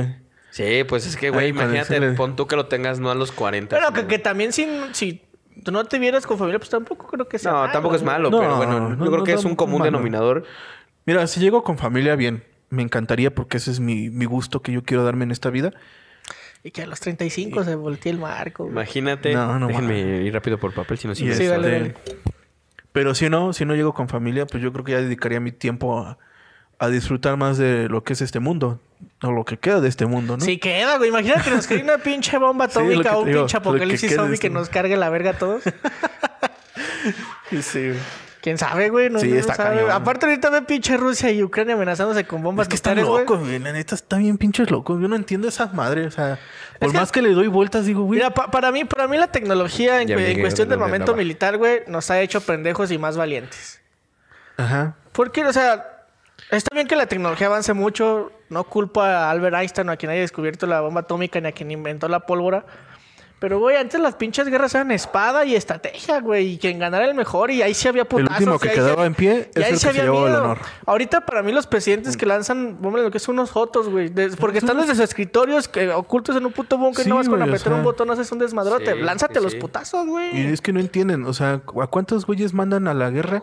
Sí, 0.50 0.84
pues 0.88 1.06
es 1.06 1.16
que, 1.16 1.30
güey, 1.30 1.46
Ay, 1.46 1.50
imagínate, 1.50 1.98
le- 2.00 2.12
pon 2.12 2.36
tú 2.36 2.46
que 2.46 2.56
lo 2.56 2.66
tengas 2.66 2.98
no 3.00 3.10
a 3.10 3.14
los 3.14 3.32
40. 3.32 3.74
Pero 3.76 3.92
que, 3.92 4.06
que 4.06 4.18
también 4.18 4.52
si, 4.52 4.66
si 4.92 5.22
tú 5.64 5.72
no 5.72 5.84
te 5.84 5.98
vieras 5.98 6.26
con 6.26 6.36
familia, 6.38 6.58
pues 6.58 6.70
tampoco 6.70 7.06
creo 7.06 7.26
que 7.28 7.38
sea 7.38 7.52
No, 7.52 7.58
malo, 7.60 7.72
tampoco 7.72 7.94
es 7.96 8.02
malo, 8.02 8.30
No, 8.30 8.38
pero 8.38 8.56
bueno, 8.56 8.80
no, 8.80 8.90
yo 8.90 8.96
creo 9.10 9.18
no, 9.18 9.24
que 9.24 9.32
es 9.32 9.44
un 9.44 9.56
común 9.56 9.78
malo. 9.80 9.90
denominador. 9.92 10.44
Mira, 11.06 11.26
si 11.26 11.40
llego 11.40 11.62
con 11.64 11.78
familia, 11.78 12.16
bien. 12.16 12.44
Me 12.68 12.82
encantaría 12.82 13.34
porque 13.34 13.58
ese 13.58 13.70
es 13.70 13.80
mi, 13.80 14.08
mi 14.08 14.24
gusto 14.24 14.62
que 14.62 14.72
yo 14.72 14.82
quiero 14.82 15.04
darme 15.04 15.24
en 15.24 15.30
esta 15.30 15.50
vida. 15.50 15.72
Y 16.64 16.70
que 16.70 16.82
a 16.82 16.86
los 16.86 17.00
35 17.00 17.64
se 17.64 17.74
voltea 17.74 18.12
el 18.12 18.18
marco. 18.18 18.64
güey. 18.64 18.72
Imagínate. 18.72 19.34
No, 19.34 19.58
no 19.58 19.66
Déjenme 19.66 20.04
mames. 20.04 20.26
ir 20.26 20.32
rápido 20.32 20.58
por 20.58 20.72
papel, 20.72 20.96
si 20.98 21.08
no, 21.08 21.14
si 21.14 21.24
me 21.24 21.34
Sí, 21.34 21.46
dale, 21.46 21.76
este, 21.88 22.00
dale. 22.12 22.18
Pero 22.92 23.14
si 23.14 23.28
no, 23.30 23.52
si 23.52 23.64
no 23.64 23.74
llego 23.74 23.94
con 23.94 24.08
familia, 24.08 24.46
pues 24.46 24.62
yo 24.62 24.72
creo 24.72 24.84
que 24.84 24.92
ya 24.92 25.00
dedicaría 25.00 25.40
mi 25.40 25.50
tiempo 25.50 25.98
a, 25.98 26.18
a 26.78 26.88
disfrutar 26.88 27.36
más 27.36 27.58
de 27.58 27.88
lo 27.88 28.04
que 28.04 28.12
es 28.12 28.20
este 28.20 28.38
mundo. 28.38 28.78
O 29.22 29.32
lo 29.32 29.44
que 29.44 29.56
queda 29.58 29.80
de 29.80 29.88
este 29.88 30.06
mundo, 30.06 30.36
¿no? 30.36 30.44
Sí 30.44 30.58
queda, 30.58 30.98
güey. 30.98 31.08
Imagínate 31.10 31.42
que 31.42 31.50
nos 31.50 31.66
cae 31.66 31.82
una 31.82 31.98
pinche 31.98 32.38
bomba 32.38 32.66
Sí, 32.68 32.74
que 32.74 32.78
atómica 32.80 33.16
o 33.16 33.20
un 33.22 33.26
digo, 33.26 33.40
pinche 33.40 33.52
que 33.52 33.58
apocalipsis 33.58 34.08
quede 34.10 34.16
zombie 34.16 34.34
este 34.34 34.48
que 34.48 34.54
nos 34.54 34.68
cargue 34.68 34.96
la 34.96 35.10
verga 35.10 35.30
a 35.30 35.38
todos. 35.38 35.62
Sí, 37.60 37.88
güey. 37.88 37.98
¿Quién 38.42 38.58
sabe, 38.58 38.90
güey? 38.90 39.08
No, 39.08 39.20
Sí, 39.20 39.28
no 39.28 39.36
está 39.36 39.54
sabe. 39.54 39.76
cañón. 39.76 39.90
Aparte 39.92 40.26
ahorita 40.26 40.50
ve 40.50 40.62
pinche 40.62 40.96
Rusia 40.96 41.30
y 41.30 41.42
Ucrania 41.44 41.74
amenazándose 41.76 42.24
con 42.26 42.42
bombas 42.42 42.64
Es 42.64 42.68
que 42.68 42.74
están 42.74 43.00
locos, 43.00 43.38
güey. 43.38 43.58
La 43.60 43.72
neta 43.72 43.94
está 43.94 44.16
bien 44.16 44.36
pinches 44.36 44.68
locos. 44.68 45.00
Yo 45.00 45.06
no 45.06 45.14
entiendo 45.14 45.46
esas 45.46 45.72
madres. 45.74 46.08
O 46.08 46.10
sea, 46.10 46.38
por 46.80 46.92
más 46.92 47.12
que 47.12 47.22
le 47.22 47.30
doy 47.30 47.46
vueltas, 47.46 47.86
digo, 47.86 48.02
güey. 48.02 48.18
Mira, 48.18 48.30
pa- 48.34 48.50
para 48.50 48.72
mí, 48.72 48.84
para 48.84 49.06
mí 49.06 49.16
la 49.16 49.28
tecnología 49.28 50.02
en, 50.02 50.08
cuestión 50.40 50.68
de 50.68 50.72
del 50.72 50.80
momento 50.80 51.14
militar, 51.14 51.56
güey, 51.56 51.82
nos 51.86 52.10
ha 52.10 52.20
hecho 52.20 52.40
pendejos 52.40 52.90
y 52.90 52.98
más 52.98 53.16
valientes. 53.16 53.80
Ajá. 54.56 54.96
Porque, 55.12 55.44
o 55.44 55.52
sea, 55.52 56.04
está 56.50 56.74
bien 56.74 56.88
que 56.88 56.96
la 56.96 57.06
tecnología 57.06 57.46
avance 57.46 57.72
mucho. 57.74 58.32
No 58.48 58.64
culpo 58.64 59.00
a 59.02 59.30
Albert 59.30 59.54
Einstein 59.56 59.88
o 59.88 59.92
a 59.92 59.96
quien 59.96 60.10
haya 60.10 60.20
descubierto 60.20 60.66
la 60.66 60.80
bomba 60.80 61.02
atómica 61.02 61.40
ni 61.40 61.48
a 61.48 61.52
quien 61.52 61.70
inventó 61.70 62.08
la 62.08 62.20
pólvora. 62.20 62.66
Pero, 63.42 63.58
güey, 63.58 63.76
antes 63.76 64.00
las 64.00 64.14
pinches 64.14 64.46
guerras 64.46 64.72
eran 64.76 64.92
espada 64.92 65.44
y 65.44 65.56
estrategia, 65.56 66.20
güey. 66.20 66.52
Y 66.52 66.58
quien 66.58 66.78
ganara 66.78 67.04
el 67.06 67.14
mejor. 67.16 67.50
Y 67.50 67.60
ahí 67.60 67.74
sí 67.74 67.88
había 67.88 68.04
putazos. 68.04 68.30
último 68.38 68.54
y 68.54 68.58
que 68.60 68.68
ahí 68.68 68.74
quedaba 68.76 69.02
sí- 69.02 69.06
en 69.08 69.14
pie 69.16 69.50
y 69.52 69.58
es 69.58 69.64
ahí 69.66 69.72
el 69.72 69.78
sí 69.80 69.86
que 69.88 69.92
se 69.94 70.00
había 70.00 70.02
llevaba 70.04 70.26
el 70.26 70.30
miedo. 70.32 70.44
honor. 70.44 70.58
Ahorita, 70.86 71.22
para 71.26 71.42
mí, 71.42 71.50
los 71.50 71.66
presidentes 71.66 72.16
que 72.16 72.24
lanzan, 72.24 72.78
hombre, 72.84 73.02
lo 73.02 73.10
que 73.10 73.18
son 73.18 73.34
unos 73.34 73.50
jotos, 73.50 73.88
güey. 73.88 74.12
Porque 74.38 74.58
están 74.58 74.76
desde 74.78 74.94
sus 74.94 75.00
escritorios 75.02 75.66
que, 75.66 75.90
ocultos 75.90 76.36
en 76.36 76.46
un 76.46 76.52
puto 76.52 76.78
búnker. 76.78 77.02
Sí, 77.02 77.10
no 77.10 77.16
vas 77.16 77.28
con 77.28 77.42
o 77.42 77.44
apretar 77.44 77.72
un 77.72 77.82
botón, 77.82 78.08
haces 78.12 78.30
un 78.30 78.38
desmadrote. 78.38 78.92
Sí, 78.94 79.00
Lánzate 79.00 79.40
sí, 79.40 79.44
los 79.44 79.56
putazos, 79.56 80.06
güey. 80.06 80.40
Y 80.40 80.46
es 80.52 80.60
que 80.60 80.72
no 80.72 80.78
entienden. 80.78 81.26
O 81.26 81.34
sea, 81.34 81.54
¿a 81.82 81.86
cuántos 81.88 82.24
güeyes 82.26 82.54
mandan 82.54 82.86
a 82.86 82.94
la 82.94 83.10
guerra? 83.10 83.42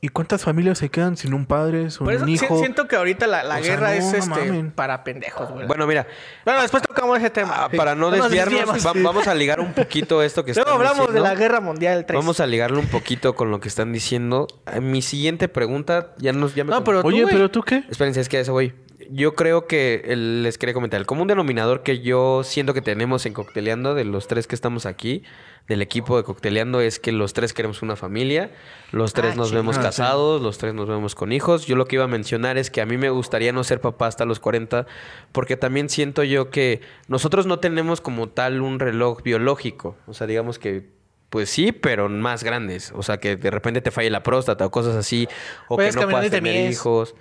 ¿Y 0.00 0.10
cuántas 0.10 0.44
familias 0.44 0.78
se 0.78 0.90
quedan 0.90 1.16
sin 1.16 1.34
un 1.34 1.44
padre, 1.44 1.90
sin 1.90 2.04
Por 2.04 2.12
eso 2.14 2.22
un 2.22 2.28
hijo? 2.28 2.58
siento 2.60 2.86
que 2.86 2.94
ahorita 2.94 3.26
la, 3.26 3.42
la 3.42 3.56
O 3.56 3.62
sea, 3.64 3.70
guerra 3.74 3.88
no, 3.88 3.94
es 3.94 4.12
este 4.14 4.28
mamen. 4.30 4.70
para 4.70 5.02
pendejos, 5.02 5.50
güey. 5.50 5.66
Bueno, 5.66 5.88
mira, 5.88 6.06
Bueno, 6.44 6.62
después 6.62 6.84
tocamos 6.84 7.18
ese 7.18 7.30
tema. 7.30 7.64
ah, 7.64 7.68
para 7.68 7.96
no 7.96 8.10
nos 8.12 8.30
desviarnos, 8.30 8.86
va- 8.86 8.92
vamos 8.94 9.26
a 9.26 9.34
ligar 9.34 9.58
un 9.58 9.72
poquito 9.72 10.22
esto 10.22 10.44
que 10.44 10.52
Luego 10.54 10.70
están 10.70 10.86
hablamos 10.88 11.12
de 11.12 11.18
la 11.20 11.34
guerra 11.34 11.60
mundial 11.60 12.04
3. 12.06 12.16
Vamos 12.16 12.38
a 12.38 12.46
ligarlo 12.46 12.78
un 12.78 12.86
poquito 12.86 13.34
con 13.34 13.50
lo 13.50 13.58
que 13.58 13.66
están 13.66 13.92
diciendo. 13.92 14.46
Eh, 14.72 14.80
Mi 14.80 15.02
siguiente 15.02 15.48
pregunta, 15.48 16.14
ya 16.18 16.32
nos 16.32 16.54
ya 16.54 16.62
me 16.62 16.70
No, 16.70 16.84
pero 16.84 17.02
tú, 17.02 17.08
Oye. 17.08 17.26
¿pero 17.28 17.50
tú 17.50 17.62
qué? 17.62 17.82
Espérense, 17.90 18.20
es 18.20 18.28
que 18.28 18.36
a 18.36 18.40
eso 18.40 18.52
voy. 18.52 18.72
Yo 19.10 19.34
creo 19.34 19.66
que 19.66 20.02
el- 20.06 20.42
les 20.42 20.58
quería 20.58 20.74
comentar. 20.74 21.00
El 21.00 21.06
común 21.06 21.28
denominador 21.28 21.82
que 21.82 22.00
yo 22.00 22.42
siento 22.44 22.74
que 22.74 22.82
tenemos 22.82 23.24
en 23.26 23.32
Cocteleando, 23.32 23.94
de 23.94 24.04
los 24.04 24.28
tres 24.28 24.46
que 24.46 24.54
estamos 24.54 24.84
aquí, 24.86 25.22
del 25.66 25.82
equipo 25.82 26.16
de 26.16 26.24
Cocteleando, 26.24 26.80
es 26.80 26.98
que 26.98 27.12
los 27.12 27.32
tres 27.32 27.52
queremos 27.52 27.82
una 27.82 27.96
familia. 27.96 28.50
Los 28.92 29.12
tres 29.14 29.32
Ah, 29.32 29.36
nos 29.36 29.52
vemos 29.52 29.76
chingada, 29.76 29.88
casados, 29.90 30.42
los 30.42 30.58
tres 30.58 30.74
nos 30.74 30.88
vemos 30.88 31.14
con 31.14 31.32
hijos. 31.32 31.66
Yo 31.66 31.76
lo 31.76 31.86
que 31.86 31.96
iba 31.96 32.04
a 32.04 32.08
mencionar 32.08 32.58
es 32.58 32.70
que 32.70 32.80
a 32.80 32.86
mí 32.86 32.96
me 32.98 33.10
gustaría 33.10 33.52
no 33.52 33.64
ser 33.64 33.80
papá 33.80 34.06
hasta 34.06 34.24
los 34.24 34.40
40, 34.40 34.86
porque 35.32 35.56
también 35.56 35.88
siento 35.88 36.22
yo 36.24 36.50
que 36.50 36.80
nosotros 37.06 37.46
no 37.46 37.58
tenemos 37.60 38.00
como 38.00 38.28
tal 38.28 38.60
un 38.62 38.78
reloj 38.78 39.22
biológico. 39.22 39.96
O 40.06 40.14
sea, 40.14 40.26
digamos 40.26 40.58
que. 40.58 40.86
Pues 41.30 41.50
sí, 41.50 41.72
pero 41.72 42.08
más 42.08 42.42
grandes. 42.42 42.90
O 42.96 43.02
sea, 43.02 43.18
que 43.18 43.36
de 43.36 43.50
repente 43.50 43.82
te 43.82 43.90
falle 43.90 44.08
la 44.08 44.22
próstata 44.22 44.64
o 44.64 44.70
cosas 44.70 44.96
así. 44.96 45.28
O 45.68 45.76
Puedes 45.76 45.94
que 45.94 46.00
no 46.06 46.08
puedas 46.10 46.30
tener 46.30 46.70
hijos. 46.70 47.14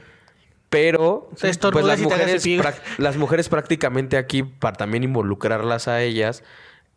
Pero 0.70 1.30
pues 1.72 1.86
las 1.86 2.02
mujeres, 2.02 2.46
las 2.98 3.16
mujeres 3.18 3.48
prácticamente 3.50 4.18
aquí, 4.18 4.44
para 4.44 4.76
también 4.76 5.04
involucrarlas 5.04 5.88
a 5.88 6.02
ellas, 6.02 6.44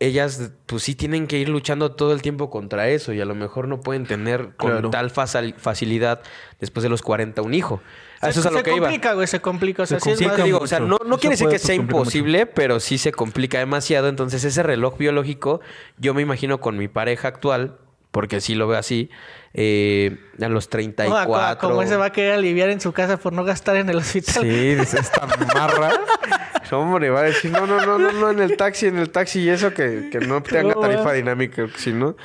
ellas 0.00 0.50
pues 0.66 0.83
sí 0.83 0.94
tienen 0.96 1.26
que 1.28 1.38
ir 1.38 1.48
luchando 1.50 1.92
todo 1.92 2.12
el 2.12 2.20
tiempo 2.22 2.50
contra 2.50 2.88
eso 2.88 3.12
y 3.12 3.20
a 3.20 3.24
lo 3.24 3.35
mejor 3.35 3.68
no 3.68 3.80
pueden 3.80 4.06
tener 4.06 4.56
con 4.56 4.70
Claro. 4.70 4.90
tal 4.90 5.11
facilidad 5.11 6.22
después 6.59 6.83
de 6.83 6.88
los 6.88 7.02
40 7.02 7.42
un 7.42 7.54
hijo. 7.54 7.80
Se- 8.22 8.30
eso 8.30 8.40
es 8.40 8.46
a 8.46 8.50
lo 8.50 8.59
se 8.59 8.62
que 8.64 8.70
iba. 8.74 8.87
complica, 8.87 9.12
güey, 9.12 9.26
se 9.26 9.40
complica. 9.40 9.83
O 9.85 9.87
sea, 9.87 10.00
Se 10.00 10.04
sí 10.04 10.11
es 10.12 10.18
Sí, 10.18 10.26
más... 10.26 10.37
te 10.37 10.42
digo, 10.42 10.59
o 10.59 10.66
sea, 10.66 10.80
no, 10.80 10.98
no 11.06 11.18
quiere 11.18 11.35
decir 11.35 11.48
que 11.48 11.59
sea 11.59 11.74
mucho. 11.76 11.83
imposible, 11.96 12.46
pero 12.46 12.80
sí 12.80 12.98
se 12.98 13.12
complica 13.12 13.59
demasiado. 13.59 14.09
Entonces, 14.09 14.42
ese 14.44 14.62
reloj 14.62 14.96
biológico, 14.98 15.61
yo 15.98 16.12
me 16.14 16.22
imino 16.22 16.61
con 16.61 16.76
mi 16.76 16.88
pareja 16.88 17.28
actual, 17.28 17.76
porque 18.11 18.40
sí 18.40 18.54
lo 18.54 18.66
veo 18.66 18.78
así, 18.78 19.11
eh, 19.52 20.16
a 20.40 20.48
los 20.48 20.64
No, 20.66 20.68
a- 20.68 20.70
34. 20.70 21.36
a- 21.36 21.58
como 21.58 21.84
se 21.86 21.96
va 21.96 22.06
a 22.06 22.12
querer 22.12 22.32
aliviar 22.34 22.70
en 22.70 22.80
su 22.80 22.92
casa 22.92 23.16
por 23.16 23.32
no 23.32 23.44
gastar 23.44 23.76
en 23.76 23.88
el 23.90 23.96
hospital. 23.96 24.42
Sí, 24.42 24.48
es 24.70 24.94
esta 24.94 25.26
marra. 25.54 25.90
Hombre, 26.72 27.10
va 27.10 27.20
a 27.20 27.22
decir, 27.24 27.50
no, 27.50 27.66
no, 27.66 27.84
no, 27.84 27.98
no, 27.98 28.12
no, 28.12 28.30
en 28.30 28.38
el 28.38 28.56
taxi, 28.56 28.86
en 28.86 28.98
el 28.98 29.10
taxi 29.10 29.40
y 29.40 29.48
eso 29.48 29.74
que, 29.74 30.08
que 30.12 30.20
no 30.20 30.40
tenga 30.40 30.72
No, 30.74 30.80
tarifa 30.80 31.12
dinámica, 31.14 31.66
si 31.76 31.92
no. 31.92 32.16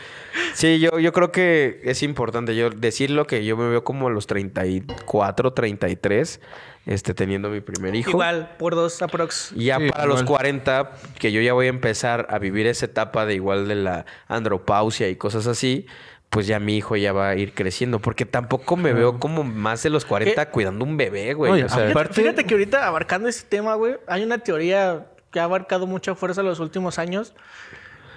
Sí, 0.53 0.79
yo, 0.79 0.99
yo 0.99 1.11
creo 1.13 1.31
que 1.31 1.81
es 1.83 2.03
importante 2.03 2.55
yo 2.55 2.69
decirlo 2.69 3.25
que 3.25 3.43
yo 3.43 3.57
me 3.57 3.67
veo 3.69 3.83
como 3.83 4.07
a 4.07 4.11
los 4.11 4.27
34, 4.27 5.51
33, 5.53 6.41
este, 6.85 7.15
teniendo 7.15 7.49
mi 7.49 7.61
primer 7.61 7.95
hijo. 7.95 8.11
Igual, 8.11 8.51
por 8.59 8.75
dos 8.75 9.01
aprox. 9.01 9.51
Y 9.55 9.65
ya 9.65 9.79
Sí, 9.79 9.89
para 9.89 10.05
los 10.05 10.21
igual. 10.21 10.38
40, 10.38 10.91
que 11.17 11.31
yo 11.31 11.41
ya 11.41 11.53
voy 11.53 11.65
a 11.65 11.69
empezar 11.69 12.27
a 12.29 12.38
vivir 12.38 12.67
esa 12.67 12.85
etapa 12.85 13.25
de 13.25 13.33
igual 13.33 13.67
de 13.67 13.73
la 13.75 14.05
andropausia 14.27 15.09
y 15.09 15.15
cosas 15.15 15.47
así, 15.47 15.88
pues 16.29 16.47
ya 16.47 16.59
mi 16.59 16.75
hijo 16.77 16.95
ya 16.95 17.13
va 17.13 17.29
a 17.29 17.35
ir 17.35 17.53
creciendo. 17.53 17.99
Porque 17.99 18.25
tampoco 18.25 18.75
me 18.75 18.93
veo 18.93 19.19
como 19.19 19.43
más 19.43 19.83
de 19.83 19.89
los 19.89 20.05
40 20.05 20.49
cuidando 20.51 20.83
un 20.85 20.97
bebé, 20.97 21.33
güey. 21.33 21.51
Oye, 21.53 21.63
o 21.65 21.69
sea, 21.69 21.89
Aparte- 21.89 22.13
fíjate 22.13 22.43
que 22.45 22.53
ahorita 22.53 22.88
abarcando 22.88 23.29
ese 23.29 23.45
tema, 23.45 23.75
güey, 23.75 23.95
hay 24.07 24.23
una 24.23 24.38
teoría 24.39 25.07
que 25.31 25.39
ha 25.39 25.43
abarcado 25.45 25.88
mucha 25.88 26.15
fuerza 26.15 26.41
en 26.41 26.47
los 26.47 26.59
últimos 26.59 26.99
años, 26.99 27.33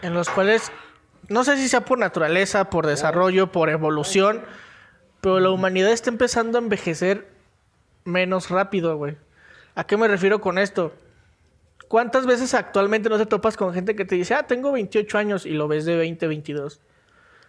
en 0.02 0.14
los 0.14 0.28
cuales, 0.30 0.70
no 1.28 1.44
sé 1.44 1.56
si 1.56 1.68
sea 1.68 1.84
por 1.84 1.98
naturaleza, 1.98 2.70
por 2.70 2.86
desarrollo, 2.86 3.52
por 3.52 3.70
evolución, 3.70 4.42
pero 5.20 5.40
la 5.40 5.50
humanidad 5.50 5.90
está 5.90 6.10
empezando 6.10 6.58
a 6.58 6.60
envejecer 6.60 7.28
menos 8.04 8.50
rápido, 8.50 8.96
güey. 8.96 9.16
¿A 9.74 9.84
qué 9.84 9.96
me 9.96 10.08
refiero 10.08 10.40
con 10.40 10.58
esto? 10.58 10.92
¿Cuántas 11.88 12.26
veces 12.26 12.54
actualmente 12.54 13.08
no 13.08 13.16
te 13.18 13.26
topas 13.26 13.56
con 13.56 13.72
gente 13.74 13.96
que 13.96 14.04
te 14.04 14.14
dice, 14.14 14.34
ah, 14.34 14.46
tengo 14.46 14.72
28 14.72 15.18
años 15.18 15.46
y 15.46 15.50
lo 15.50 15.68
ves 15.68 15.84
de 15.84 15.96
20, 15.96 16.26
22? 16.26 16.80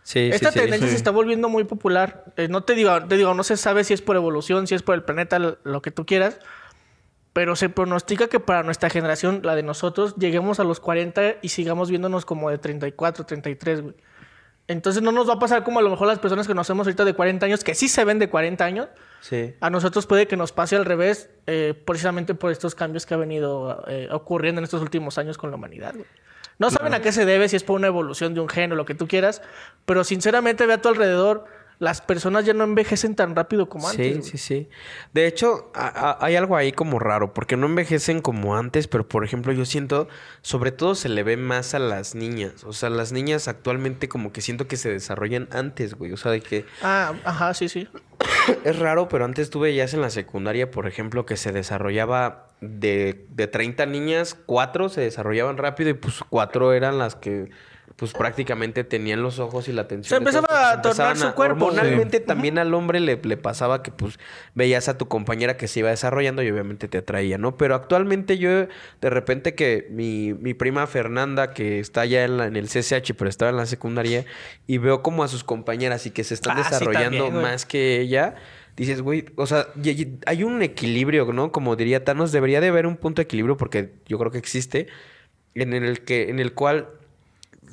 Sí, 0.10 0.30
Esta 0.34 0.52
sí, 0.52 0.60
tendencia 0.60 0.88
sí. 0.88 0.92
se 0.92 0.98
está 0.98 1.12
volviendo 1.12 1.50
muy 1.50 1.64
popular. 1.64 2.26
Eh, 2.36 2.48
no 2.48 2.64
te 2.64 2.74
digo, 2.74 3.06
te 3.06 3.18
digo, 3.18 3.34
no 3.34 3.44
se 3.44 3.58
sabe 3.58 3.84
si 3.84 3.94
es 3.94 4.02
por 4.02 4.16
evolución, 4.16 4.68
si 4.68 4.76
es 4.76 4.82
por 4.82 4.96
el 4.96 5.04
planeta, 5.04 5.40
lo 5.40 5.82
que 5.82 5.92
tú 5.92 6.06
quieras. 6.06 6.40
Pero 7.34 7.56
se 7.56 7.70
pronostica 7.70 8.28
que 8.28 8.40
para 8.40 8.64
nuestra 8.64 8.90
generación, 8.90 9.42
la 9.44 9.56
de 9.56 9.64
nosotros, 9.64 10.16
lleguemos 10.16 10.60
a 10.60 10.64
los 10.64 10.80
40 10.80 11.36
y 11.42 11.50
sigamos 11.50 11.90
viéndonos 11.90 12.26
como 12.26 12.50
de 12.50 12.58
34, 12.58 13.26
33, 13.26 13.82
güey. 13.82 13.96
Entonces 14.68 15.02
no 15.02 15.12
nos 15.12 15.28
va 15.28 15.34
a 15.34 15.40
pasar 15.40 15.64
como 15.64 15.80
a 15.80 15.82
lo 15.82 15.90
mejor 15.90 16.08
las 16.08 16.20
personas 16.20 16.46
que 16.46 16.54
conocemos 16.54 16.86
ahorita 16.86 17.04
de 17.04 17.14
40 17.14 17.46
años, 17.46 17.64
que 17.64 17.74
sí 17.74 17.88
se 17.88 18.06
ven 18.06 18.20
de 18.20 18.30
40 18.30 18.64
años. 18.64 18.88
Sí. 19.20 19.56
A 19.62 19.72
nosotros 19.72 20.06
puede 20.06 20.28
que 20.28 20.38
nos 20.38 20.52
pase 20.52 20.76
al 20.76 20.86
revés, 20.86 21.32
eh, 21.48 21.74
precisamente 21.86 22.36
por 22.36 22.52
estos 22.52 22.76
cambios 22.76 23.08
que 23.08 23.16
ha 23.16 23.18
venido 23.18 23.84
eh, 23.88 24.08
ocurriendo 24.12 24.60
en 24.60 24.66
estos 24.66 24.82
últimos 24.84 25.18
años 25.18 25.40
con 25.40 25.50
la 25.50 25.56
humanidad. 25.56 25.94
güey. 25.96 26.06
No 26.60 26.70
saben 26.70 26.94
a 26.94 27.02
qué 27.02 27.12
se 27.12 27.26
debe, 27.26 27.50
si 27.50 27.56
es 27.56 27.64
por 27.64 27.78
una 27.78 27.88
evolución 27.88 28.34
de 28.34 28.42
un 28.42 28.50
gen 28.50 28.72
o 28.74 28.76
lo 28.76 28.86
que 28.86 28.94
tú 28.96 29.08
quieras, 29.08 29.42
pero 29.86 30.04
sinceramente 30.04 30.66
ve 30.66 30.74
a 30.74 30.82
tu 30.82 30.90
alrededor, 30.90 31.46
las 31.80 32.02
personas 32.02 32.44
ya 32.44 32.54
no 32.54 32.66
envejecen 32.66 33.16
tan 33.16 33.38
rápido 33.38 33.70
como 33.70 33.88
antes. 33.88 34.06
Sí, 34.06 34.12
güey. 34.20 34.24
sí, 34.32 34.38
sí. 34.38 34.70
De 35.14 35.26
hecho, 35.28 35.72
a- 35.74 35.88
a- 35.88 36.18
hay 36.26 36.36
algo 36.36 36.58
ahí 36.58 36.74
como 36.74 37.00
raro, 37.00 37.34
porque 37.34 37.56
no 37.56 37.68
envejecen 37.68 38.22
como 38.22 38.58
antes, 38.58 38.90
pero 38.90 39.08
por 39.08 39.24
ejemplo, 39.24 39.54
yo 39.54 39.64
siento, 39.64 40.10
sobre 40.42 40.74
todo 40.74 40.94
se 40.96 41.08
le 41.08 41.24
ve 41.24 41.38
más 41.38 41.74
a 41.76 41.80
las 41.80 42.16
niñas. 42.16 42.66
O 42.66 42.74
sea, 42.74 42.90
las 42.90 43.14
niñas 43.14 43.48
actualmente 43.48 44.10
como 44.10 44.34
que 44.34 44.42
siento 44.42 44.68
que 44.68 44.76
se 44.76 44.90
desarrollan 44.92 45.48
antes, 45.54 45.94
güey. 45.94 46.12
O 46.12 46.18
sea, 46.18 46.34
de 46.34 46.42
que 46.42 46.66
Ah, 46.82 47.14
ajá, 47.24 47.54
sí, 47.54 47.70
sí. 47.70 47.88
es 48.66 48.78
raro, 48.78 49.08
pero 49.08 49.24
antes 49.24 49.50
tuve 49.50 49.74
ya 49.74 49.86
en 49.86 50.02
la 50.02 50.10
secundaria, 50.10 50.70
por 50.72 50.86
ejemplo, 50.86 51.26
que 51.26 51.38
se 51.38 51.54
desarrollaba 51.54 52.49
de, 52.62 53.26
de 53.30 53.48
30 53.48 53.86
niñas, 53.86 54.36
cuatro 54.46 54.90
se 54.90 55.02
desarrollaban 55.02 55.58
rápido 55.58 55.90
y 55.90 55.94
pues 55.94 56.20
cuatro 56.30 56.74
eran 56.74 56.98
las 56.98 57.16
que 57.16 57.50
pues 57.96 58.14
prácticamente 58.14 58.86
tenían 58.86 59.22
los 59.22 59.40
ojos 59.40 59.68
y 59.68 59.74
la 59.74 59.82
atención. 59.82 60.08
Se 60.08 60.16
empezaba 60.16 60.72
a 60.72 60.82
tornar 60.82 61.18
su 61.18 61.34
cuerpo. 61.34 61.66
Hormonalmente 61.66 62.22
también 62.22 62.58
al 62.58 62.74
hombre 62.74 63.02
le, 63.02 63.18
le 63.22 63.36
pasaba 63.36 63.84
que 63.84 63.92
pues 63.92 64.18
veías 64.56 64.88
a 64.88 64.98
tu 64.98 65.10
compañera 65.10 65.58
que 65.58 65.68
se 65.68 65.82
iba 65.82 65.90
desarrollando 65.90 66.42
y 66.42 66.50
obviamente 66.50 66.88
te 66.88 66.98
atraía, 67.00 67.38
¿no? 67.38 67.58
Pero 67.58 67.76
actualmente 67.76 68.38
yo 68.38 68.50
de 69.02 69.10
repente 69.10 69.54
que 69.54 69.88
mi, 69.92 70.34
mi 70.34 70.54
prima 70.54 70.88
Fernanda, 70.88 71.52
que 71.54 71.80
está 71.80 72.06
ya 72.06 72.24
en, 72.24 72.38
la- 72.38 72.46
en 72.46 72.56
el 72.56 72.68
CCH, 72.70 73.16
pero 73.18 73.30
estaba 73.30 73.52
en 73.52 73.58
la 73.58 73.66
secundaria, 73.66 74.24
y 74.66 74.78
veo 74.78 75.02
como 75.02 75.24
a 75.26 75.28
sus 75.28 75.44
compañeras 75.44 76.06
y 76.06 76.12
que 76.12 76.24
se 76.24 76.36
están 76.36 76.58
Ah, 76.58 76.64
sí, 76.64 76.70
desarrollando 76.72 77.26
también, 77.26 77.42
más 77.44 77.66
que 77.66 78.00
ella, 78.00 78.36
dices, 78.80 79.02
güey, 79.02 79.26
o 79.36 79.46
sea, 79.46 79.68
hay 80.26 80.44
un 80.44 80.62
equilibrio, 80.62 81.32
¿no? 81.34 81.52
Como 81.52 81.76
diría 81.76 82.04
Thanos, 82.04 82.32
debería 82.32 82.62
de 82.62 82.70
haber 82.70 82.88
un 82.88 82.98
punto 82.98 83.22
de 83.22 83.24
equilibrio 83.24 83.58
porque 83.58 83.94
yo 84.08 84.18
creo 84.18 84.32
que 84.32 84.38
existe 84.38 84.88
en 85.54 85.74
el 85.74 86.02
que 86.02 86.30
en 86.30 86.40
el 86.40 86.54
cual 86.54 86.88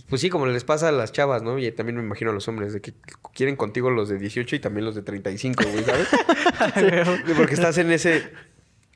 pues 0.08 0.20
sí, 0.20 0.30
como 0.30 0.46
les 0.46 0.64
pasa 0.64 0.88
a 0.88 0.92
las 0.92 1.12
chavas, 1.12 1.42
¿no? 1.42 1.58
Y 1.58 1.70
también 1.72 1.96
me 1.96 2.02
imagino 2.02 2.30
a 2.30 2.34
los 2.34 2.46
hombres 2.48 2.72
de 2.72 2.80
que 2.80 2.92
quieren 3.34 3.56
contigo 3.56 3.90
los 3.90 4.08
de 4.08 4.18
18 4.18 4.56
y 4.56 4.60
también 4.60 4.84
los 4.84 4.94
de 4.94 5.02
35, 5.02 5.64
güey, 5.64 5.84
¿sabes? 5.84 6.08
Sí, 7.26 7.32
Porque 7.36 7.54
estás 7.54 7.76
en 7.78 7.90
ese 7.90 8.30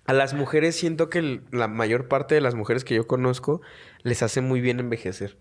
A 0.07 0.13
las 0.13 0.35
mujeres 0.35 0.77
siento 0.77 1.11
que 1.11 1.41
la 1.51 1.69
mayor 1.69 2.09
parte 2.09 2.35
de 2.35 2.41
las 2.41 2.55
mujeres 2.55 2.85
que 2.85 2.95
yo 2.95 3.07
conozco 3.07 3.61
les 4.03 4.23
hace 4.23 4.41
muy 4.41 4.61
bien 4.61 4.79
envejecer. 4.81 5.37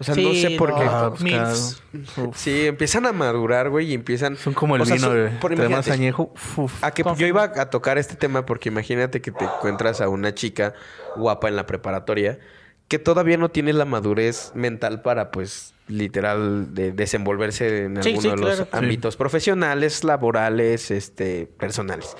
O 0.00 0.04
sea, 0.04 0.14
no 0.14 0.32
sé 0.32 0.50
por 0.56 0.70
no. 0.70 0.76
qué. 0.78 0.84
Ah, 0.88 1.10
pues, 1.10 1.22
claro. 1.24 2.32
Sí, 2.34 2.66
empiezan 2.66 3.04
a 3.06 3.12
madurar, 3.12 3.68
güey, 3.68 3.90
y 3.90 3.94
empiezan... 3.94 4.36
Son 4.36 4.54
como 4.54 4.76
el 4.76 4.82
o 4.82 4.86
sea, 4.86 4.94
vino, 4.96 5.08
son- 5.08 5.38
por 5.40 5.52
Entre 5.52 5.68
más 5.68 5.88
añejo. 5.88 6.32
uf. 6.56 6.84
A 6.84 6.92
que 6.92 7.02
yo 7.16 7.26
iba 7.26 7.42
a 7.42 7.70
tocar 7.70 7.98
este 7.98 8.14
tema 8.14 8.46
porque 8.46 8.68
imagínate 8.68 9.20
que 9.20 9.32
te 9.32 9.44
encuentras 9.44 10.00
a 10.00 10.08
una 10.08 10.34
chica 10.34 10.74
guapa 11.16 11.48
en 11.48 11.56
la 11.56 11.66
preparatoria 11.66 12.38
que 12.86 12.98
todavía 12.98 13.36
no 13.36 13.50
tiene 13.50 13.72
la 13.72 13.84
madurez 13.84 14.52
mental 14.54 15.02
para, 15.02 15.30
pues, 15.30 15.74
literal, 15.88 16.74
de 16.74 16.92
desenvolverse 16.92 17.84
en 17.84 18.02
Sí, 18.02 18.10
alguno 18.10 18.22
sí, 18.22 18.28
de 18.30 18.36
los 18.36 18.54
claro. 18.56 18.68
ámbitos 18.72 19.16
profesionales, 19.16 20.04
laborales, 20.04 20.90
este, 20.90 21.46
personales. 21.58 22.16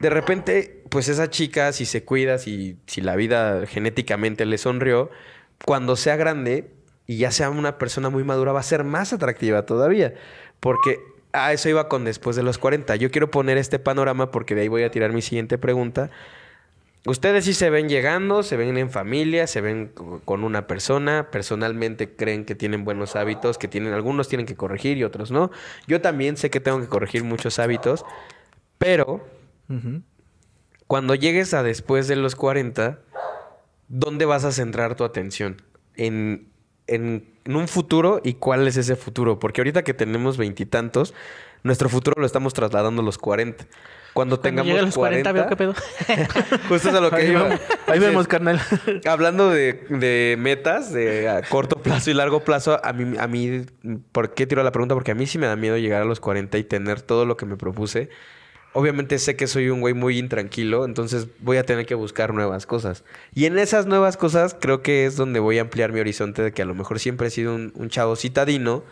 De 0.00 0.08
repente, 0.10 0.82
pues 0.88 1.08
esa 1.08 1.28
chica, 1.30 1.72
si 1.72 1.84
se 1.84 2.02
cuida, 2.04 2.38
si, 2.38 2.78
si 2.86 3.02
la 3.02 3.14
vida 3.14 3.66
genéticamente 3.66 4.46
le 4.46 4.56
sonrió, 4.58 5.10
cuando 5.64 5.94
sea 5.94 6.16
grande 6.16 6.70
y 7.10 7.16
ya 7.16 7.32
sea 7.32 7.50
una 7.50 7.76
persona 7.76 8.08
muy 8.08 8.22
madura, 8.22 8.52
va 8.52 8.60
a 8.60 8.62
ser 8.62 8.84
más 8.84 9.12
atractiva 9.12 9.66
todavía. 9.66 10.14
Porque 10.60 11.00
a 11.32 11.52
eso 11.52 11.68
iba 11.68 11.88
con 11.88 12.04
después 12.04 12.36
de 12.36 12.44
los 12.44 12.56
40. 12.56 12.94
Yo 12.94 13.10
quiero 13.10 13.32
poner 13.32 13.58
este 13.58 13.80
panorama 13.80 14.30
porque 14.30 14.54
de 14.54 14.60
ahí 14.60 14.68
voy 14.68 14.84
a 14.84 14.92
tirar 14.92 15.12
mi 15.12 15.20
siguiente 15.20 15.58
pregunta. 15.58 16.10
Ustedes 17.06 17.46
sí 17.46 17.52
se 17.52 17.68
ven 17.68 17.88
llegando, 17.88 18.44
se 18.44 18.56
ven 18.56 18.78
en 18.78 18.90
familia, 18.90 19.48
se 19.48 19.60
ven 19.60 19.88
co- 19.92 20.20
con 20.24 20.44
una 20.44 20.68
persona, 20.68 21.32
personalmente 21.32 22.14
creen 22.14 22.44
que 22.44 22.54
tienen 22.54 22.84
buenos 22.84 23.16
hábitos, 23.16 23.58
que 23.58 23.66
tienen 23.66 23.92
algunos 23.92 24.28
tienen 24.28 24.46
que 24.46 24.54
corregir 24.54 24.96
y 24.96 25.02
otros 25.02 25.32
no. 25.32 25.50
Yo 25.88 26.00
también 26.00 26.36
sé 26.36 26.48
que 26.48 26.60
tengo 26.60 26.80
que 26.80 26.86
corregir 26.86 27.24
muchos 27.24 27.58
hábitos, 27.58 28.04
pero 28.78 29.26
cuando 30.86 31.16
llegues 31.16 31.54
a 31.54 31.64
después 31.64 32.06
de 32.06 32.14
los 32.14 32.36
40, 32.36 33.00
¿dónde 33.88 34.26
vas 34.26 34.44
a 34.44 34.52
centrar 34.52 34.94
tu 34.94 35.02
atención? 35.02 35.60
En, 35.96 36.49
en, 36.90 37.24
en 37.44 37.56
un 37.56 37.68
futuro 37.68 38.20
y 38.22 38.34
cuál 38.34 38.66
es 38.68 38.76
ese 38.76 38.96
futuro. 38.96 39.38
Porque 39.38 39.60
ahorita 39.60 39.84
que 39.84 39.94
tenemos 39.94 40.36
veintitantos, 40.36 41.14
nuestro 41.62 41.88
futuro 41.88 42.20
lo 42.20 42.26
estamos 42.26 42.54
trasladando 42.54 43.02
a 43.02 43.04
los 43.04 43.18
40. 43.18 43.64
Cuando 44.12 44.38
Cuando 44.38 44.40
tengamos 44.40 44.78
a 44.78 44.82
los 44.82 44.94
40, 44.96 45.30
40, 45.30 45.32
veo 45.32 45.48
qué 45.48 45.56
pedo. 45.56 45.74
justo 46.68 46.88
es 46.88 46.94
a 46.94 47.00
lo 47.00 47.10
que 47.10 47.16
Ahí 47.16 47.30
iba. 47.30 47.48
ahí 47.86 47.98
vemos, 48.00 48.26
carnal. 48.26 48.60
Hablando 49.06 49.50
de, 49.50 49.84
de 49.88 50.36
metas 50.36 50.92
de 50.92 51.28
a 51.28 51.42
corto 51.42 51.76
plazo 51.80 52.10
y 52.10 52.14
largo 52.14 52.40
plazo, 52.42 52.80
a 52.84 52.92
mí, 52.92 53.16
a 53.18 53.28
mí, 53.28 53.64
¿por 54.10 54.34
qué 54.34 54.48
tiro 54.48 54.64
la 54.64 54.72
pregunta? 54.72 54.94
Porque 54.96 55.12
a 55.12 55.14
mí 55.14 55.26
sí 55.28 55.38
me 55.38 55.46
da 55.46 55.54
miedo 55.54 55.76
llegar 55.78 56.02
a 56.02 56.04
los 56.06 56.18
40 56.18 56.58
y 56.58 56.64
tener 56.64 57.02
todo 57.02 57.24
lo 57.24 57.36
que 57.36 57.46
me 57.46 57.56
propuse. 57.56 58.08
Obviamente 58.72 59.18
sé 59.18 59.34
que 59.34 59.46
soy 59.48 59.68
un 59.68 59.80
güey 59.80 59.94
muy 59.94 60.16
intranquilo, 60.18 60.84
entonces 60.84 61.26
voy 61.40 61.56
a 61.56 61.64
tener 61.64 61.86
que 61.86 61.94
buscar 61.96 62.32
nuevas 62.32 62.66
cosas. 62.66 63.02
Y 63.34 63.46
en 63.46 63.58
esas 63.58 63.86
nuevas 63.86 64.16
cosas 64.16 64.56
creo 64.58 64.80
que 64.82 65.06
es 65.06 65.16
donde 65.16 65.40
voy 65.40 65.58
a 65.58 65.62
ampliar 65.62 65.92
mi 65.92 65.98
horizonte 66.00 66.42
de 66.42 66.52
que 66.52 66.62
a 66.62 66.66
lo 66.66 66.74
mejor 66.74 67.00
siempre 67.00 67.26
he 67.28 67.30
sido 67.30 67.54
un, 67.54 67.72
un 67.74 67.88
chavo 67.88 68.14
citadino, 68.14 68.84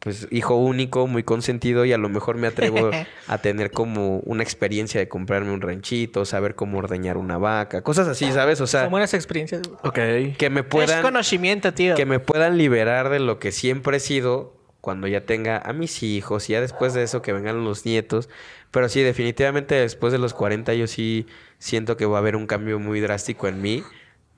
pues 0.00 0.26
hijo 0.32 0.56
único, 0.56 1.06
muy 1.06 1.22
consentido 1.22 1.84
y 1.84 1.92
a 1.92 1.98
lo 1.98 2.08
mejor 2.08 2.36
me 2.36 2.48
atrevo 2.48 2.90
a 3.28 3.38
tener 3.38 3.70
como 3.70 4.18
una 4.24 4.42
experiencia 4.42 4.98
de 4.98 5.06
comprarme 5.08 5.52
un 5.52 5.60
ranchito, 5.60 6.24
saber 6.24 6.56
cómo 6.56 6.78
ordeñar 6.78 7.16
una 7.16 7.38
vaca, 7.38 7.82
cosas 7.82 8.08
así, 8.08 8.32
¿sabes? 8.32 8.60
O 8.60 8.66
sea, 8.66 8.82
Son 8.82 8.90
buenas 8.90 9.14
experiencias. 9.14 9.62
Ok. 9.84 9.94
que 10.36 10.50
me 10.50 10.60
Es 10.60 10.66
puedan 10.66 11.02
conocimiento, 11.02 11.72
tío. 11.72 11.94
que 11.94 12.06
me 12.06 12.18
puedan 12.18 12.58
liberar 12.58 13.10
de 13.10 13.20
lo 13.20 13.38
que 13.38 13.52
siempre 13.52 13.98
he 13.98 14.00
sido 14.00 14.60
cuando 14.82 15.06
ya 15.06 15.24
tenga 15.24 15.58
a 15.58 15.72
mis 15.72 16.02
hijos 16.02 16.50
y 16.50 16.54
ya 16.54 16.60
después 16.60 16.92
de 16.92 17.04
eso 17.04 17.22
que 17.22 17.32
vengan 17.32 17.64
los 17.64 17.86
nietos. 17.86 18.28
Pero 18.72 18.88
sí, 18.88 19.00
definitivamente 19.00 19.76
después 19.76 20.12
de 20.12 20.18
los 20.18 20.34
40 20.34 20.74
yo 20.74 20.88
sí 20.88 21.26
siento 21.58 21.96
que 21.96 22.04
va 22.04 22.18
a 22.18 22.20
haber 22.20 22.34
un 22.34 22.48
cambio 22.48 22.80
muy 22.80 23.00
drástico 23.00 23.46
en 23.46 23.62
mí, 23.62 23.84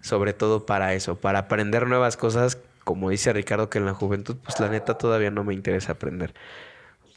sobre 0.03 0.35
todo 0.35 0.67
para 0.67 0.93
eso, 0.93 1.17
para 1.17 1.41
aprender 1.41 1.87
nuevas 1.87 2.19
cosas, 2.19 2.59
como 2.85 3.09
dice 3.09 3.33
Ricardo 3.33 3.71
que 3.71 3.79
en 3.79 3.87
la 3.87 3.95
juventud, 3.95 4.37
pues 4.45 4.61
la 4.61 4.69
neta 4.69 4.99
todavía 4.99 5.31
no 5.31 5.45
me 5.45 5.55
interesa 5.55 5.93
aprender. 5.93 6.35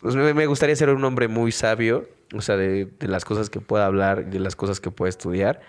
Pues 0.02 0.16
me, 0.16 0.46
gustaría 0.46 0.76
ser 0.78 0.90
un 0.90 1.04
hombre 1.04 1.28
muy 1.28 1.52
sabio, 1.52 2.08
o 2.34 2.42
sea, 2.42 2.56
de, 2.56 2.86
de 2.86 3.08
las 3.10 3.26
cosas 3.26 3.50
que 3.50 3.60
pueda 3.60 3.88
hablar, 3.88 4.28
de 4.28 4.40
las 4.40 4.56
cosas 4.56 4.80
que 4.80 4.90
pueda 4.90 5.10
estudiar, 5.10 5.60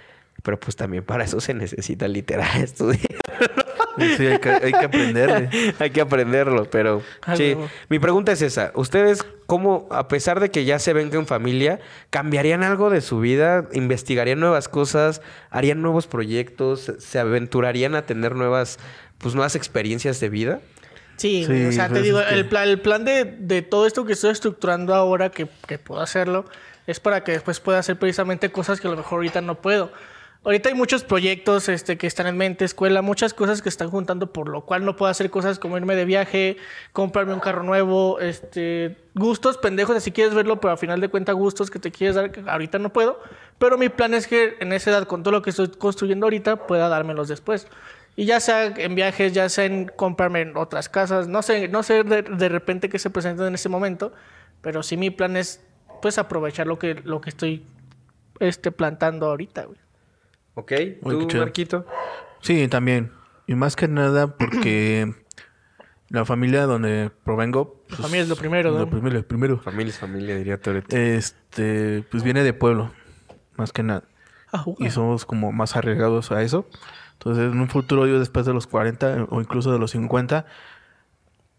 pero 0.45 0.61
pues 0.61 0.77
también 0.77 1.03
para 1.03 1.25
eso 1.25 1.41
se 1.41 1.55
necesita 1.55 2.07
literal 2.07 2.49
estudiar. 2.63 3.19
Sí, 4.17 4.27
hay 4.27 4.39
que, 4.39 4.49
hay 4.51 4.73
que 4.73 4.85
aprenderle. 4.85 5.75
Hay 5.79 5.91
que 5.91 6.01
aprenderlo, 6.01 6.65
pero 6.71 7.03
sí. 7.37 7.57
Mi 7.89 7.99
pregunta 7.99 8.33
es 8.33 8.43
esa. 8.43 8.73
¿Ustedes 8.75 9.25
cómo, 9.47 9.89
a 9.91 10.09
pesar 10.09 10.41
de 10.41 10.51
que 10.51 10.65
ya 10.65 10.79
se 10.79 10.93
ven 10.93 11.11
en 11.13 11.27
familia, 11.27 11.81
cambiarían 12.11 12.63
algo 12.63 12.91
de 12.91 13.01
su 13.01 13.21
vida? 13.21 13.67
¿Investigarían 13.73 14.41
nuevas 14.41 14.69
cosas? 14.69 15.23
¿Harían 15.51 15.83
nuevos 15.83 16.07
proyectos? 16.07 16.93
¿Se 16.99 17.19
aventurarían 17.19 17.95
a 17.95 18.03
tener 18.07 18.35
nuevas, 18.35 18.79
pues, 19.19 19.35
nuevas 19.35 19.55
experiencias 19.57 20.21
de 20.21 20.29
vida? 20.29 20.61
Sí, 21.17 21.45
o 21.45 21.73
sea, 21.73 21.89
pues 21.89 22.01
te 22.01 22.07
digo, 22.07 22.21
es 22.21 22.27
que- 22.27 22.35
el, 22.35 22.47
plan, 22.47 22.69
el 22.69 22.81
plan 22.81 23.05
de, 23.05 23.25
de 23.25 23.63
todo 23.63 23.87
esto 23.87 24.05
que 24.05 24.13
estoy 24.13 24.31
estructurando 24.31 24.95
ahora, 24.95 25.31
que, 25.31 25.49
que 25.67 25.79
puedo 25.79 26.01
hacerlo, 26.01 26.45
es 26.87 27.01
para 27.01 27.25
que 27.25 27.33
después 27.33 27.59
pueda 27.61 27.81
hacer 27.81 27.99
precisamente 27.99 28.51
cosas 28.53 28.81
que 28.81 28.87
a 28.87 28.91
lo 28.91 28.97
mejor 28.97 29.17
ahorita 29.17 29.41
no 29.41 29.61
puedo. 29.61 29.91
Ahorita 30.49 30.71
hay 30.71 30.75
muchos 30.75 31.05
proyectos 31.05 31.69
este, 31.69 31.99
que 31.99 32.07
están 32.07 32.27
en 32.27 32.39
mente, 32.39 32.65
escuela, 32.65 33.03
muchas 33.03 33.35
cosas 33.35 33.61
que 33.61 33.69
están 33.69 33.91
juntando, 33.91 34.33
por 34.33 34.49
lo 34.49 34.65
cual 34.65 34.83
no 34.83 34.97
puedo 34.97 35.11
hacer 35.11 35.29
cosas 35.29 35.59
como 35.59 35.77
irme 35.77 35.95
de 35.95 36.07
viaje, 36.07 36.57
comprarme 36.95 37.35
un 37.35 37.41
carro 37.41 37.65
nuevo, 37.65 38.19
este, 38.19 38.97
gustos 39.15 39.59
pendejos, 39.59 39.95
así 39.95 40.11
quieres 40.11 40.33
verlo, 40.33 40.59
pero 40.59 40.71
al 40.71 40.79
final 40.79 41.03
de 41.03 41.11
cuentas 41.11 41.35
gustos 41.35 41.71
que 41.71 41.79
te 41.79 41.93
quieres 41.93 42.17
dar, 42.17 42.33
que 42.33 42.43
ahorita 42.49 42.79
no 42.79 42.95
puedo. 42.95 43.21
Pero 43.59 43.77
mi 43.77 43.91
plan 43.91 44.15
es 44.15 44.27
que 44.27 44.57
en 44.61 44.73
esa 44.73 44.89
edad, 44.89 45.07
con 45.07 45.23
todo 45.23 45.33
lo 45.33 45.43
que 45.43 45.51
estoy 45.51 45.69
construyendo 45.69 46.25
ahorita, 46.25 46.67
pueda 46.67 46.89
dármelos 46.89 47.29
después. 47.29 47.67
Y 48.17 48.25
ya 48.25 48.41
sea 48.41 48.69
en 48.69 48.95
viajes, 48.95 49.35
ya 49.35 49.51
sea 49.51 49.67
en 49.67 49.85
comprarme 49.85 50.41
en 50.41 50.57
otras 50.57 50.89
casas, 50.89 51.29
no 51.29 51.43
sé, 51.43 51.69
no 51.69 51.83
sé 51.83 52.05
de, 52.05 52.49
repente 52.49 52.89
qué 52.89 52.99
se 52.99 53.11
presenta 53.11 53.47
en 53.47 53.55
ese 53.55 53.69
momento, 53.69 54.15
pero 54.63 54.83
sí 54.83 54.97
mi 54.97 55.11
plan 55.11 55.37
es 55.37 55.61
pues 56.01 56.17
aprovechar 56.17 56.67
lo 56.67 56.79
que, 56.79 56.95
lo 56.95 57.21
que 57.21 57.29
estoy 57.29 57.67
este, 58.41 58.73
plantando 58.73 59.27
ahorita, 59.27 59.65
güey. 59.65 59.88
¿Ok? 60.59 60.73
Uy, 61.03 61.27
¿Tú. 61.29 61.37
Marquito? 61.37 61.87
Sí, 62.41 62.67
también. 62.67 63.13
Y 63.47 63.55
más 63.55 63.77
que 63.77 63.87
nada 63.87 64.37
porque 64.37 65.15
la 66.09 66.25
familia 66.25 66.67
donde 66.67 67.13
provengo... 67.23 67.81
La 67.91 67.97
familia 67.99 68.23
es 68.23 68.29
lo 68.29 68.35
primero, 68.35 68.73
Lo 68.73 68.81
¿no? 68.81 68.91
primero, 68.91 69.19
lo 69.19 69.23
primero. 69.27 69.59
Familia 69.61 69.91
es 69.91 69.99
familia, 70.01 70.37
diría 70.37 70.61
Toreto. 70.61 70.97
Este, 70.97 72.03
pues 72.11 72.25
viene 72.25 72.43
de 72.43 72.53
pueblo, 72.53 72.91
más 73.57 73.73
que 73.73 73.85
nada. 73.85 74.03
Ah, 74.53 74.65
Y 74.79 74.91
somos 74.91 75.25
como 75.25 75.53
más 75.53 75.77
arriesgados 75.77 76.33
a 76.33 76.43
eso. 76.43 76.67
Entonces, 77.13 77.53
en 77.53 77.61
un 77.61 77.69
futuro, 77.69 78.07
yo 78.09 78.19
después 78.19 78.45
de 78.45 78.53
los 78.53 78.67
40 78.67 79.27
o 79.31 79.41
incluso 79.41 79.73
de 79.73 79.79
los 79.79 79.93
50, 79.93 80.45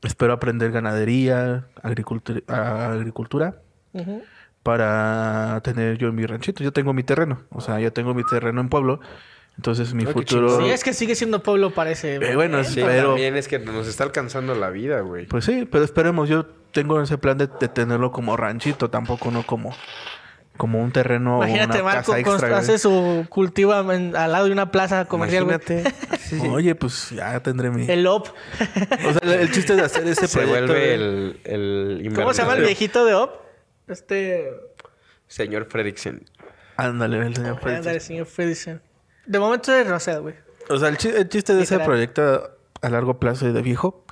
espero 0.04 0.34
aprender 0.34 0.72
ganadería, 0.72 1.68
agricultura, 1.82 2.42
agricultura. 2.92 3.62
Para 4.70 5.60
tener 5.62 5.98
yo 5.98 6.12
mi 6.14 6.26
ranchito. 6.28 6.64
Yo 6.64 6.72
tengo 6.72 6.94
mi 6.94 7.02
terreno, 7.04 7.42
o 7.50 7.60
sea, 7.60 7.80
yo 7.80 7.92
tengo 7.92 8.14
mi 8.14 8.24
terreno 8.24 8.62
en 8.62 8.70
pueblo. 8.70 9.00
Entonces, 9.58 9.94
mi 9.94 10.06
futuro... 10.06 10.62
Sí, 10.62 10.70
es 10.70 10.84
que 10.86 10.94
sigue 10.94 11.16
siendo 11.16 11.44
pueblo, 11.44 11.72
parece. 11.72 12.16
Eh, 12.16 12.36
bueno, 12.36 12.64
Sí, 12.64 12.82
pero... 12.86 13.10
también 13.10 13.36
es 13.36 13.48
que 13.50 13.60
nos 13.60 13.88
está 13.88 14.04
alcanzando 14.06 14.54
la 14.56 14.70
vida, 14.70 15.02
güey. 15.02 15.26
Pues 15.26 15.44
sí, 15.44 15.68
pero 15.70 15.84
esperemos. 15.84 16.30
Yo 16.30 16.46
tengo 16.72 17.02
ese 17.02 17.18
plan 17.18 17.38
de, 17.38 17.48
de 17.60 17.68
tenerlo 17.68 18.12
como 18.14 18.38
ranchito, 18.38 18.90
tampoco 18.90 19.32
no 19.32 19.44
como, 19.44 19.76
como 20.56 20.82
un 20.82 20.92
terreno 20.94 21.40
o 21.40 21.44
Imagínate, 21.44 21.82
una 21.82 21.94
Marco 21.96 22.12
casa 22.14 22.20
extra. 22.20 22.58
hace 22.58 22.78
su 22.78 23.26
cultivo 23.28 23.74
al 23.74 24.14
lado 24.14 24.46
de 24.46 24.52
una 24.54 24.72
plaza 24.72 25.06
comercial, 25.06 25.44
güey. 25.46 25.56
Imagínate. 25.58 25.94
Sí, 26.30 26.40
sí. 26.40 26.48
Oye, 26.48 26.76
pues 26.76 27.10
ya 27.10 27.40
tendré 27.42 27.72
mi... 27.72 27.90
El 27.90 28.06
OP. 28.06 28.28
O 28.28 29.12
sea, 29.14 29.20
el, 29.24 29.30
el 29.32 29.52
chiste 29.52 29.76
de 29.76 29.82
hacer 29.82 30.08
ese 30.08 30.28
Se 30.28 30.38
proyecto... 30.38 30.68
vuelve 30.68 30.80
de- 30.88 30.94
el, 30.94 31.40
el 32.06 32.14
¿Cómo 32.14 32.34
se 32.36 32.44
llama 32.44 32.54
el 32.54 32.62
viejito 32.62 33.04
de 33.04 33.16
OP? 33.16 33.49
Este. 33.90 34.52
Señor 35.28 35.66
Fredricksen. 35.70 36.24
Ándale, 36.78 37.18
el 37.26 37.36
señor 37.36 37.60
Freddy. 37.60 37.78
Ándale, 37.78 38.00
señor 38.00 38.26
Fredrickson. 38.26 38.82
De 39.26 39.40
momento 39.40 39.74
es 39.74 39.88
Rosel, 39.88 40.22
güey. 40.22 40.36
O 40.70 40.78
sea, 40.78 40.90
el, 40.90 40.98
chi- 40.98 41.10
el 41.10 41.28
chiste 41.30 41.54
de 41.54 41.64
ese 41.64 41.80
proyecto 41.80 42.52
a 42.82 42.90
largo 42.90 43.20
plazo 43.20 43.48
y 43.48 43.52
de 43.52 43.62
viejo 43.62 44.06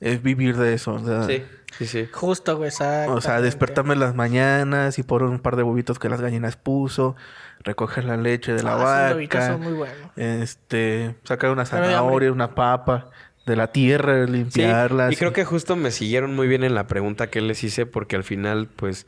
es 0.00 0.22
vivir 0.22 0.56
de 0.56 0.74
eso. 0.74 0.94
O 0.94 1.04
sea, 1.04 1.24
Sí, 1.24 1.44
sí, 1.78 1.86
sí. 1.86 2.08
Justo, 2.12 2.56
güey, 2.56 2.68
exacto. 2.68 3.14
o 3.14 3.20
sea 3.20 3.40
despertarme 3.40 3.94
en 3.94 4.00
las 4.00 4.14
mañanas 4.14 4.98
y 4.98 5.02
por 5.02 5.22
un 5.22 5.38
par 5.40 5.56
de 5.56 5.62
huevitos 5.62 5.98
que 5.98 6.08
las 6.08 6.20
gallinas 6.20 6.56
puso, 6.56 7.16
recoger 7.60 8.04
la 8.04 8.16
leche 8.16 8.52
de 8.52 8.62
la 8.62 8.74
Ah, 8.74 9.14
vaca, 9.14 9.46
son 9.48 9.60
muy 9.62 9.72
buenos. 9.72 9.96
este, 10.16 11.16
sacar 11.24 11.50
una 11.50 11.64
zanahoria, 11.64 12.30
una 12.32 12.54
papa 12.54 13.10
de 13.46 13.56
la 13.56 13.68
tierra, 13.72 14.24
Sí, 14.26 14.32
limpiarlas. 14.32 15.12
y 15.12 15.16
creo 15.16 15.32
que 15.32 15.44
justo 15.44 15.76
me 15.76 15.90
siguieron 15.90 16.34
muy 16.34 16.46
bien 16.48 16.64
en 16.64 16.74
la 16.74 16.86
pregunta 16.86 17.28
que 17.28 17.40
les 17.40 17.62
hice 17.64 17.86
porque 17.86 18.16
al 18.16 18.24
final, 18.24 18.68
pues, 18.74 19.06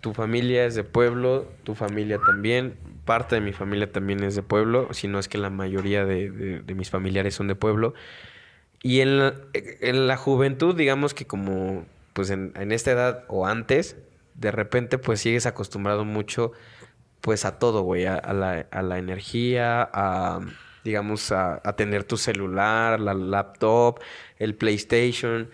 tu 0.00 0.14
familia 0.14 0.64
es 0.64 0.74
de 0.74 0.84
pueblo, 0.84 1.46
tu 1.64 1.74
familia 1.74 2.18
también, 2.24 2.74
parte 3.04 3.34
de 3.34 3.40
mi 3.40 3.52
familia 3.52 3.90
también 3.90 4.22
es 4.22 4.34
de 4.36 4.42
pueblo, 4.42 4.88
si 4.92 5.08
no 5.08 5.18
es 5.18 5.28
que 5.28 5.38
la 5.38 5.50
mayoría 5.50 6.04
de, 6.04 6.30
de- 6.62 6.74
mis 6.74 6.90
familiares 6.90 7.34
son 7.34 7.48
de 7.48 7.54
pueblo. 7.54 7.94
Y 8.82 9.00
en 9.00 9.18
la, 9.18 9.34
en 9.54 10.06
la 10.06 10.16
juventud, 10.16 10.76
digamos 10.76 11.12
que 11.12 11.26
como, 11.26 11.84
pues, 12.12 12.30
en, 12.30 12.52
en 12.56 12.70
esta 12.72 12.92
edad 12.92 13.24
o 13.28 13.46
antes, 13.46 13.96
de 14.34 14.52
repente, 14.52 14.98
pues, 14.98 15.20
sigues 15.20 15.46
acostumbrado 15.46 16.04
mucho 16.04 16.52
pues 17.20 17.44
a 17.44 17.58
todo, 17.58 17.82
güey, 17.82 18.06
a, 18.06 18.14
a 18.14 18.32
la, 18.32 18.66
a 18.70 18.82
la 18.82 18.98
energía, 18.98 19.82
a, 19.92 20.40
digamos, 20.88 21.30
a, 21.32 21.60
a 21.62 21.76
tener 21.76 22.04
tu 22.04 22.16
celular, 22.16 22.98
la 22.98 23.14
laptop, 23.14 24.00
el 24.38 24.54
PlayStation. 24.54 25.50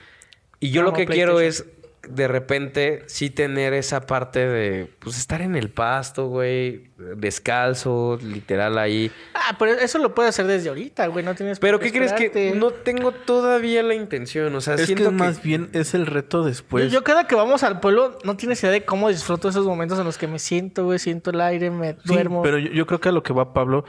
Y 0.60 0.70
yo 0.70 0.82
lo 0.82 0.92
que 0.92 1.06
quiero 1.06 1.40
es, 1.40 1.66
de 2.08 2.28
repente, 2.28 3.02
sí 3.06 3.30
tener 3.30 3.72
esa 3.72 4.06
parte 4.06 4.46
de, 4.46 4.90
pues, 4.98 5.18
estar 5.18 5.40
en 5.42 5.56
el 5.56 5.70
pasto, 5.70 6.28
güey, 6.28 6.90
descalzo, 7.16 8.18
literal 8.22 8.78
ahí. 8.78 9.10
Ah, 9.34 9.56
pero 9.58 9.72
eso 9.72 9.98
lo 9.98 10.14
puedes 10.14 10.30
hacer 10.30 10.46
desde 10.46 10.68
ahorita, 10.68 11.06
güey. 11.08 11.24
No 11.24 11.34
tienes 11.34 11.58
Pero 11.58 11.78
por 11.78 11.86
¿qué 11.86 11.92
crees 11.92 12.12
que 12.12 12.52
no 12.54 12.70
tengo 12.70 13.12
todavía 13.12 13.82
la 13.82 13.94
intención? 13.94 14.54
O 14.54 14.60
sea, 14.60 14.74
Es 14.74 14.80
que 14.80 14.86
siento 14.86 15.10
que, 15.10 15.16
más 15.16 15.42
bien 15.42 15.70
es 15.72 15.94
el 15.94 16.06
reto 16.06 16.44
después. 16.44 16.92
yo 16.92 17.02
cada 17.04 17.26
que 17.26 17.34
vamos 17.34 17.62
al 17.62 17.80
pueblo, 17.80 18.18
no 18.24 18.36
tienes 18.36 18.62
idea 18.62 18.72
de 18.72 18.84
cómo 18.84 19.08
disfruto 19.08 19.48
esos 19.48 19.66
momentos 19.66 19.98
en 19.98 20.04
los 20.04 20.18
que 20.18 20.28
me 20.28 20.38
siento, 20.38 20.84
güey. 20.84 20.98
Siento 20.98 21.30
el 21.30 21.40
aire, 21.40 21.70
me 21.70 21.92
Sí, 21.92 21.98
duermo. 22.04 22.42
pero 22.42 22.58
yo, 22.58 22.70
yo 22.70 22.86
creo 22.86 23.00
que 23.00 23.08
a 23.08 23.12
lo 23.12 23.22
que 23.22 23.32
va 23.32 23.52
Pablo 23.54 23.84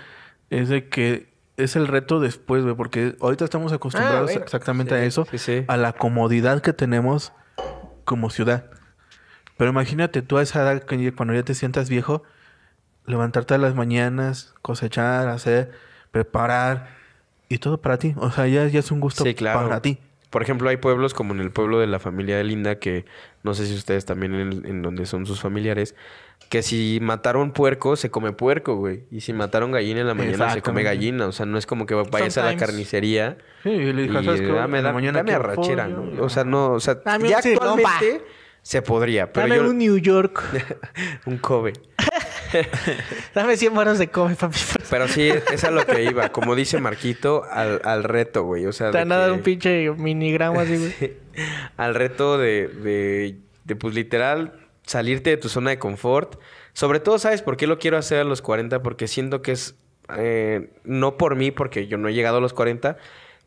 es 0.50 0.70
de 0.70 0.88
que 0.88 1.35
es 1.58 1.76
el 1.76 1.88
reto 1.88 2.20
después, 2.20 2.64
güey, 2.64 2.76
porque 2.76 3.16
ahorita 3.22 3.46
estamos 3.46 3.72
acostumbrados 3.74 4.22
Ah, 4.30 4.34
bueno. 4.34 4.42
exactamente 4.44 4.96
Sí, 4.96 5.02
a 5.02 5.06
eso, 5.06 5.28
sí, 5.32 5.38
sí. 5.38 5.66
a 5.68 5.78
la 5.78 5.94
comodidad 5.94 6.62
que 6.62 6.74
tenemos 6.74 7.32
como 8.04 8.30
ciudad. 8.30 8.66
Pero 9.58 9.70
imagínate 9.72 10.22
tú 10.22 10.38
a 10.38 10.42
esa 10.42 10.62
edad, 10.62 10.84
que 10.84 11.14
cuando 11.14 11.34
ya 11.34 11.44
te 11.44 11.54
sientas 11.54 11.90
viejo, 11.90 12.24
levantarte 13.06 13.54
a 13.54 13.58
las 13.58 13.74
mañanas, 13.76 14.54
cosechar, 14.62 15.28
hacer, 15.30 15.72
preparar 16.12 16.90
y 17.48 17.60
todo 17.60 17.80
para 17.80 17.98
ti. 17.98 18.14
O 18.18 18.32
sea, 18.32 18.48
ya, 18.48 18.68
ya 18.68 18.80
es 18.80 18.92
un 18.92 19.00
gusto 19.00 19.24
claro. 19.36 19.62
para 19.68 19.82
ti. 19.82 20.00
Por 20.36 20.42
ejemplo, 20.42 20.68
hay 20.68 20.76
pueblos 20.76 21.14
como 21.14 21.34
en 21.34 21.40
el 21.40 21.50
pueblo 21.50 21.80
de 21.80 21.88
la 21.88 21.98
familia 21.98 22.36
de 22.36 22.44
Linda, 22.44 22.76
que 22.76 23.06
no 23.44 23.54
sé 23.54 23.68
si 23.68 23.74
ustedes 23.74 24.04
también 24.04 24.36
en, 24.36 24.66
en 24.66 24.82
donde 24.82 25.06
son 25.06 25.26
sus 25.26 25.40
familiares, 25.40 25.96
que 26.50 26.62
si 26.62 27.00
mataron 27.02 27.54
puerco, 27.54 27.96
se 27.96 28.12
come 28.12 28.34
puerco, 28.34 28.76
güey. 28.76 29.06
Y 29.12 29.22
si 29.22 29.32
mataron 29.32 29.72
gallina 29.72 30.02
en 30.02 30.08
la 30.08 30.14
mañana, 30.14 30.50
se 30.50 30.62
come 30.62 30.84
gallina. 30.84 31.26
O 31.28 31.32
sea, 31.32 31.46
no 31.46 31.58
es 31.58 31.66
como 31.66 31.86
que 31.86 31.96
vayas 31.96 32.38
a 32.38 32.44
la 32.44 32.58
carnicería 32.58 33.38
Sí, 33.64 33.70
y 33.70 33.94
le 33.94 34.02
y 34.04 34.08
dije, 34.10 34.24
¿sabes 34.26 34.42
qué? 34.42 34.48
dame, 34.48 34.82
dame, 34.82 34.96
mañana 34.96 35.20
dame 35.20 35.32
arrachera, 35.32 35.86
pollo, 35.86 36.04
¿no? 36.04 36.24
O 36.24 36.28
sea, 36.28 36.44
no, 36.44 36.74
o 36.74 36.82
sea, 36.82 36.96
Dame 36.96 37.30
ya 37.30 37.38
actualmente 37.38 38.26
se 38.62 38.82
podría, 38.82 39.32
pero 39.32 39.48
Dame 39.48 39.62
yo... 39.62 39.70
un 39.70 39.78
New 39.78 39.98
York. 40.00 40.44
un 41.26 41.38
Kobe. 41.38 41.72
Dame 43.34 43.58
100 43.58 43.74
baros 43.74 44.00
de 44.00 44.10
come, 44.10 44.36
papi. 44.36 44.58
Pero 44.90 45.08
sí, 45.08 45.30
es 45.52 45.64
a 45.64 45.72
lo 45.72 45.86
que 45.86 46.04
iba. 46.04 46.30
Como 46.30 46.56
dice 46.56 46.80
Marquito, 46.80 47.44
al, 47.50 47.82
al 47.84 48.04
reto, 48.04 48.44
güey. 48.44 48.66
O 48.66 48.74
sea, 48.74 48.92
Te 48.92 49.04
dar 49.06 49.28
que- 49.28 49.32
un 49.34 49.42
pinche 49.42 49.92
minigramo 49.92 50.60
así, 50.60 50.78
güey. 50.78 51.14
al 51.78 51.96
reto 51.96 52.38
de, 52.38 52.68
de, 52.68 53.38
de, 53.64 53.76
pues 53.76 53.94
literal, 53.96 54.54
salirte 54.84 55.32
de 55.32 55.38
tu 55.38 55.50
zona 55.50 55.72
de 55.72 55.80
confort. 55.80 56.40
Sobre 56.74 57.00
todo, 57.00 57.20
¿sabes 57.20 57.42
por 57.42 57.58
qué 57.58 57.68
lo 57.68 57.80
quiero 57.80 57.98
hacer 57.98 58.20
a 58.20 58.24
los 58.24 58.42
40? 58.42 58.82
Porque 58.84 59.08
siento 59.08 59.42
que 59.42 59.54
es, 59.54 59.76
eh, 60.18 60.70
no 60.84 61.18
por 61.18 61.36
mí, 61.36 61.52
porque 61.52 61.88
yo 61.88 61.98
no 61.98 62.10
he 62.10 62.14
llegado 62.14 62.38
a 62.38 62.42
los 62.42 62.54
40, 62.54 62.98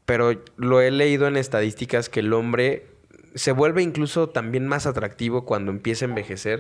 pero 0.07 0.33
lo 0.57 0.81
he 0.81 0.91
leído 0.91 1.27
en 1.29 1.37
estadísticas 1.37 2.09
que 2.09 2.21
el 2.21 2.33
hombre 2.33 2.87
se 3.35 3.53
vuelve 3.53 3.83
incluso 3.83 4.31
también 4.31 4.67
más 4.67 4.87
atractivo 4.87 5.45
cuando 5.45 5.71
empieza 5.71 6.07
a 6.07 6.09
envejecer. 6.09 6.59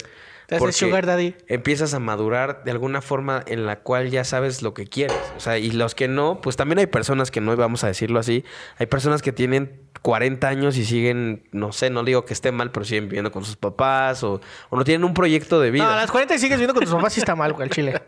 Te 0.48 0.56
haces 0.56 0.76
sugar 0.76 1.04
daddy. 1.04 1.34
Empiezas 1.46 1.92
a 1.92 1.98
madurar 1.98 2.64
de 2.64 2.70
alguna 2.70 3.02
forma 3.02 3.44
en 3.48 3.66
la 3.66 3.80
cual 3.80 4.08
ya 4.08 4.24
sabes 4.24 4.62
lo 4.62 4.72
que 4.72 4.86
quieres. 4.86 5.14
O 5.36 5.40
sea, 5.40 5.58
y 5.58 5.72
los 5.72 5.94
que 5.94 6.08
no, 6.08 6.40
pues 6.40 6.56
también 6.56 6.78
hay 6.78 6.86
personas 6.86 7.30
que 7.30 7.42
no, 7.42 7.54
vamos 7.54 7.84
a 7.84 7.88
decirlo 7.88 8.18
así, 8.18 8.46
hay 8.78 8.86
personas 8.86 9.20
que 9.20 9.30
tienen 9.30 9.78
40 10.00 10.48
años 10.48 10.78
y 10.78 10.86
siguen, 10.86 11.46
no 11.52 11.72
sé, 11.72 11.90
no 11.90 12.02
digo 12.02 12.24
que 12.24 12.32
esté 12.32 12.50
mal, 12.50 12.70
pero 12.70 12.86
siguen 12.86 13.10
viviendo 13.10 13.30
con 13.30 13.44
sus 13.44 13.56
papás 13.56 14.24
o, 14.24 14.40
o 14.70 14.76
no 14.78 14.84
tienen 14.84 15.04
un 15.04 15.12
proyecto 15.12 15.60
de 15.60 15.70
vida. 15.70 15.84
No, 15.84 15.90
a 15.90 15.96
las 15.96 16.10
40 16.10 16.36
y 16.36 16.38
sigues 16.38 16.56
viendo 16.56 16.72
con 16.72 16.82
tus 16.82 16.94
papás 16.94 17.12
sí 17.12 17.20
está 17.20 17.36
mal, 17.36 17.52
güey, 17.52 17.68
el 17.68 17.74
chile. 17.74 18.00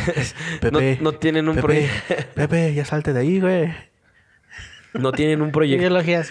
Pepe, 0.60 0.98
no 1.00 1.12
tienen 1.12 1.48
un 1.48 1.56
proyecto. 1.56 2.14
Pepe, 2.34 2.74
ya 2.74 2.84
salte 2.84 3.14
de 3.14 3.20
ahí, 3.20 3.40
güey. 3.40 3.74
No 4.92 5.12
tienen 5.12 5.40
un 5.40 5.52
proyecto. 5.52 5.80
Ideologías. 5.80 6.30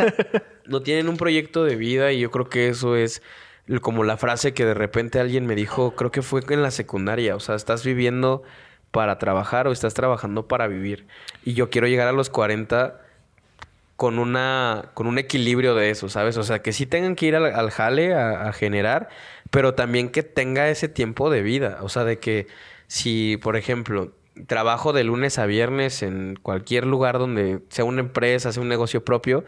no 0.64 0.80
tienen 0.80 1.10
un 1.10 1.18
proyecto 1.18 1.64
de 1.64 1.76
vida 1.76 2.10
y 2.10 2.20
yo 2.20 2.30
creo 2.30 2.48
que 2.48 2.68
eso 2.68 2.96
es 2.96 3.20
como 3.80 4.04
la 4.04 4.16
frase 4.16 4.54
que 4.54 4.64
de 4.64 4.74
repente 4.74 5.20
alguien 5.20 5.46
me 5.46 5.54
dijo, 5.54 5.94
creo 5.94 6.10
que 6.10 6.22
fue 6.22 6.42
en 6.48 6.62
la 6.62 6.70
secundaria, 6.70 7.36
o 7.36 7.40
sea, 7.40 7.54
estás 7.54 7.84
viviendo 7.84 8.42
para 8.90 9.18
trabajar 9.18 9.68
o 9.68 9.72
estás 9.72 9.94
trabajando 9.94 10.48
para 10.48 10.66
vivir. 10.66 11.06
Y 11.44 11.54
yo 11.54 11.70
quiero 11.70 11.86
llegar 11.86 12.08
a 12.08 12.12
los 12.12 12.30
40 12.30 13.00
con 13.96 14.18
una 14.18 14.90
con 14.94 15.06
un 15.06 15.18
equilibrio 15.18 15.74
de 15.74 15.90
eso, 15.90 16.08
¿sabes? 16.08 16.36
O 16.36 16.44
sea, 16.44 16.62
que 16.62 16.72
sí 16.72 16.86
tengan 16.86 17.16
que 17.16 17.26
ir 17.26 17.36
al, 17.36 17.46
al 17.46 17.70
jale 17.70 18.14
a, 18.14 18.48
a 18.48 18.52
generar, 18.52 19.08
pero 19.50 19.74
también 19.74 20.10
que 20.10 20.22
tenga 20.22 20.68
ese 20.68 20.88
tiempo 20.88 21.30
de 21.30 21.42
vida, 21.42 21.78
o 21.82 21.88
sea, 21.88 22.04
de 22.04 22.18
que 22.18 22.46
si, 22.86 23.36
por 23.38 23.56
ejemplo, 23.56 24.12
trabajo 24.46 24.92
de 24.92 25.04
lunes 25.04 25.38
a 25.38 25.46
viernes 25.46 26.02
en 26.02 26.38
cualquier 26.40 26.86
lugar 26.86 27.18
donde 27.18 27.60
sea 27.70 27.84
una 27.84 28.00
empresa, 28.00 28.52
sea 28.52 28.62
un 28.62 28.68
negocio 28.68 29.04
propio, 29.04 29.44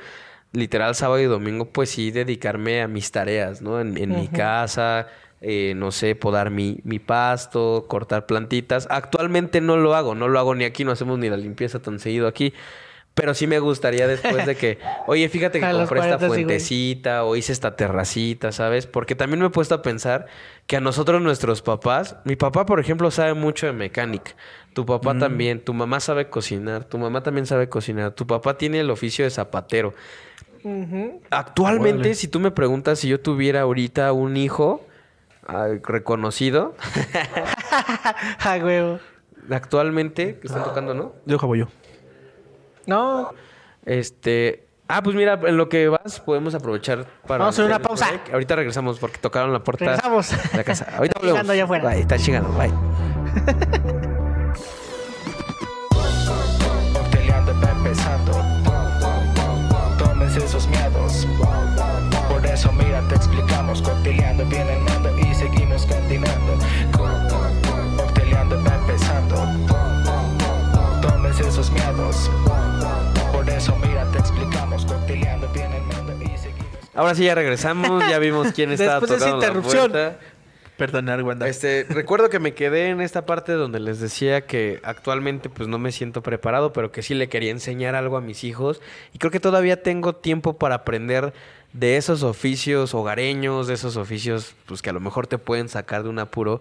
literal 0.52 0.94
sábado 0.94 1.20
y 1.20 1.24
domingo, 1.24 1.66
pues 1.66 1.90
sí 1.90 2.10
dedicarme 2.10 2.82
a 2.82 2.88
mis 2.88 3.10
tareas, 3.12 3.62
¿no? 3.62 3.80
En, 3.80 3.96
en 3.96 4.14
mi 4.14 4.28
casa, 4.28 5.06
eh, 5.40 5.74
no 5.76 5.92
sé, 5.92 6.14
podar 6.16 6.50
mi, 6.50 6.80
mi 6.84 6.98
pasto, 6.98 7.86
cortar 7.88 8.26
plantitas. 8.26 8.86
Actualmente 8.90 9.60
no 9.60 9.76
lo 9.76 9.94
hago, 9.94 10.14
no 10.14 10.28
lo 10.28 10.38
hago 10.38 10.54
ni 10.54 10.64
aquí, 10.64 10.84
no 10.84 10.92
hacemos 10.92 11.18
ni 11.18 11.28
la 11.30 11.36
limpieza 11.36 11.80
tan 11.80 11.98
seguido 12.00 12.26
aquí. 12.26 12.52
Pero 13.14 13.34
sí 13.34 13.46
me 13.46 13.58
gustaría 13.58 14.06
después 14.06 14.46
de 14.46 14.56
que, 14.56 14.78
oye, 15.06 15.28
fíjate 15.28 15.62
que 15.62 15.66
A 15.66 15.72
compré 15.72 16.00
esta 16.00 16.18
40 16.18 16.30
sí, 16.30 16.44
güey. 16.44 16.44
fuentecita 16.44 17.24
o 17.24 17.36
hice 17.36 17.52
esta 17.52 17.76
terracita, 17.76 18.52
¿sabes? 18.52 18.86
Porque 18.86 19.14
también 19.16 19.40
me 19.40 19.46
he 19.46 19.50
puesto 19.50 19.74
a 19.74 19.82
pensar 19.82 20.26
que 20.66 20.76
a 20.76 20.80
nosotros 20.80 21.20
nuestros 21.20 21.60
papás, 21.62 22.16
mi 22.24 22.36
papá, 22.36 22.66
por 22.66 22.78
ejemplo, 22.80 23.10
sabe 23.10 23.34
mucho 23.34 23.66
de 23.66 23.72
mecánica. 23.72 24.36
Tu 24.72 24.86
papá 24.86 25.18
también, 25.18 25.60
tu 25.64 25.74
mamá 25.74 25.98
sabe 26.00 26.30
cocinar, 26.30 26.84
tu 26.84 26.98
mamá 26.98 27.22
también 27.22 27.46
sabe 27.46 27.68
cocinar, 27.68 28.12
tu 28.12 28.26
papá 28.26 28.56
tiene 28.56 28.80
el 28.80 28.90
oficio 28.90 29.24
de 29.24 29.30
zapatero. 29.30 29.94
Actualmente, 31.30 32.00
Órale. 32.00 32.14
si 32.14 32.28
tú 32.28 32.40
me 32.40 32.50
preguntas 32.50 32.98
si 32.98 33.08
yo 33.08 33.20
tuviera 33.20 33.62
ahorita 33.62 34.12
un 34.12 34.36
hijo 34.36 34.84
ah, 35.46 35.68
reconocido, 35.82 36.74
Ah, 38.40 38.58
güey. 38.58 38.98
actualmente, 39.50 40.38
que 40.38 40.46
están 40.46 40.64
tocando, 40.64 40.94
¿no? 40.94 41.12
Yo 41.26 41.36
acabo 41.36 41.56
yo. 41.56 41.66
No. 42.86 43.32
Este. 43.84 44.66
Ah, 44.88 45.02
pues 45.02 45.14
mira, 45.14 45.38
en 45.46 45.56
lo 45.56 45.68
que 45.68 45.88
vas 45.88 46.18
podemos 46.20 46.54
aprovechar 46.54 47.06
para. 47.26 47.38
Vamos 47.44 47.58
a 47.58 47.62
hacer 47.62 47.64
una 47.64 47.78
pausa. 47.80 48.08
break. 48.08 48.32
Ahorita 48.32 48.56
regresamos 48.56 48.98
porque 48.98 49.18
tocaron 49.18 49.52
la 49.52 49.62
puerta 49.62 49.84
Regresamos. 49.84 50.30
de 50.30 50.56
la 50.56 50.64
casa. 50.64 50.86
Ahorita 50.96 51.14
Está 51.20 51.28
chingando 51.28 51.52
allá 51.52 51.64
afuera. 51.64 51.88
Bye, 51.90 52.00
está 52.00 52.18
chingando, 52.18 52.52
bye. 52.58 52.72
Ahora 77.00 77.14
sí 77.14 77.24
ya 77.24 77.34
regresamos, 77.34 78.06
ya 78.10 78.18
vimos 78.18 78.52
quién 78.52 78.70
estaba 78.72 79.00
Después 79.00 79.10
de 79.10 79.16
esa 79.16 79.24
tocando 79.24 79.40
la 79.40 79.46
interrupción. 79.46 79.90
puerta. 79.90 80.18
Perdonar, 80.76 81.22
Wanda. 81.22 81.48
Este, 81.48 81.86
recuerdo 81.88 82.28
que 82.28 82.38
me 82.38 82.52
quedé 82.52 82.90
en 82.90 83.00
esta 83.00 83.24
parte 83.24 83.52
donde 83.52 83.80
les 83.80 84.00
decía 84.00 84.42
que 84.42 84.80
actualmente 84.82 85.48
pues 85.48 85.66
no 85.66 85.78
me 85.78 85.92
siento 85.92 86.22
preparado, 86.22 86.74
pero 86.74 86.92
que 86.92 87.00
sí 87.02 87.14
le 87.14 87.30
quería 87.30 87.52
enseñar 87.52 87.94
algo 87.94 88.18
a 88.18 88.20
mis 88.20 88.44
hijos 88.44 88.82
y 89.14 89.18
creo 89.18 89.30
que 89.30 89.40
todavía 89.40 89.82
tengo 89.82 90.14
tiempo 90.14 90.58
para 90.58 90.74
aprender 90.74 91.32
de 91.72 91.96
esos 91.96 92.22
oficios 92.22 92.92
hogareños, 92.92 93.66
de 93.66 93.74
esos 93.74 93.96
oficios 93.96 94.54
pues 94.66 94.82
que 94.82 94.90
a 94.90 94.92
lo 94.92 95.00
mejor 95.00 95.26
te 95.26 95.38
pueden 95.38 95.70
sacar 95.70 96.02
de 96.02 96.10
un 96.10 96.18
apuro 96.18 96.60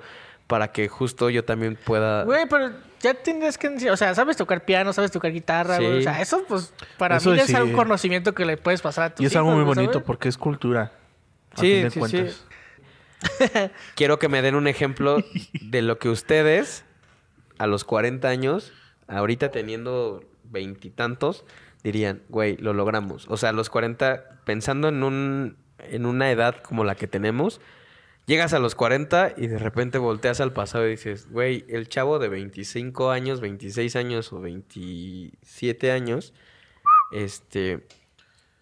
para 0.50 0.72
que 0.72 0.88
justo 0.90 1.30
yo 1.30 1.46
también 1.46 1.78
pueda 1.86 2.24
Güey, 2.24 2.48
pero 2.50 2.72
ya 3.00 3.14
tendrías 3.14 3.58
que... 3.60 3.68
O 3.92 3.96
sea, 3.96 4.16
sabes 4.16 4.36
tocar 4.36 4.66
piano, 4.66 4.92
sabes 4.94 5.12
tocar 5.12 5.32
guitarra, 5.32 5.78
Sí. 5.78 5.86
güey. 5.86 6.00
O 6.00 6.02
sea, 6.02 6.20
eso, 6.22 6.44
pues, 6.48 6.74
para 6.98 7.18
Eso 7.18 7.30
mí 7.30 7.40
sí. 7.40 7.54
es 7.54 7.60
un 7.62 7.72
conocimiento 7.74 8.34
que 8.34 8.46
le 8.46 8.58
puedes 8.58 8.82
pasar 8.82 9.04
a 9.06 9.10
tus 9.16 9.24
y 9.24 9.28
es 9.28 9.36
algo 9.36 9.52
muy 9.52 9.64
bonito 9.64 9.94
¿sabes? 9.94 10.06
porque 10.08 10.28
es 10.28 10.38
cultura. 10.40 10.92
A 11.56 11.62
Sí, 11.62 11.74
fin 11.74 11.84
de 11.84 11.90
sí, 11.92 12.00
cuentas. 12.00 12.46
sí. 13.22 13.70
Quiero 13.96 14.18
que 14.18 14.28
me 14.28 14.42
den 14.42 14.56
un 14.56 14.68
ejemplo 14.68 15.24
de 15.62 15.82
lo 15.84 16.00
que 16.00 16.10
ustedes, 16.10 16.84
a 17.60 17.68
los 17.68 17.84
40 17.84 18.28
años, 18.28 18.74
ahorita 19.08 19.52
teniendo 19.52 20.24
veintitantos, 20.46 21.46
dirían, 21.84 22.22
güey, 22.30 22.58
lo 22.58 22.74
logramos. 22.74 23.28
O 23.30 23.38
sea, 23.38 23.50
a 23.50 23.54
los 23.54 23.70
40, 23.70 24.42
pensando 24.46 24.88
en, 24.90 25.04
un, 25.04 25.58
en 25.80 26.06
una 26.06 26.32
edad 26.32 26.56
como 26.64 26.84
la 26.84 26.96
que 26.96 27.08
tenemos, 27.08 27.62
llegas 28.30 28.54
a 28.54 28.60
los 28.60 28.76
40 28.76 29.34
y 29.38 29.48
de 29.48 29.58
repente 29.58 29.98
volteas 29.98 30.40
al 30.40 30.54
pasado 30.54 30.86
y 30.86 30.92
dices, 30.92 31.28
güey, 31.32 31.66
el 31.68 31.90
chavo 31.90 32.20
de 32.20 32.30
25 32.30 33.10
años, 33.10 33.42
26 33.42 33.96
años 33.96 34.32
o 34.32 34.40
27 34.40 35.92
años, 35.92 36.36
este, 37.12 37.88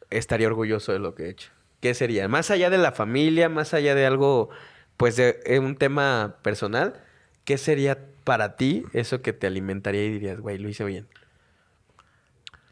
estaría 0.10 0.48
orgulloso 0.48 0.94
de 0.94 1.00
lo 1.00 1.16
que 1.16 1.24
he 1.24 1.30
hecho. 1.30 1.52
¿Qué 1.82 1.94
sería? 1.94 2.30
Más 2.30 2.50
allá 2.50 2.70
de 2.70 2.78
la 2.78 2.94
familia, 2.94 3.50
más 3.50 3.74
allá 3.74 3.94
de 3.94 4.06
algo, 4.06 4.50
pues 4.96 5.18
de 5.18 5.42
eh, 5.46 5.60
un 5.60 5.76
tema 5.76 6.38
personal, 6.44 7.04
¿qué 7.44 7.58
sería 7.58 7.98
para 8.24 8.56
ti 8.56 8.86
eso 8.94 9.22
que 9.22 9.34
te 9.34 9.48
alimentaría 9.48 10.06
y 10.06 10.12
dirías, 10.12 10.40
güey, 10.40 10.60
lo 10.60 10.70
hice 10.70 10.86
bien? 10.86 11.08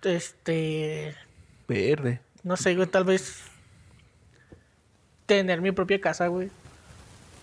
Este. 0.01 1.13
Verde. 1.67 2.21
No 2.43 2.55
sé, 2.55 2.73
güey, 2.73 2.87
tal 2.87 3.03
vez. 3.03 3.43
Tener 5.25 5.59
mi 5.59 5.73
propia 5.73 5.99
casa, 5.99 6.27
güey. 6.27 6.49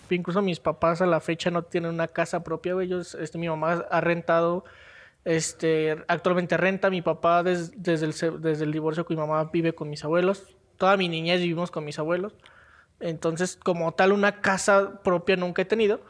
Incluso 0.09 0.41
mis 0.41 0.59
papás 0.59 1.01
a 1.01 1.05
la 1.05 1.19
fecha 1.19 1.49
no 1.49 1.63
tienen 1.63 1.91
una 1.91 2.07
casa 2.07 2.43
propia, 2.43 2.73
güey. 2.73 2.87
Ellos, 2.87 3.15
este, 3.15 3.37
mi 3.37 3.47
mamá 3.49 3.85
ha 3.89 4.01
rentado. 4.01 4.63
Este, 5.25 5.97
actualmente 6.07 6.57
renta. 6.57 6.89
Mi 6.89 7.01
papá 7.01 7.43
des- 7.43 7.71
desde, 7.81 8.05
el, 8.07 8.41
desde 8.41 8.65
el 8.65 8.71
divorcio 8.71 9.05
con 9.05 9.15
mi 9.15 9.21
mamá 9.21 9.49
vive 9.51 9.73
con 9.73 9.89
mis 9.89 10.03
abuelos. 10.03 10.55
Toda 10.77 10.97
mi 10.97 11.07
niñez 11.09 11.39
vivimos 11.41 11.71
con 11.71 11.85
mis 11.85 11.97
abuelos. 11.99 12.35
Entonces, 12.99 13.57
como 13.61 13.91
tal, 13.93 14.11
una 14.11 14.41
casa 14.41 15.01
propia 15.03 15.35
nunca 15.35 15.61
he 15.61 15.65
tenido. 15.65 16.01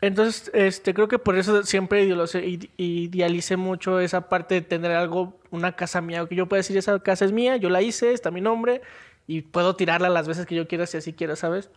Entonces, 0.00 0.50
este, 0.54 0.94
creo 0.94 1.08
que 1.08 1.18
por 1.18 1.36
eso 1.36 1.64
siempre 1.64 2.04
idealicé, 2.04 2.46
ide- 2.46 2.70
idealicé 2.76 3.56
mucho 3.56 3.98
esa 3.98 4.28
parte 4.28 4.54
de 4.54 4.60
tener 4.60 4.92
algo, 4.92 5.36
una 5.50 5.74
casa 5.74 6.00
mía, 6.00 6.24
que 6.28 6.36
yo 6.36 6.46
pueda 6.46 6.58
decir, 6.60 6.76
esa 6.76 6.98
casa 7.00 7.24
es 7.24 7.32
mía, 7.32 7.56
yo 7.56 7.68
la 7.68 7.82
hice, 7.82 8.12
está 8.12 8.30
mi 8.30 8.40
nombre, 8.40 8.80
y 9.26 9.42
puedo 9.42 9.74
tirarla 9.74 10.08
las 10.08 10.28
veces 10.28 10.46
que 10.46 10.54
yo 10.54 10.68
quiera, 10.68 10.86
si 10.86 10.98
así 10.98 11.12
quiero, 11.14 11.34
¿sabes? 11.34 11.70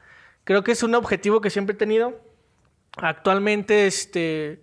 Creo 0.44 0.64
que 0.64 0.72
es 0.72 0.84
un 0.84 0.96
objetivo 0.96 1.42
que 1.42 1.50
siempre 1.50 1.76
he 1.76 1.78
tenido. 1.78 2.20
Actualmente, 2.98 3.88
este, 3.88 4.62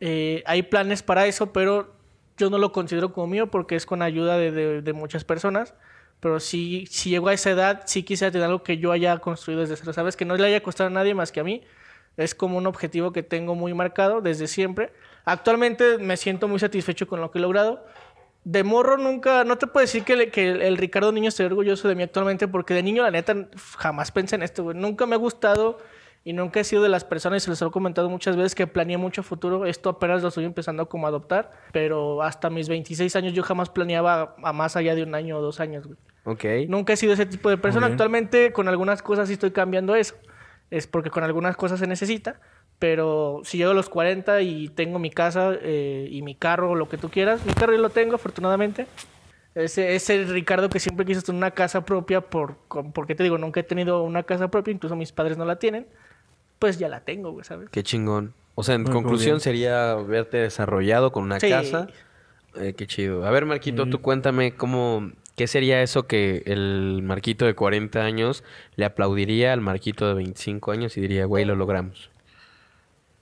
eh, 0.00 0.42
hay 0.46 0.62
planes 0.64 1.02
para 1.02 1.26
eso, 1.26 1.52
pero 1.52 1.94
yo 2.36 2.50
no 2.50 2.58
lo 2.58 2.72
considero 2.72 3.12
como 3.12 3.26
mío 3.28 3.50
porque 3.50 3.76
es 3.76 3.86
con 3.86 4.02
ayuda 4.02 4.36
de, 4.36 4.50
de- 4.50 4.82
de 4.82 4.92
muchas 4.92 5.24
personas. 5.24 5.74
Pero 6.20 6.38
sí, 6.40 6.86
si 6.88 7.10
llego 7.10 7.28
a 7.28 7.32
esa 7.34 7.50
edad, 7.50 7.82
sí 7.86 8.04
quisiera 8.04 8.30
tener 8.30 8.46
algo 8.46 8.62
que 8.62 8.78
yo 8.78 8.92
haya 8.92 9.18
construido 9.18 9.60
desde 9.62 9.76
cero, 9.76 9.92
¿sabes? 9.92 10.16
Que 10.16 10.24
no 10.24 10.36
le 10.36 10.46
haya 10.46 10.62
costado 10.62 10.86
a 10.88 10.90
nadie 10.90 11.14
más 11.14 11.32
que 11.32 11.40
a 11.40 11.44
mí. 11.44 11.62
Es 12.16 12.34
como 12.34 12.58
un 12.58 12.66
objetivo 12.66 13.12
que 13.12 13.22
tengo 13.22 13.54
muy 13.54 13.74
marcado 13.74 14.20
desde 14.20 14.46
siempre. 14.46 14.92
Actualmente 15.24 15.98
me 15.98 16.16
siento 16.16 16.46
muy 16.46 16.58
satisfecho 16.60 17.08
con 17.08 17.20
lo 17.20 17.30
que 17.30 17.38
he 17.38 17.42
logrado. 17.42 17.84
De 18.44 18.64
morro 18.64 18.98
nunca, 18.98 19.44
no 19.44 19.56
te 19.56 19.66
puedo 19.68 19.82
decir 19.82 20.02
que, 20.04 20.16
le- 20.16 20.30
que 20.30 20.50
el, 20.50 20.62
el 20.62 20.76
Ricardo 20.76 21.12
Niño 21.12 21.28
esté 21.28 21.44
orgulloso 21.44 21.86
de 21.88 21.94
mí 21.94 22.02
actualmente, 22.02 22.48
porque 22.48 22.74
de 22.74 22.82
niño, 22.82 23.02
la 23.02 23.10
neta, 23.12 23.34
jamás 23.78 24.10
pensé 24.10 24.34
en 24.36 24.42
esto, 24.42 24.64
güey. 24.64 24.76
Nunca 24.76 25.06
me 25.06 25.14
ha 25.14 25.18
gustado 25.18 25.78
y 26.24 26.32
nunca 26.32 26.60
he 26.60 26.64
sido 26.64 26.82
de 26.82 26.88
las 26.88 27.04
personas, 27.04 27.42
y 27.42 27.44
se 27.44 27.50
los 27.50 27.62
he 27.62 27.70
comentado 27.70 28.08
muchas 28.10 28.36
veces, 28.36 28.54
que 28.54 28.66
planeé 28.66 28.96
mucho 28.96 29.22
futuro. 29.22 29.64
Esto 29.66 29.90
apenas 29.90 30.22
lo 30.22 30.28
estoy 30.28 30.44
empezando 30.44 30.88
como 30.88 31.06
a 31.06 31.10
adoptar, 31.10 31.50
pero 31.72 32.22
hasta 32.22 32.50
mis 32.50 32.68
26 32.68 33.14
años 33.16 33.32
yo 33.32 33.42
jamás 33.44 33.70
planeaba 33.70 34.34
a 34.42 34.52
más 34.52 34.76
allá 34.76 34.94
de 34.96 35.02
un 35.04 35.14
año 35.14 35.38
o 35.38 35.40
dos 35.40 35.60
años, 35.60 35.86
güey. 35.86 35.98
Ok. 36.24 36.44
Nunca 36.68 36.92
he 36.92 36.96
sido 36.96 37.12
ese 37.12 37.26
tipo 37.26 37.48
de 37.50 37.58
persona. 37.58 37.86
Actualmente 37.92 38.52
con 38.52 38.68
algunas 38.68 39.02
cosas 39.02 39.26
sí 39.28 39.34
estoy 39.34 39.50
cambiando 39.52 39.94
eso. 39.96 40.14
Es 40.70 40.86
porque 40.86 41.10
con 41.10 41.22
algunas 41.24 41.56
cosas 41.56 41.80
se 41.80 41.86
necesita. 41.88 42.40
Pero 42.82 43.42
si 43.44 43.58
llego 43.58 43.70
a 43.70 43.74
los 43.74 43.88
40 43.88 44.40
y 44.42 44.66
tengo 44.66 44.98
mi 44.98 45.08
casa 45.10 45.52
eh, 45.62 46.08
y 46.10 46.20
mi 46.22 46.34
carro 46.34 46.70
o 46.70 46.74
lo 46.74 46.88
que 46.88 46.98
tú 46.98 47.10
quieras, 47.10 47.46
mi 47.46 47.52
carro 47.52 47.72
yo 47.74 47.78
lo 47.80 47.90
tengo 47.90 48.16
afortunadamente. 48.16 48.88
Ese 49.54 49.94
es 49.94 50.10
el 50.10 50.26
Ricardo 50.28 50.68
que 50.68 50.80
siempre 50.80 51.06
quiso 51.06 51.22
tener 51.22 51.36
una 51.38 51.52
casa 51.52 51.84
propia 51.84 52.22
por, 52.22 52.56
con- 52.66 52.90
porque 52.90 53.14
te 53.14 53.22
digo, 53.22 53.38
nunca 53.38 53.60
he 53.60 53.62
tenido 53.62 54.02
una 54.02 54.24
casa 54.24 54.48
propia, 54.50 54.72
incluso 54.74 54.96
mis 54.96 55.12
padres 55.12 55.38
no 55.38 55.44
la 55.44 55.60
tienen. 55.60 55.86
Pues 56.58 56.76
ya 56.80 56.88
la 56.88 57.02
tengo, 57.02 57.30
güey, 57.30 57.44
¿sabes? 57.44 57.68
Qué 57.70 57.84
chingón. 57.84 58.34
O 58.56 58.64
sea, 58.64 58.74
en 58.74 58.82
Muy 58.82 58.90
conclusión 58.90 59.34
bien. 59.34 59.40
sería 59.40 59.94
verte 59.94 60.38
desarrollado 60.38 61.12
con 61.12 61.22
una 61.22 61.38
Sí. 61.38 61.50
casa. 61.50 61.86
Eh, 62.56 62.74
qué 62.76 62.88
chido. 62.88 63.24
A 63.24 63.30
ver, 63.30 63.46
Marquito, 63.46 63.86
tú 63.86 64.00
cuéntame 64.00 64.56
cómo... 64.56 65.12
¿Qué 65.36 65.46
sería 65.46 65.82
eso 65.82 66.08
que 66.08 66.42
el 66.46 67.00
Marquito 67.04 67.46
de 67.46 67.54
40 67.54 68.00
años 68.04 68.42
le 68.74 68.86
aplaudiría 68.86 69.52
al 69.52 69.60
Marquito 69.60 70.08
de 70.08 70.14
25 70.14 70.72
años 70.72 70.96
y 70.96 71.00
diría, 71.00 71.26
güey, 71.26 71.44
lo 71.44 71.54
logramos? 71.54 72.10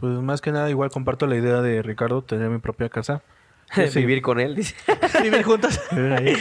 Pues 0.01 0.14
más 0.20 0.40
que 0.40 0.51
nada, 0.53 0.70
igual 0.70 0.90
comparto 0.90 1.26
la 1.26 1.36
idea 1.36 1.61
de 1.61 1.82
Ricardo, 1.82 2.22
tener 2.22 2.48
mi 2.51 2.59
propia 2.59 2.88
casa. 2.88 3.22
Sí, 3.88 4.01
Vivir 4.01 4.20
con 4.20 4.40
él, 4.40 4.57
dice. 4.57 4.74
Vivir 5.22 5.44
juntos. 5.44 5.78
vivir 5.92 6.12
ahí. 6.12 6.36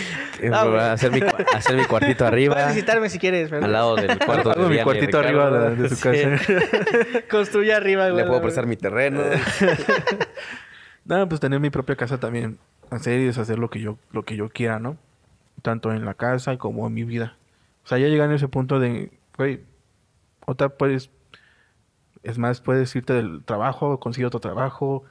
Ah, 0.52 0.64
güey. 0.66 0.80
hacer, 0.80 1.12
mi, 1.12 1.22
hacer 1.54 1.76
mi 1.76 1.86
cuartito 1.86 2.26
arriba. 2.26 2.56
Puedes 2.56 2.74
visitarme 2.74 3.08
si 3.08 3.20
quieres. 3.20 3.50
pero- 3.52 3.66
Al 3.66 3.72
lado 3.72 3.96
del 3.98 4.18
cuarto 4.18 4.50
de 4.56 4.62
mi 4.64 4.70
Diana 4.70 4.84
cuartito 4.84 5.20
arriba 5.20 5.52
de, 5.52 5.76
de 5.76 5.90
su 5.90 5.96
Sí. 5.96 6.02
casa. 6.02 6.42
Construye 7.30 7.72
arriba. 7.72 8.06
Le 8.06 8.14
puedo 8.14 8.26
verdad. 8.26 8.42
prestar 8.42 8.66
mi 8.66 8.78
terreno. 8.78 9.22
Nada, 11.06 11.28
pues 11.28 11.40
tener 11.40 11.60
mi 11.60 11.70
propia 11.70 11.96
casa 11.96 12.20
también. 12.20 12.58
Hacer 12.90 13.20
y 13.20 13.26
deshacer 13.26 13.60
lo 13.60 13.70
que 13.70 13.80
yo, 13.80 13.98
lo 14.12 14.24
que 14.24 14.36
yo 14.36 14.50
quiera, 14.50 14.80
¿no? 14.80 14.98
Tanto 15.62 15.92
en 15.94 16.06
la 16.06 16.16
casa 16.16 16.58
como 16.58 16.88
en 16.88 16.94
mi 16.96 17.04
vida. 17.04 17.38
O 17.86 17.88
sea, 17.88 17.98
ya 18.00 18.08
llegar 18.08 18.30
a 18.32 18.36
ese 18.36 18.48
punto 18.48 18.80
de, 18.80 19.12
güey, 19.38 19.62
otra 20.48 20.70
puedes, 20.70 21.12
es 22.24 22.38
más, 22.38 22.62
puedes 22.62 22.96
irte 22.96 23.14
del 23.14 23.44
trabajo, 23.44 24.00
conseguir 24.00 24.28
otro 24.28 24.40
trabajo, 24.40 25.04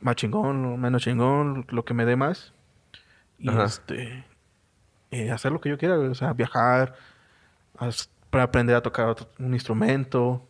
más 0.00 0.16
chingón, 0.16 0.64
o 0.64 0.76
menos 0.76 1.02
chingón, 1.02 1.66
lo 1.68 1.84
que 1.84 1.94
me 1.94 2.04
dé 2.04 2.16
más. 2.16 2.52
Y 3.38 3.48
Ajá. 3.50 3.64
este, 3.64 4.24
eh, 5.10 5.30
hacer 5.30 5.52
lo 5.52 5.60
que 5.60 5.68
yo 5.70 5.78
quiera, 5.78 5.98
o 5.98 6.14
sea, 6.14 6.32
viajar, 6.32 6.94
as- 7.78 8.10
para 8.30 8.44
aprender 8.44 8.76
a 8.76 8.82
tocar 8.82 9.06
otro- 9.08 9.28
un 9.38 9.52
instrumento. 9.54 10.46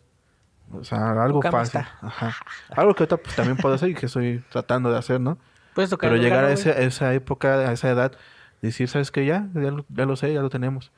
O 0.73 0.83
sea, 0.83 1.11
algo 1.23 1.41
fácil. 1.41 1.81
Ajá. 2.01 2.33
Algo 2.69 2.93
que 2.93 3.03
ahorita 3.03 3.17
pues, 3.17 3.35
también 3.35 3.57
puedo 3.57 3.75
hacer 3.75 3.89
y 3.89 3.95
que 3.95 4.05
estoy 4.05 4.43
tratando 4.51 4.91
de 4.91 4.97
hacer, 4.97 5.19
¿no? 5.19 5.37
Puedes 5.73 5.89
tocar 5.89 6.09
Pero 6.11 6.21
llegar 6.21 6.45
a 6.45 6.51
esa, 6.51 6.69
a 6.71 6.79
esa 6.79 7.13
época, 7.13 7.55
a 7.69 7.71
esa 7.73 7.89
edad, 7.89 8.13
decir, 8.61 8.87
¿sabes 8.87 9.11
qué? 9.11 9.25
Ya, 9.25 9.47
ya 9.53 9.71
lo, 9.71 9.85
ya 9.89 10.05
lo 10.05 10.15
sé, 10.15 10.33
ya 10.33 10.41
lo 10.41 10.49
tenemos. 10.49 10.91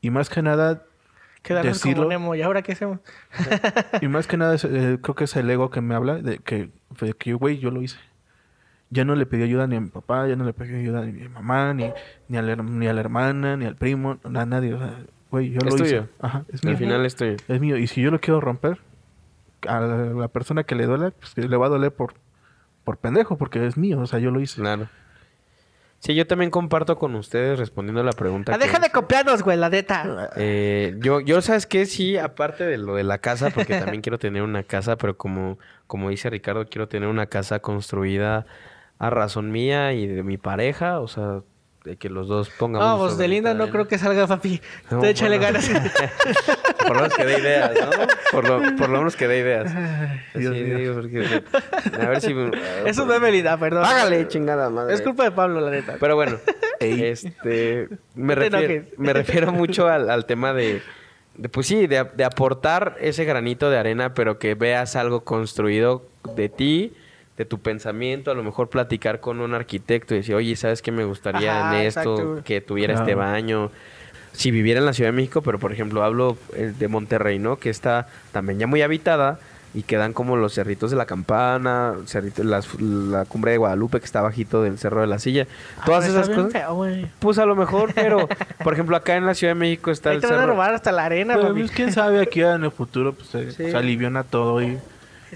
Y 0.00 0.10
más 0.10 0.30
que 0.30 0.40
nada, 0.42 0.82
Quedarnos 1.42 1.80
como 1.80 1.94
decirlo- 1.94 2.08
Nemo. 2.08 2.34
¿Y 2.34 2.42
ahora 2.42 2.62
qué 2.62 2.72
hacemos? 2.72 2.98
y 4.00 4.08
más 4.08 4.26
que 4.26 4.36
nada, 4.36 4.54
es, 4.54 4.64
eh, 4.64 4.98
creo 5.00 5.14
que 5.14 5.24
es 5.24 5.36
el 5.36 5.48
ego 5.50 5.70
que 5.70 5.80
me 5.80 5.94
habla 5.94 6.16
de 6.16 6.38
que, 6.38 6.70
de 7.00 7.12
que, 7.14 7.32
güey, 7.34 7.58
yo 7.58 7.70
lo 7.70 7.82
hice. 7.82 7.98
Ya 8.90 9.04
no 9.04 9.14
le 9.14 9.24
pedí 9.24 9.44
ayuda 9.44 9.66
ni 9.68 9.76
a 9.76 9.80
mi 9.80 9.88
papá, 9.88 10.26
ya 10.26 10.34
no 10.36 10.44
le 10.44 10.52
pedí 10.52 10.74
ayuda 10.74 11.02
ni 11.02 11.10
a 11.10 11.12
mi 11.12 11.28
mamá, 11.28 11.72
ni, 11.74 11.90
ni, 12.28 12.36
a, 12.38 12.42
la, 12.42 12.56
ni 12.56 12.88
a 12.88 12.92
la 12.92 13.00
hermana, 13.00 13.56
ni 13.56 13.64
al 13.64 13.76
primo, 13.76 14.18
a 14.24 14.44
nadie. 14.46 14.74
O 14.74 14.78
sea, 14.78 14.96
güey, 15.30 15.50
yo 15.50 15.58
Es 15.58 15.64
lo 15.64 15.70
tuyo. 15.76 15.84
hice. 15.84 16.08
Ajá, 16.20 16.44
es 16.52 16.64
mío. 16.64 16.72
Al 16.72 16.76
final 16.78 17.06
estoy... 17.06 17.36
Es 17.48 17.60
mío. 17.60 17.76
Y 17.76 17.86
si 17.86 18.02
yo 18.02 18.10
lo 18.10 18.20
quiero 18.20 18.40
romper, 18.40 18.78
a 19.68 19.78
la, 19.80 19.96
la 20.06 20.28
persona 20.28 20.64
que 20.64 20.74
le 20.74 20.86
duele, 20.86 21.12
pues 21.12 21.36
le 21.38 21.56
va 21.56 21.66
a 21.66 21.68
doler 21.68 21.92
por, 21.92 22.14
por 22.84 22.96
pendejo, 22.98 23.38
porque 23.38 23.64
es 23.64 23.76
mío. 23.76 24.00
O 24.00 24.06
sea, 24.06 24.18
yo 24.18 24.30
lo 24.32 24.40
hice. 24.40 24.60
Claro. 24.60 24.88
Sí, 26.00 26.14
yo 26.14 26.26
también 26.26 26.50
comparto 26.50 26.96
con 26.96 27.14
ustedes 27.14 27.58
respondiendo 27.58 28.00
a 28.00 28.04
la 28.04 28.12
pregunta. 28.12 28.54
Ah, 28.54 28.58
que- 28.58 28.64
deja 28.64 28.78
de 28.78 28.90
copiarnos, 28.90 29.42
güey, 29.42 29.58
la 29.58 29.68
neta. 29.68 30.30
Eh, 30.36 30.96
yo, 30.98 31.20
yo, 31.20 31.42
¿sabes 31.42 31.66
qué? 31.66 31.84
Sí, 31.84 32.16
aparte 32.16 32.64
de 32.64 32.78
lo 32.78 32.94
de 32.94 33.04
la 33.04 33.18
casa, 33.18 33.50
porque 33.50 33.78
también 33.78 34.00
quiero 34.02 34.18
tener 34.18 34.42
una 34.42 34.62
casa, 34.62 34.96
pero 34.96 35.18
como, 35.18 35.58
como 35.86 36.08
dice 36.08 36.30
Ricardo, 36.30 36.64
quiero 36.66 36.88
tener 36.88 37.06
una 37.08 37.26
casa 37.26 37.58
construida 37.60 38.46
a 38.98 39.10
razón 39.10 39.50
mía 39.52 39.92
y 39.92 40.06
de 40.06 40.22
mi 40.22 40.38
pareja, 40.38 41.00
o 41.00 41.08
sea, 41.08 41.40
de 41.84 41.96
que 41.96 42.08
los 42.08 42.28
dos 42.28 42.48
pongamos... 42.50 42.88
No, 42.88 42.98
pues 43.04 43.18
de 43.18 43.28
linda 43.28 43.52
no 43.54 43.68
creo 43.68 43.86
que 43.86 43.98
salga, 43.98 44.26
papi. 44.26 44.60
No, 44.90 45.00
Tú 45.00 45.04
échale 45.06 45.38
bueno. 45.38 45.58
ganas. 45.60 45.70
Por 46.86 46.96
lo 46.96 47.02
menos 47.02 47.14
que 47.16 47.24
dé 47.24 47.38
ideas, 47.38 47.72
¿no? 47.80 47.90
Por 48.32 48.48
lo, 48.48 48.76
por 48.76 48.88
lo 48.88 48.98
menos 48.98 49.16
que 49.16 49.28
dé 49.28 49.38
ideas. 49.38 49.72
Dios 50.34 50.54
Sí, 50.56 50.62
mío. 50.62 50.78
digo, 50.78 50.94
porque- 50.94 51.42
a 52.00 52.08
ver 52.08 52.20
si... 52.20 52.34
Eso 52.86 53.06
no 53.06 53.14
es 53.14 53.20
Belinda, 53.20 53.56
perdón. 53.58 53.84
Hágale, 53.84 54.26
chingada 54.28 54.70
madre. 54.70 54.94
Es 54.94 55.02
culpa 55.02 55.24
de 55.24 55.30
Pablo, 55.32 55.60
la 55.60 55.70
neta. 55.70 55.96
Pero 56.00 56.16
bueno, 56.16 56.38
este, 56.80 57.88
me, 58.14 58.34
refiero, 58.34 58.84
me 58.96 59.12
refiero 59.12 59.52
mucho 59.52 59.88
al, 59.88 60.10
al 60.10 60.26
tema 60.26 60.52
de, 60.52 60.82
de, 61.36 61.48
pues 61.48 61.66
sí, 61.66 61.86
de, 61.86 62.04
de 62.14 62.24
aportar 62.24 62.96
ese 63.00 63.24
granito 63.24 63.70
de 63.70 63.78
arena, 63.78 64.14
pero 64.14 64.38
que 64.38 64.54
veas 64.54 64.96
algo 64.96 65.22
construido 65.24 66.06
de 66.36 66.48
ti, 66.48 66.92
de 67.36 67.44
tu 67.44 67.58
pensamiento, 67.60 68.30
a 68.30 68.34
lo 68.34 68.42
mejor 68.42 68.68
platicar 68.68 69.20
con 69.20 69.40
un 69.40 69.54
arquitecto 69.54 70.14
y 70.14 70.18
decir, 70.18 70.34
oye, 70.34 70.56
¿sabes 70.56 70.82
qué 70.82 70.92
me 70.92 71.04
gustaría 71.04 71.68
Ajá, 71.68 71.80
en 71.80 71.86
esto? 71.86 72.00
exacto. 72.00 72.42
Que 72.44 72.60
tuviera 72.60 72.94
Claro. 72.94 73.06
este 73.06 73.14
baño. 73.14 73.70
Si 74.32 74.50
viviera 74.50 74.80
en 74.80 74.86
la 74.86 74.92
Ciudad 74.92 75.08
de 75.10 75.16
México, 75.16 75.42
pero 75.42 75.58
por 75.58 75.72
ejemplo 75.72 76.02
hablo 76.04 76.36
eh, 76.54 76.72
de 76.78 76.88
Monterrey, 76.88 77.38
¿no? 77.38 77.58
Que 77.58 77.70
está 77.70 78.08
también 78.32 78.58
ya 78.58 78.66
muy 78.66 78.82
habitada 78.82 79.38
y 79.72 79.82
quedan 79.84 80.12
como 80.12 80.36
los 80.36 80.54
cerritos 80.54 80.90
de 80.90 80.96
la 80.96 81.06
campana, 81.06 81.94
cerrito- 82.06 82.42
las- 82.42 82.80
la 82.80 83.24
cumbre 83.24 83.52
de 83.52 83.58
Guadalupe 83.58 84.00
que 84.00 84.04
está 84.06 84.20
bajito 84.20 84.62
del 84.62 84.78
Cerro 84.78 85.00
de 85.00 85.06
la 85.06 85.18
Silla. 85.20 85.46
Todas 85.84 86.04
Ah, 86.04 86.08
esas 86.08 86.22
está 86.22 86.34
bien 86.34 86.46
cosas. 86.48 86.62
feo. 86.62 87.08
Pues 87.20 87.38
a 87.38 87.46
lo 87.46 87.54
mejor, 87.54 87.92
pero 87.94 88.28
por 88.64 88.72
ejemplo 88.72 88.96
acá 88.96 89.16
en 89.16 89.26
la 89.26 89.34
Ciudad 89.34 89.52
de 89.54 89.60
México 89.60 89.90
está 89.92 90.10
Ahí 90.10 90.16
el 90.16 90.22
te 90.22 90.26
van 90.28 90.36
a 90.36 90.40
cerro. 90.40 90.52
robar 90.54 90.74
hasta 90.74 90.90
la 90.92 91.04
arena, 91.04 91.34
Pero, 91.36 91.54
pues, 91.54 91.70
quién 91.70 91.92
sabe, 91.92 92.20
aquí 92.20 92.40
en 92.42 92.64
el 92.64 92.72
futuro 92.72 93.12
pues, 93.14 93.28
se, 93.28 93.50
Sí. 93.52 93.70
se 93.70 93.76
aliviana 93.76 94.24
todo 94.24 94.60
y... 94.62 94.78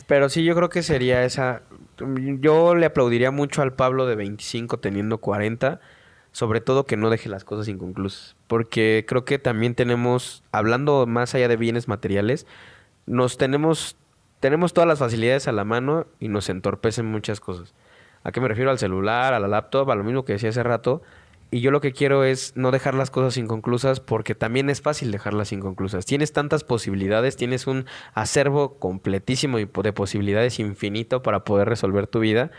Pero 0.09 0.29
sí, 0.29 0.43
yo 0.45 0.57
creo 0.57 0.69
que 0.69 0.83
sería 0.83 1.23
esa. 1.25 1.63
Yo 2.41 2.75
le 2.75 2.87
aplaudiría 2.87 3.31
mucho 3.31 3.63
al 3.63 3.73
Pablo 3.73 4.07
de 4.07 4.17
25 4.17 4.79
teniendo 4.79 5.19
40. 5.19 5.79
Sobre 6.35 6.61
todo 6.61 6.85
que 6.85 6.97
no 6.97 7.11
deje 7.11 7.29
las 7.29 7.45
cosas 7.45 7.69
inconclusas. 7.69 8.35
Porque 8.49 9.05
creo 9.07 9.25
que 9.25 9.39
también 9.39 9.77
tenemos, 9.77 10.43
hablando 10.51 11.07
más 11.07 11.33
allá 11.37 11.47
de 11.47 11.57
bienes 11.57 11.87
materiales, 11.87 12.45
nos 13.07 13.39
tenemos, 13.39 13.97
tenemos 14.41 14.73
todas 14.73 14.89
las 14.89 14.99
facilidades 14.99 15.47
a 15.47 15.53
la 15.53 15.65
mano 15.65 16.09
y 16.19 16.27
nos 16.27 16.49
entorpecen 16.49 17.07
muchas 17.07 17.39
cosas. 17.39 17.73
¿A 18.25 18.33
qué 18.33 18.41
me 18.41 18.49
refiero? 18.49 18.73
Al 18.73 18.81
celular, 18.81 19.33
a 19.33 19.39
la 19.39 19.47
laptop, 19.47 19.89
a 19.93 19.95
lo 19.95 20.03
mismo 20.03 20.25
que 20.25 20.33
decía 20.33 20.49
hace 20.49 20.65
rato. 20.65 21.03
Y 21.53 21.61
yo 21.61 21.71
lo 21.71 21.81
que 21.81 21.93
quiero 21.93 22.25
es 22.25 22.57
no 22.57 22.73
dejar 22.73 22.95
las 22.95 23.13
cosas 23.13 23.37
inconclusas 23.37 24.01
porque 24.01 24.35
también 24.35 24.71
es 24.71 24.83
fácil 24.83 25.13
dejarlas 25.13 25.53
inconclusas. 25.53 26.05
Tienes 26.05 26.33
tantas 26.33 26.65
posibilidades, 26.65 27.37
tienes 27.37 27.69
un 27.69 27.87
acervo 28.13 28.75
completísimo 28.81 29.59
de 29.59 29.93
posibilidades 29.93 30.59
infinito 30.59 31.23
para 31.23 31.45
poder 31.45 31.69
resolver 31.69 32.09
tu 32.09 32.19
vida. 32.19 32.51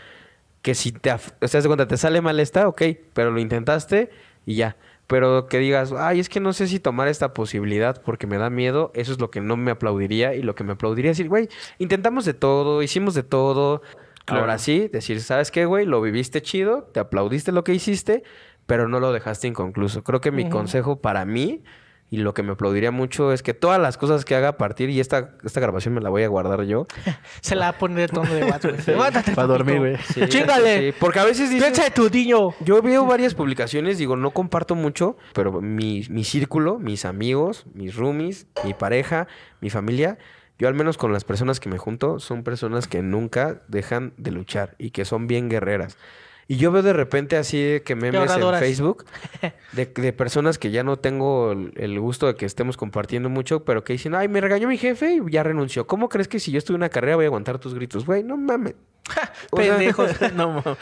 Que 0.66 0.74
si 0.74 0.90
te, 0.90 1.12
o 1.12 1.46
sea, 1.46 1.60
de 1.60 1.68
cuenta, 1.68 1.86
te 1.86 1.96
sale 1.96 2.20
mal 2.20 2.40
esta, 2.40 2.66
ok, 2.66 2.82
pero 3.12 3.30
lo 3.30 3.38
intentaste 3.38 4.10
y 4.46 4.56
ya. 4.56 4.76
Pero 5.06 5.46
que 5.46 5.58
digas, 5.60 5.92
ay, 5.96 6.18
es 6.18 6.28
que 6.28 6.40
no 6.40 6.52
sé 6.52 6.66
si 6.66 6.80
tomar 6.80 7.06
esta 7.06 7.34
posibilidad 7.34 8.02
porque 8.02 8.26
me 8.26 8.36
da 8.36 8.50
miedo, 8.50 8.90
eso 8.96 9.12
es 9.12 9.20
lo 9.20 9.30
que 9.30 9.40
no 9.40 9.56
me 9.56 9.70
aplaudiría 9.70 10.34
y 10.34 10.42
lo 10.42 10.56
que 10.56 10.64
me 10.64 10.72
aplaudiría 10.72 11.12
es 11.12 11.18
decir, 11.18 11.28
güey, 11.28 11.48
intentamos 11.78 12.24
de 12.24 12.34
todo, 12.34 12.82
hicimos 12.82 13.14
de 13.14 13.22
todo. 13.22 13.80
Claro. 14.24 14.40
Ahora 14.40 14.58
sí, 14.58 14.88
decir, 14.88 15.20
¿sabes 15.20 15.52
qué, 15.52 15.66
güey? 15.66 15.86
Lo 15.86 16.00
viviste 16.00 16.42
chido, 16.42 16.90
te 16.92 16.98
aplaudiste 16.98 17.52
lo 17.52 17.62
que 17.62 17.72
hiciste, 17.72 18.24
pero 18.66 18.88
no 18.88 18.98
lo 18.98 19.12
dejaste 19.12 19.46
inconcluso. 19.46 20.02
Creo 20.02 20.20
que 20.20 20.32
mi 20.32 20.50
consejo 20.50 21.00
para 21.00 21.24
mí 21.24 21.62
y 22.08 22.18
lo 22.18 22.34
que 22.34 22.42
me 22.42 22.52
aplaudiría 22.52 22.90
mucho 22.90 23.32
es 23.32 23.42
que 23.42 23.52
todas 23.52 23.80
las 23.80 23.98
cosas 23.98 24.24
que 24.24 24.34
haga 24.34 24.48
a 24.48 24.56
partir, 24.56 24.90
y 24.90 25.00
esta, 25.00 25.32
esta 25.44 25.60
grabación 25.60 25.94
me 25.94 26.00
la 26.00 26.08
voy 26.08 26.22
a 26.22 26.28
guardar 26.28 26.62
yo. 26.62 26.86
Se 27.40 27.56
la 27.56 27.66
va 27.66 27.68
a 27.70 27.78
poner 27.78 28.08
de 28.08 28.14
tono 28.14 28.32
de 28.32 28.44
guato, 28.44 28.68
güey. 28.68 28.80
Levántate, 28.86 29.32
Para 29.34 29.48
dormir, 29.48 29.78
güey. 29.78 30.28
¡Chíngale! 30.28 30.92
Sí, 30.92 30.96
porque 31.00 31.18
a 31.18 31.24
veces 31.24 31.50
dices, 31.50 31.64
¡Piensa 31.64 31.84
de 31.84 31.90
tu 31.90 32.08
niño! 32.08 32.50
yo 32.60 32.80
veo 32.80 33.04
varias 33.06 33.34
publicaciones, 33.34 33.98
digo, 33.98 34.16
no 34.16 34.30
comparto 34.30 34.74
mucho, 34.74 35.16
pero 35.32 35.60
mi, 35.60 36.04
mi 36.08 36.24
círculo, 36.24 36.78
mis 36.78 37.04
amigos, 37.04 37.66
mis 37.74 37.96
roomies, 37.96 38.46
mi 38.64 38.72
pareja, 38.74 39.26
mi 39.60 39.70
familia, 39.70 40.18
yo 40.58 40.68
al 40.68 40.74
menos 40.74 40.96
con 40.96 41.12
las 41.12 41.24
personas 41.24 41.60
que 41.60 41.68
me 41.68 41.76
junto, 41.76 42.18
son 42.18 42.42
personas 42.42 42.86
que 42.88 43.02
nunca 43.02 43.62
dejan 43.68 44.14
de 44.16 44.30
luchar 44.30 44.74
y 44.78 44.90
que 44.90 45.04
son 45.04 45.26
bien 45.26 45.48
guerreras. 45.48 45.98
Y 46.48 46.58
yo 46.58 46.70
veo 46.70 46.82
de 46.82 46.92
repente 46.92 47.36
así 47.36 47.80
que 47.84 47.96
memes 47.96 48.30
en. 48.30 48.54
Facebook 48.60 49.04
de, 49.72 49.86
de 49.86 50.12
personas 50.12 50.58
que 50.58 50.70
ya 50.70 50.84
no 50.84 50.96
tengo 50.96 51.52
el, 51.52 51.98
gusto 52.00 52.28
de 52.28 52.36
que 52.36 52.46
estemos 52.46 52.76
compartiendo 52.76 53.28
mucho, 53.28 53.64
pero 53.64 53.82
que 53.82 53.94
dicen, 53.94 54.14
ay, 54.14 54.28
me 54.28 54.40
regañó 54.40 54.68
mi 54.68 54.78
jefe 54.78 55.14
y 55.14 55.30
ya 55.30 55.42
renunció. 55.42 55.86
¿Cómo 55.88 56.08
crees 56.08 56.28
que 56.28 56.38
si 56.38 56.52
yo 56.52 56.58
estuve 56.58 56.76
en 56.76 56.82
una 56.82 56.88
carrera 56.88 57.16
voy 57.16 57.24
a 57.24 57.28
aguantar 57.28 57.58
tus 57.58 57.74
gritos? 57.74 58.06
Güey, 58.06 58.22
no 58.22 58.36
mames. 58.36 58.74
Pendejos. 59.50 60.10
no, 60.34 60.52
mo- 60.52 60.76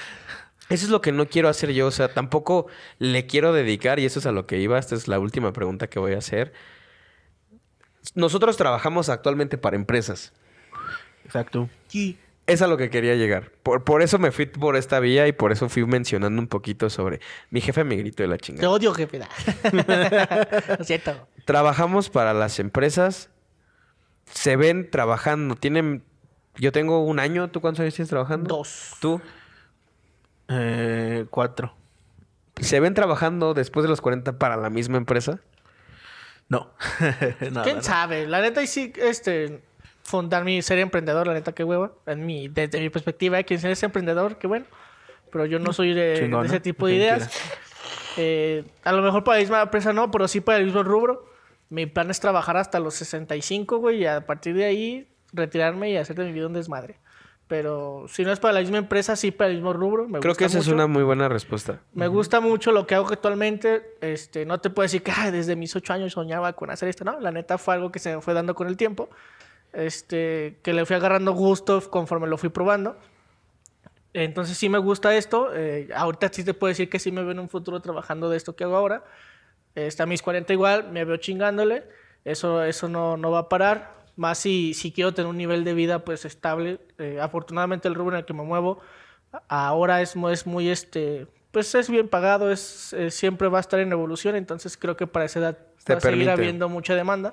eso 0.68 0.86
es 0.86 0.90
lo 0.90 1.00
que 1.00 1.12
no 1.12 1.26
quiero 1.26 1.48
hacer 1.48 1.72
yo. 1.72 1.86
O 1.86 1.90
sea, 1.90 2.08
tampoco 2.12 2.66
le 2.98 3.26
quiero 3.26 3.52
dedicar, 3.54 3.98
y 3.98 4.04
eso 4.04 4.18
es 4.18 4.26
a 4.26 4.32
lo 4.32 4.46
que 4.46 4.58
iba. 4.58 4.78
Esta 4.78 4.94
es 4.94 5.08
la 5.08 5.18
última 5.18 5.52
pregunta 5.52 5.88
que 5.88 5.98
voy 5.98 6.12
a 6.12 6.18
hacer. 6.18 6.52
Nosotros 8.14 8.56
trabajamos 8.56 9.08
actualmente 9.08 9.56
para 9.58 9.76
empresas. 9.76 10.32
Exacto. 11.24 11.68
Sí. 11.88 12.18
Es 12.46 12.60
a 12.60 12.66
lo 12.66 12.76
que 12.76 12.90
quería 12.90 13.14
llegar. 13.14 13.50
Por, 13.62 13.84
por 13.84 14.02
eso 14.02 14.18
me 14.18 14.30
fui 14.30 14.44
por 14.46 14.76
esta 14.76 15.00
vía 15.00 15.26
y 15.26 15.32
por 15.32 15.50
eso 15.50 15.68
fui 15.70 15.86
mencionando 15.86 16.40
un 16.40 16.46
poquito 16.48 16.90
sobre 16.90 17.20
mi 17.50 17.60
jefe 17.62 17.84
me 17.84 17.96
gritó 17.96 18.22
de 18.22 18.28
la 18.28 18.36
Te 18.36 18.44
chingada. 18.44 18.68
odio, 18.70 18.92
jefe. 18.92 19.18
Lo 20.78 20.84
siento. 20.84 21.26
Trabajamos 21.46 22.10
para 22.10 22.34
las 22.34 22.58
empresas. 22.58 23.30
Se 24.30 24.56
ven 24.56 24.90
trabajando. 24.90 25.54
Tienen. 25.56 26.04
Yo 26.56 26.70
tengo 26.72 27.02
un 27.04 27.18
año. 27.18 27.48
¿Tú 27.50 27.60
cuántos 27.62 27.80
años 27.80 27.94
tienes 27.94 28.10
trabajando? 28.10 28.54
Dos. 28.56 28.96
¿Tú? 29.00 29.20
Eh, 30.48 31.26
cuatro. 31.30 31.74
¿Se 32.60 32.78
ven 32.80 32.94
trabajando 32.94 33.54
después 33.54 33.84
de 33.84 33.88
los 33.88 34.00
40 34.00 34.38
para 34.38 34.56
la 34.56 34.70
misma 34.70 34.98
empresa? 34.98 35.40
No. 36.48 36.70
Nada, 37.40 37.62
¿Quién 37.62 37.76
no. 37.76 37.82
sabe? 37.82 38.26
La 38.26 38.40
neta, 38.40 38.62
y 38.62 38.66
sí, 38.66 38.92
este, 38.96 39.62
fundar 40.04 40.44
mi 40.44 40.62
ser 40.62 40.78
emprendedor, 40.78 41.26
la 41.26 41.34
neta, 41.34 41.52
qué 41.52 41.64
hueva. 41.64 41.92
En 42.06 42.24
mi, 42.24 42.46
desde 42.48 42.80
mi 42.80 42.90
perspectiva, 42.90 43.38
¿eh? 43.40 43.44
quien 43.44 43.64
es 43.66 43.82
emprendedor, 43.82 44.36
qué 44.38 44.46
bueno. 44.46 44.66
Pero 45.32 45.46
yo 45.46 45.58
no 45.58 45.72
soy 45.72 45.92
de, 45.94 46.18
Chingón, 46.20 46.42
de 46.42 46.48
ese 46.48 46.60
tipo 46.60 46.86
de 46.86 46.94
ideas. 46.94 47.28
Eh, 48.16 48.64
a 48.84 48.92
lo 48.92 49.02
mejor 49.02 49.24
para 49.24 49.38
la 49.38 49.42
misma 49.42 49.62
empresa 49.62 49.92
no, 49.92 50.10
pero 50.10 50.28
sí 50.28 50.40
para 50.40 50.58
el 50.58 50.66
mismo 50.66 50.82
rubro. 50.84 51.26
Mi 51.70 51.86
plan 51.86 52.10
es 52.10 52.20
trabajar 52.20 52.56
hasta 52.56 52.78
los 52.78 52.94
65, 52.94 53.78
güey, 53.78 54.02
y 54.02 54.06
a 54.06 54.24
partir 54.26 54.54
de 54.54 54.64
ahí 54.64 55.08
retirarme 55.32 55.90
y 55.90 55.96
hacer 55.96 56.14
de 56.16 56.24
mi 56.26 56.32
vida 56.32 56.46
un 56.46 56.52
desmadre. 56.52 56.98
Pero 57.48 58.06
si 58.08 58.24
no 58.24 58.32
es 58.32 58.38
para 58.40 58.54
la 58.54 58.60
misma 58.60 58.78
empresa, 58.78 59.16
sí 59.16 59.30
para 59.30 59.50
el 59.50 59.56
mismo 59.56 59.72
rubro. 59.72 60.04
Me 60.08 60.20
Creo 60.20 60.30
gusta 60.30 60.38
que 60.38 60.44
esa 60.46 60.58
es 60.60 60.66
mucho. 60.66 60.74
una 60.76 60.86
muy 60.86 61.02
buena 61.02 61.28
respuesta. 61.28 61.80
Me 61.92 62.06
gusta 62.08 62.40
mucho 62.40 62.70
lo 62.72 62.86
que 62.86 62.94
hago 62.94 63.08
actualmente. 63.08 63.96
Este, 64.00 64.46
no 64.46 64.60
te 64.60 64.70
puedo 64.70 64.84
decir 64.84 65.02
que 65.02 65.12
"Ay, 65.14 65.30
desde 65.30 65.56
mis 65.56 65.74
ocho 65.76 65.92
años 65.92 66.12
soñaba 66.12 66.52
con 66.54 66.70
hacer 66.70 66.88
esto. 66.88 67.04
No, 67.04 67.18
la 67.20 67.32
neta 67.32 67.58
fue 67.58 67.74
algo 67.74 67.90
que 67.92 67.98
se 67.98 68.14
me 68.16 68.22
fue 68.22 68.32
dando 68.32 68.54
con 68.54 68.66
el 68.68 68.76
tiempo. 68.76 69.10
Este, 69.74 70.58
que 70.62 70.72
le 70.72 70.86
fui 70.86 70.96
agarrando 70.96 71.32
gusto 71.32 71.80
conforme 71.90 72.26
lo 72.26 72.38
fui 72.38 72.48
probando. 72.48 72.96
Entonces 74.12 74.56
sí 74.56 74.68
me 74.68 74.78
gusta 74.78 75.14
esto. 75.16 75.50
Eh, 75.54 75.88
ahorita 75.94 76.30
sí 76.32 76.44
te 76.44 76.54
puedo 76.54 76.68
decir 76.68 76.88
que 76.88 76.98
sí 76.98 77.10
me 77.10 77.22
veo 77.22 77.32
en 77.32 77.40
un 77.40 77.48
futuro 77.48 77.80
trabajando 77.80 78.30
de 78.30 78.36
esto 78.36 78.54
que 78.54 78.64
hago 78.64 78.76
ahora. 78.76 79.04
Está 79.74 80.04
a 80.04 80.06
mis 80.06 80.22
40 80.22 80.52
igual, 80.52 80.92
me 80.92 81.04
veo 81.04 81.16
chingándole. 81.16 81.84
Eso, 82.24 82.62
eso 82.62 82.88
no, 82.88 83.16
no 83.16 83.32
va 83.32 83.40
a 83.40 83.48
parar. 83.48 84.04
Más 84.16 84.38
si, 84.38 84.72
si 84.74 84.92
quiero 84.92 85.12
tener 85.12 85.28
un 85.28 85.36
nivel 85.36 85.64
de 85.64 85.74
vida 85.74 86.04
pues 86.04 86.24
estable. 86.24 86.78
Eh, 86.98 87.18
afortunadamente 87.20 87.88
el 87.88 87.96
rubro 87.96 88.14
en 88.14 88.20
el 88.20 88.24
que 88.24 88.32
me 88.32 88.44
muevo 88.44 88.80
ahora 89.48 90.00
es, 90.00 90.14
es 90.30 90.46
muy 90.46 90.68
este 90.68 91.26
pues 91.50 91.72
es 91.76 91.88
bien 91.88 92.08
pagado, 92.08 92.50
es, 92.50 92.92
eh, 92.94 93.12
siempre 93.12 93.46
va 93.46 93.58
a 93.58 93.60
estar 93.60 93.78
en 93.78 93.92
evolución, 93.92 94.34
entonces 94.34 94.76
creo 94.76 94.96
que 94.96 95.06
para 95.06 95.26
esa 95.26 95.38
edad 95.38 95.58
Te 95.84 95.92
va 95.94 95.98
a 95.98 96.00
seguir 96.00 96.28
habiendo 96.28 96.68
mucha 96.68 96.96
demanda. 96.96 97.32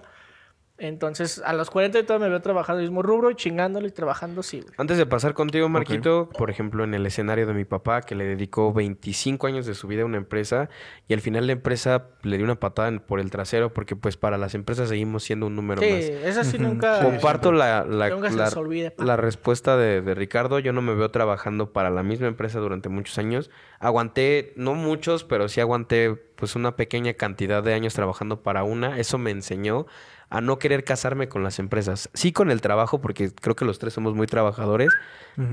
Entonces, 0.77 1.41
a 1.45 1.53
los 1.53 1.69
40 1.69 1.99
y 1.99 2.03
todo 2.03 2.17
me 2.17 2.27
veo 2.27 2.41
trabajando 2.41 2.79
en 2.79 2.85
el 2.85 2.89
mismo 2.91 3.03
rubro 3.03 3.29
y 3.29 3.35
chingándole 3.35 3.89
y 3.89 3.91
trabajando, 3.91 4.41
sí. 4.41 4.61
güey. 4.61 4.73
Antes 4.77 4.97
de 4.97 5.05
pasar 5.05 5.35
contigo, 5.35 5.69
Marquito, 5.69 6.27
por 6.35 6.49
ejemplo, 6.49 6.83
en 6.83 6.95
el 6.95 7.05
escenario 7.05 7.45
de 7.45 7.53
mi 7.53 7.65
papá, 7.65 8.01
que 8.01 8.15
le 8.15 8.25
dedicó 8.25 8.73
25 8.73 9.45
años 9.45 9.67
de 9.67 9.75
su 9.75 9.87
vida 9.87 10.01
a 10.01 10.05
una 10.05 10.17
empresa 10.17 10.69
y 11.07 11.13
al 11.13 11.21
final 11.21 11.45
la 11.45 11.53
empresa 11.53 12.07
le 12.23 12.37
dio 12.37 12.45
una 12.45 12.59
patada 12.59 12.91
por 12.99 13.19
el 13.19 13.29
trasero 13.29 13.71
porque 13.73 13.95
pues 13.95 14.17
para 14.17 14.39
las 14.39 14.55
empresas 14.55 14.89
seguimos 14.89 15.23
siendo 15.23 15.45
un 15.45 15.55
número 15.55 15.81
Sí, 15.83 15.91
más. 15.91 16.01
eso 16.03 16.43
sí 16.43 16.57
nunca... 16.57 17.03
Comparto 17.03 17.51
la, 17.51 17.85
la, 17.85 18.09
Nunca 18.09 18.31
se 18.31 18.37
la- 18.37 18.45
les 18.45 18.57
olvide, 18.57 18.93
la 18.97 19.17
respuesta 19.17 19.77
de, 19.77 20.01
de 20.01 20.15
Ricardo. 20.15 20.57
Yo 20.57 20.73
no 20.73 20.81
me 20.81 20.95
veo 20.95 21.11
trabajando 21.11 21.73
para 21.73 21.91
la 21.91 22.01
misma 22.01 22.25
empresa 22.27 22.57
durante 22.59 22.89
muchos 22.89 23.19
años. 23.19 23.51
Aguanté, 23.79 24.53
no 24.55 24.73
muchos, 24.73 25.23
pero 25.25 25.47
sí 25.47 25.61
aguanté 25.61 26.15
pues 26.35 26.55
una 26.55 26.75
pequeña 26.75 27.13
cantidad 27.13 27.61
de 27.61 27.73
años 27.75 27.93
trabajando 27.93 28.41
para 28.41 28.63
una. 28.63 28.97
Eso 28.97 29.19
me 29.19 29.29
enseñó 29.29 29.85
a 30.31 30.41
no 30.41 30.57
querer 30.57 30.83
casarme 30.83 31.27
con 31.29 31.43
las 31.43 31.59
empresas. 31.59 32.09
Sí 32.13 32.31
con 32.31 32.49
el 32.49 32.61
trabajo, 32.61 32.99
porque 33.01 33.29
creo 33.31 33.55
que 33.55 33.65
los 33.65 33.77
tres 33.77 33.93
somos 33.93 34.15
muy 34.15 34.25
trabajadores, 34.25 34.89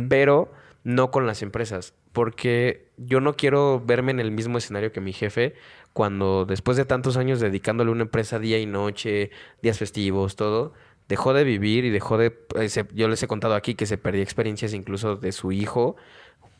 pero 0.08 0.50
no 0.84 1.10
con 1.10 1.26
las 1.26 1.42
empresas. 1.42 1.92
Porque 2.12 2.88
yo 2.96 3.20
no 3.20 3.34
quiero 3.34 3.82
verme 3.84 4.12
en 4.12 4.20
el 4.20 4.30
mismo 4.30 4.56
escenario 4.56 4.92
que 4.92 5.00
mi 5.00 5.12
jefe 5.12 5.54
cuando 5.92 6.44
después 6.46 6.76
de 6.76 6.84
tantos 6.84 7.16
años 7.16 7.40
dedicándole 7.40 7.90
a 7.90 7.92
una 7.92 8.04
empresa 8.04 8.38
día 8.38 8.58
y 8.58 8.66
noche, 8.66 9.30
días 9.62 9.78
festivos, 9.78 10.36
todo, 10.36 10.72
dejó 11.08 11.32
de 11.34 11.42
vivir 11.42 11.84
y 11.84 11.90
dejó 11.90 12.16
de... 12.16 12.38
eh, 12.54 12.68
se- 12.68 12.86
yo 12.94 13.08
les 13.08 13.20
he 13.22 13.26
contado 13.26 13.54
aquí 13.54 13.74
que 13.74 13.86
se 13.86 13.98
perdía 13.98 14.22
experiencias 14.22 14.74
incluso 14.74 15.16
de 15.16 15.32
su 15.32 15.50
hijo 15.50 15.96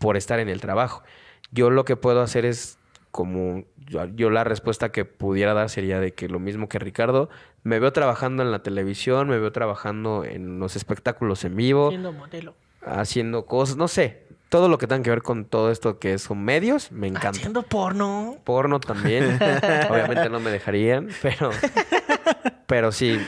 por 0.01 0.17
estar 0.17 0.41
en 0.41 0.49
el 0.49 0.61
trabajo. 0.61 1.03
Yo 1.53 1.71
lo 1.71 1.85
que 1.85 1.95
puedo 1.97 2.21
hacer 2.21 2.45
es 2.45 2.79
como 3.11 3.65
yo, 3.87 4.05
yo 4.15 4.31
la 4.31 4.45
respuesta 4.45 4.91
que 4.93 5.05
pudiera 5.05 5.55
dar 5.55 5.71
sería 5.71 5.99
de 6.01 6.13
que 6.13 6.29
lo 6.29 6.39
mismo 6.39 6.69
que 6.69 6.79
Ricardo, 6.79 7.31
me 7.63 7.79
veo 7.79 7.93
trabajando 7.93 8.43
en 8.43 8.51
la 8.51 8.63
televisión, 8.63 9.29
me 9.29 9.39
veo 9.39 9.51
trabajando 9.53 10.25
en 10.25 10.59
los 10.61 10.77
espectáculos 10.77 11.45
en 11.45 11.57
vivo, 11.57 11.89
Siendo 11.91 12.13
modelo. 12.13 12.55
haciendo 12.85 13.47
cosas, 13.47 13.77
no 13.77 13.89
sé, 13.89 14.27
todo 14.51 14.69
lo 14.69 14.79
que 14.79 14.87
tenga 14.87 15.03
que 15.03 15.11
ver 15.11 15.23
con 15.23 15.45
todo 15.45 15.71
esto 15.71 15.99
que 15.99 16.19
son 16.19 16.43
medios, 16.45 16.91
me 16.93 17.07
encanta. 17.09 17.31
Haciendo 17.31 17.63
porno. 17.63 18.37
Porno 18.45 18.81
también, 18.81 19.25
obviamente 19.91 20.29
no 20.31 20.41
me 20.41 20.51
dejarían, 20.51 21.09
pero, 21.23 21.51
pero 22.67 22.93
sí, 22.93 23.21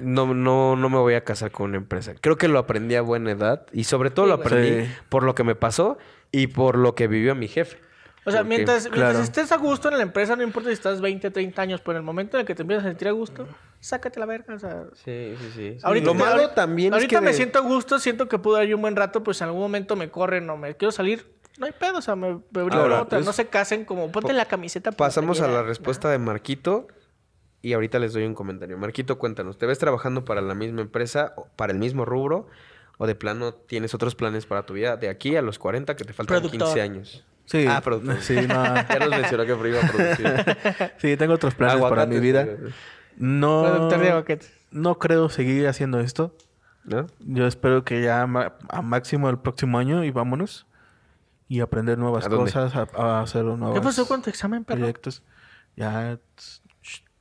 no, 0.00 0.34
no, 0.34 0.76
no 0.76 0.88
me 0.88 0.98
voy 0.98 1.14
a 1.14 1.24
casar 1.24 1.50
con 1.50 1.70
una 1.70 1.76
empresa. 1.78 2.14
Creo 2.20 2.36
que 2.36 2.48
lo 2.48 2.58
aprendí 2.58 2.94
a 2.94 3.02
buena 3.02 3.30
edad 3.30 3.66
y 3.72 3.84
sobre 3.84 4.10
todo 4.10 4.26
Sí, 4.26 4.28
lo 4.30 4.34
aprendí 4.34 4.84
Sí. 4.86 4.92
por 5.08 5.22
lo 5.22 5.34
que 5.34 5.44
me 5.44 5.54
pasó 5.54 5.98
y 6.32 6.48
por 6.48 6.76
lo 6.76 6.94
que 6.94 7.06
vivió 7.06 7.34
mi 7.34 7.48
jefe. 7.48 7.78
O 8.26 8.30
sea, 8.32 8.40
Porque- 8.40 8.48
mientras, 8.56 8.90
mientras 8.90 9.20
estés 9.20 9.52
a 9.52 9.56
gusto 9.56 9.88
en 9.88 9.96
la 9.98 10.02
empresa, 10.02 10.34
no 10.36 10.42
importa 10.42 10.68
si 10.68 10.72
estás 10.74 11.00
20, 11.00 11.30
30 11.30 11.62
años, 11.62 11.80
pero 11.80 11.92
en 11.92 11.98
el 11.98 12.02
momento 12.02 12.36
en 12.36 12.40
el 12.40 12.46
que 12.46 12.54
te 12.56 12.62
empiezas 12.62 12.84
a 12.84 12.88
sentir 12.88 13.06
a 13.08 13.12
gusto, 13.12 13.46
sácate 13.80 14.18
la 14.18 14.26
verga. 14.26 14.54
O 14.54 14.58
sea, 14.58 14.84
Sí, 14.94 15.34
sí, 15.38 15.50
sí. 15.54 15.78
Ahorita, 15.82 16.06
lo 16.06 16.12
te- 16.12 16.18
malo 16.18 16.32
ahorita- 16.42 16.54
también 16.54 16.88
es 16.88 16.94
ahorita 16.94 17.08
que 17.16 17.20
me 17.20 17.30
de- 17.30 17.36
siento 17.36 17.58
a 17.60 17.62
gusto, 17.62 17.98
siento 18.00 18.28
que 18.28 18.38
pude 18.38 18.64
ir 18.66 18.74
un 18.74 18.82
buen 18.82 18.96
rato, 18.96 19.22
pues 19.22 19.40
en 19.40 19.46
algún 19.46 19.62
momento 19.62 19.94
me 19.96 20.10
corren 20.10 20.50
o 20.50 20.56
me 20.56 20.76
quiero 20.76 20.90
salir. 20.92 21.34
No 21.58 21.66
hay 21.66 21.72
pedo, 21.72 21.98
o 21.98 22.02
sea, 22.02 22.16
me, 22.16 22.40
me 22.50 22.60
Ahora, 22.72 23.02
otra. 23.02 23.20
es- 23.20 23.24
No 23.24 23.32
se 23.32 23.46
casen 23.46 23.84
como 23.84 24.10
ponte 24.12 24.32
la 24.32 24.44
camiseta. 24.46 24.90
Pasamos 24.92 25.40
a 25.40 25.46
la 25.48 25.62
respuesta 25.62 26.10
de 26.10 26.18
Marquito 26.18 26.88
y 27.62 27.72
ahorita 27.74 27.98
les 28.00 28.12
doy 28.12 28.24
un 28.24 28.34
comentario. 28.34 28.76
Marquito, 28.76 29.18
cuéntanos, 29.18 29.56
¿te 29.56 29.66
ves 29.66 29.78
trabajando 29.78 30.24
para 30.24 30.40
la 30.42 30.54
misma 30.54 30.82
empresa, 30.82 31.34
para 31.54 31.72
el 31.72 31.78
mismo 31.78 32.04
rubro 32.04 32.48
o 32.98 33.06
de 33.06 33.14
plano 33.14 33.54
tienes 33.54 33.94
otros 33.94 34.14
planes 34.16 34.46
para 34.46 34.66
tu 34.66 34.74
vida 34.74 34.96
de 34.96 35.08
aquí 35.08 35.36
a 35.36 35.42
los 35.42 35.58
40 35.60 35.94
que 35.96 36.04
te 36.04 36.12
faltan 36.12 36.40
Productor. 36.40 36.58
15 36.68 36.80
años? 36.82 37.24
Sí. 37.46 37.64
Ah, 37.68 37.80
productor. 37.80 38.20
Sí, 38.20 38.34
no. 38.46 38.62
Ya 38.88 38.98
nos 39.00 39.08
mencionó 39.10 39.44
que 39.44 39.68
iba 39.68 39.80
a 39.80 39.88
producir. 39.88 40.92
sí, 40.98 41.16
tengo 41.16 41.34
otros 41.34 41.54
planes 41.54 41.80
para 41.82 42.06
mi 42.06 42.16
Aguacates, 42.16 42.22
vida. 42.22 42.72
No. 43.16 43.62
Productor 43.62 44.00
de 44.00 44.10
aguacates. 44.10 44.52
No 44.70 44.98
creo 44.98 45.28
seguir 45.28 45.66
haciendo 45.68 46.00
esto. 46.00 46.34
¿No? 46.84 47.06
Yo 47.20 47.46
espero 47.46 47.84
que 47.84 48.02
ya 48.02 48.22
a 48.22 48.82
máximo 48.82 49.28
el 49.28 49.38
próximo 49.38 49.78
año 49.78 50.04
y 50.04 50.10
vámonos. 50.10 50.66
y 51.48 51.60
aprender 51.60 51.96
nuevas 51.98 52.26
¿A 52.26 52.28
cosas, 52.28 52.74
a, 52.76 52.86
a 52.96 53.20
hacer 53.22 53.44
nuevos 53.44 53.74
¿Qué 53.74 53.80
pasó 53.80 54.06
con 54.06 54.22
tu 54.22 54.30
examen, 54.30 54.64
perro? 54.64 54.78
proyectos. 54.80 55.22
Ya, 55.76 56.18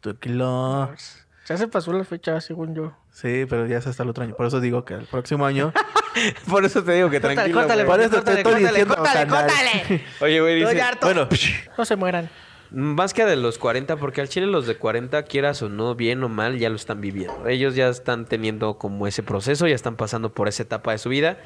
tranquilo. 0.02 0.92
Ya 1.48 1.58
se 1.58 1.68
pasó 1.68 1.94
la 1.94 2.04
fecha, 2.04 2.40
según 2.42 2.74
yo. 2.74 2.94
Sí, 3.12 3.46
pero 3.50 3.68
ya 3.68 3.78
es 3.78 3.88
hasta 3.88 4.04
el 4.04 4.10
otro 4.10 4.24
año. 4.24 4.36
Por 4.36 4.48
eso 4.48 4.60
digo 4.60 4.84
que 4.84 4.96
el 4.96 5.06
próximo 5.06 5.46
año. 5.46 5.72
Por 6.50 6.66
eso 6.66 6.84
te 6.84 6.94
digo 6.94 7.10
que 7.10 7.20
tranquilo. 7.20 7.60
córtale. 7.60 7.86
Por 7.86 8.00
eso 8.00 8.22
te 8.24 8.32
estoy 8.32 8.44
córtale, 8.44 8.68
diciendo, 8.68 8.96
córtale, 8.96 9.28
canal. 9.28 9.46
córtale. 9.48 10.04
Oye, 10.22 10.42
güey, 10.42 10.56
dice... 10.56 10.82
bueno, 11.02 11.28
No 11.78 11.86
se 11.86 11.96
mueran. 11.96 12.30
Más 12.72 13.14
que 13.14 13.26
de 13.26 13.36
los 13.36 13.58
40, 13.58 13.98
porque 13.98 14.22
al 14.22 14.28
chile 14.30 14.48
los 14.48 14.66
de 14.66 14.76
40, 14.76 15.24
quieras 15.24 15.62
o 15.62 15.70
no, 15.70 15.96
bien 15.96 16.24
o 16.24 16.30
mal, 16.30 16.58
ya 16.58 16.70
lo 16.70 16.76
están 16.76 17.00
viviendo. 17.00 17.48
Ellos 17.48 17.76
ya 17.76 17.88
están 17.90 18.26
teniendo 18.26 18.78
como 18.78 19.08
ese 19.08 19.24
proceso, 19.24 19.68
ya 19.68 19.76
están 19.76 19.96
pasando 19.96 20.34
por 20.34 20.48
esa 20.48 20.64
etapa 20.64 20.92
de 20.92 20.98
su 20.98 21.10
vida. 21.10 21.38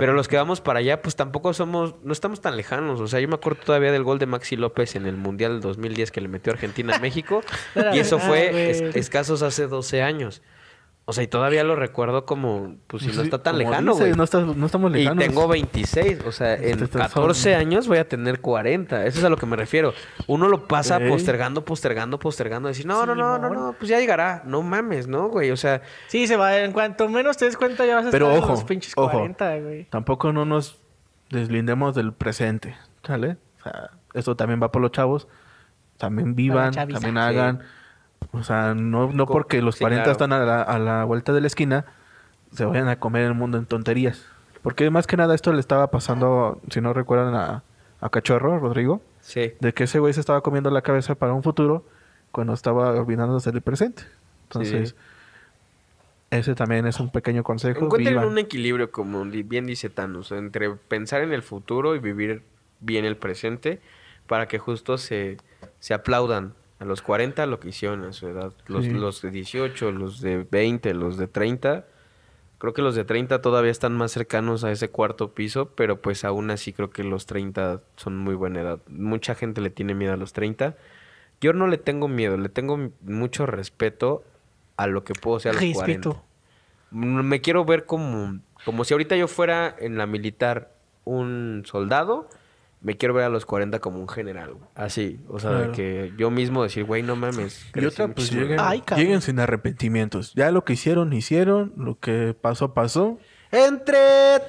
Pero 0.00 0.12
los 0.14 0.26
que 0.26 0.36
vamos 0.36 0.60
para 0.60 0.80
allá, 0.80 1.00
pues 1.02 1.14
tampoco 1.14 1.52
somos, 1.54 1.94
no 2.02 2.12
estamos 2.12 2.40
tan 2.40 2.56
lejanos. 2.56 3.00
O 3.00 3.06
sea, 3.06 3.20
yo 3.20 3.28
me 3.28 3.34
acuerdo 3.36 3.60
todavía 3.64 3.92
del 3.92 4.02
gol 4.02 4.18
de 4.18 4.26
Maxi 4.26 4.56
López 4.56 4.96
en 4.96 5.06
el 5.06 5.16
Mundial 5.16 5.52
del 5.52 5.60
2010 5.60 6.10
que 6.10 6.20
le 6.20 6.28
metió 6.28 6.52
Argentina 6.52 6.96
a 6.96 6.98
México. 6.98 7.42
Y 7.94 7.98
eso 8.00 8.18
fue 8.18 8.70
es- 8.70 8.80
escasos 8.96 9.42
hace 9.42 9.66
12 9.68 10.02
años. 10.02 10.42
O 11.10 11.12
sea, 11.12 11.24
y 11.24 11.26
todavía 11.26 11.62
lo 11.64 11.76
recuerdo 11.76 12.24
como, 12.24 12.76
pues 12.86 13.02
si 13.02 13.10
no 13.12 13.20
está 13.22 13.42
tan 13.42 13.58
lejano, 13.58 13.94
güey. 13.94 14.12
No, 14.12 14.16
no 14.16 14.66
estamos 14.66 14.90
Y 14.92 14.94
lejanos. 14.94 15.24
tengo 15.24 15.46
26, 15.48 16.20
o 16.24 16.32
sea, 16.32 16.54
en 16.54 16.64
Este, 16.64 16.84
estas 16.84 17.08
14 17.08 17.52
son- 17.52 17.60
años 17.60 17.86
voy 17.88 17.98
a 17.98 18.08
tener 18.08 18.40
40. 18.40 19.04
Eso 19.06 19.18
es 19.18 19.24
a 19.24 19.28
lo 19.28 19.36
que 19.36 19.46
me 19.46 19.56
refiero. 19.56 19.92
Uno 20.26 20.48
lo 20.48 20.66
pasa 20.66 20.98
postergando, 21.00 21.64
postergando, 21.64 22.18
postergando. 22.18 22.68
Decir, 22.68 22.86
no, 22.86 23.04
no, 23.04 23.14
no, 23.14 23.38
no, 23.38 23.50
no, 23.50 23.74
pues 23.78 23.88
ya 23.90 23.98
llegará. 23.98 24.42
No 24.46 24.62
mames, 24.62 25.06
¿no, 25.08 25.28
güey? 25.28 25.50
O 25.50 25.56
sea, 25.56 25.82
Sí, 26.08 26.26
se 26.26 26.36
va. 26.36 26.56
En 26.58 26.72
cuanto 26.72 27.08
menos 27.08 27.36
te 27.36 27.44
des 27.44 27.56
cuenta, 27.56 27.84
ya 27.84 27.96
vas 27.96 28.06
a 28.06 28.10
Pero 28.10 28.30
estar 28.30 28.42
en 28.44 28.48
los 28.50 28.64
pinches 28.64 28.92
ojo. 28.96 29.10
40, 29.10 29.58
güey. 29.58 29.84
Tampoco 29.90 30.32
no 30.32 30.44
nos 30.44 30.78
deslindemos 31.30 31.94
del 31.94 32.12
presente, 32.12 32.76
¿sale? 33.06 33.36
O 33.60 33.62
sea, 33.62 33.90
esto 34.14 34.36
también 34.36 34.62
va 34.62 34.72
por 34.72 34.80
los 34.82 34.92
chavos. 34.92 35.28
También 35.98 36.34
vivan, 36.34 36.72
chaviza. 36.72 37.00
también 37.00 37.58
Sí. 37.58 37.64
O 38.32 38.42
sea, 38.42 38.74
no, 38.74 39.12
no 39.12 39.26
porque 39.26 39.60
los 39.62 39.76
sí, 39.76 39.80
40 39.80 40.02
claro. 40.04 40.12
están 40.12 40.32
a 40.32 40.38
la, 40.44 40.62
a 40.62 40.78
la 40.78 41.04
vuelta 41.04 41.32
de 41.32 41.40
la 41.40 41.46
esquina, 41.46 41.84
se 42.52 42.64
vayan 42.64 42.88
a 42.88 42.98
comer 43.00 43.24
el 43.24 43.34
mundo 43.34 43.58
en 43.58 43.66
tonterías. 43.66 44.24
Porque 44.62 44.88
más 44.90 45.06
que 45.06 45.16
nada 45.16 45.34
esto 45.34 45.52
le 45.52 45.60
estaba 45.60 45.90
pasando, 45.90 46.60
si 46.70 46.80
no 46.80 46.92
recuerdan, 46.92 47.34
a, 47.34 47.62
a 48.00 48.10
Cachorro, 48.10 48.58
Rodrigo, 48.58 49.00
sí. 49.20 49.52
de 49.60 49.72
que 49.74 49.84
ese 49.84 49.98
güey 49.98 50.12
se 50.12 50.20
estaba 50.20 50.42
comiendo 50.42 50.70
la 50.70 50.82
cabeza 50.82 51.14
para 51.14 51.32
un 51.32 51.42
futuro 51.42 51.84
cuando 52.30 52.52
estaba 52.52 52.90
olvidándose 52.92 53.52
del 53.52 53.62
presente. 53.62 54.02
Entonces, 54.44 54.90
Sí. 54.90 54.96
ese 56.30 56.54
también 56.54 56.86
es 56.86 57.00
un 57.00 57.10
pequeño 57.10 57.42
consejo. 57.42 57.84
Encuentren 57.86 58.14
vivan. 58.14 58.28
un 58.28 58.38
equilibrio, 58.38 58.90
como 58.92 59.24
bien 59.24 59.66
dice 59.66 59.90
Thanos, 59.90 60.30
entre 60.32 60.70
pensar 60.70 61.22
en 61.22 61.32
el 61.32 61.42
futuro 61.42 61.94
y 61.96 61.98
vivir 61.98 62.42
bien 62.80 63.04
el 63.04 63.16
presente 63.16 63.80
para 64.26 64.46
que 64.46 64.58
justo 64.58 64.96
se, 64.98 65.38
se 65.80 65.94
aplaudan 65.94 66.54
a 66.80 66.84
los 66.84 67.02
40 67.02 67.46
lo 67.46 67.60
que 67.60 67.68
hicieron 67.68 68.02
a 68.04 68.12
su 68.12 68.26
edad. 68.26 68.52
Los, 68.66 68.84
Sí. 68.84 68.90
los 68.90 69.22
de 69.22 69.30
18, 69.30 69.92
los 69.92 70.20
de 70.20 70.44
20, 70.50 70.92
los 70.94 71.16
de 71.18 71.28
30. 71.28 71.84
Creo 72.58 72.72
que 72.74 72.82
los 72.82 72.94
de 72.94 73.04
30 73.04 73.40
todavía 73.40 73.70
están 73.70 73.94
más 73.96 74.12
cercanos 74.12 74.64
a 74.64 74.72
ese 74.72 74.90
cuarto 74.90 75.32
piso, 75.34 75.70
pero 75.76 76.00
pues 76.02 76.24
aún 76.24 76.50
así 76.50 76.72
creo 76.72 76.90
que 76.90 77.04
los 77.04 77.26
30 77.26 77.80
son 77.96 78.18
muy 78.18 78.34
buena 78.34 78.60
edad. 78.60 78.80
Mucha 78.88 79.34
gente 79.34 79.60
le 79.60 79.70
tiene 79.70 79.94
miedo 79.94 80.12
a 80.12 80.16
los 80.16 80.32
30. 80.32 80.76
Yo 81.40 81.52
no 81.54 81.68
le 81.68 81.78
tengo 81.78 82.08
miedo, 82.08 82.36
le 82.36 82.48
tengo 82.50 82.90
mucho 83.02 83.46
respeto 83.46 84.24
a 84.76 84.86
lo 84.86 85.04
que 85.04 85.14
puedo 85.14 85.38
ser 85.40 85.50
a 85.50 85.54
los 85.54 85.60
40. 85.62 85.86
Respeto. 85.86 86.22
Mm, 86.90 87.20
Me 87.22 87.40
quiero 87.40 87.64
ver 87.64 87.86
como, 87.86 88.40
como 88.64 88.84
si 88.84 88.92
ahorita 88.94 89.16
yo 89.16 89.28
fuera 89.28 89.74
en 89.78 89.96
la 89.96 90.06
militar 90.06 90.72
un 91.04 91.62
soldado, 91.66 92.28
me 92.82 92.96
quiero 92.96 93.12
ver 93.14 93.24
a 93.24 93.28
los 93.28 93.44
40 93.46 93.78
como 93.80 93.98
un 94.00 94.08
general. 94.08 94.54
güey. 94.54 94.64
Así, 94.74 95.20
o 95.28 95.38
sea, 95.38 95.50
de 95.50 95.56
Claro. 95.58 95.72
que 95.72 96.12
yo 96.16 96.30
mismo 96.30 96.62
decir, 96.62 96.84
güey, 96.84 97.02
no 97.02 97.14
mames. 97.16 97.66
Y 97.74 97.84
otra, 97.84 98.06
pues 98.06 98.16
muchísimo". 98.32 98.40
lleguen, 98.42 98.58
Ay, 98.60 98.82
lleguen 98.96 99.20
sin 99.20 99.38
arrepentimientos. 99.38 100.32
Ya 100.34 100.50
lo 100.50 100.64
que 100.64 100.72
hicieron, 100.74 101.12
hicieron. 101.12 101.72
Lo 101.76 101.98
que 101.98 102.34
pasó, 102.40 102.72
pasó. 102.74 103.18
Entre 103.52 103.98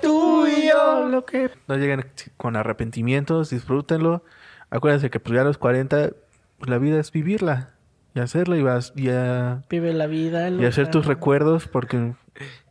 tú 0.02 0.46
y 0.48 0.68
yo. 0.70 1.08
Lo 1.10 1.26
que... 1.26 1.50
No 1.68 1.76
lleguen 1.76 2.06
con 2.38 2.56
arrepentimientos, 2.56 3.50
disfrútenlo. 3.50 4.24
Acuérdense 4.70 5.10
que 5.10 5.20
pues 5.20 5.36
ya 5.36 5.42
a 5.42 5.44
los 5.44 5.58
40, 5.58 6.12
pues, 6.60 6.70
la 6.70 6.78
vida 6.78 7.00
es 7.00 7.12
vivirla. 7.12 7.72
Y 8.14 8.20
hacerla 8.20 8.58
y, 8.58 8.62
vas, 8.62 8.94
y, 8.96 9.10
a- 9.10 9.64
Vive 9.70 9.94
la 9.94 10.06
vida. 10.08 10.50
y 10.50 10.66
hacer 10.66 10.90
tus 10.92 11.06
recuerdos 11.06 11.68
porque... 11.68 12.14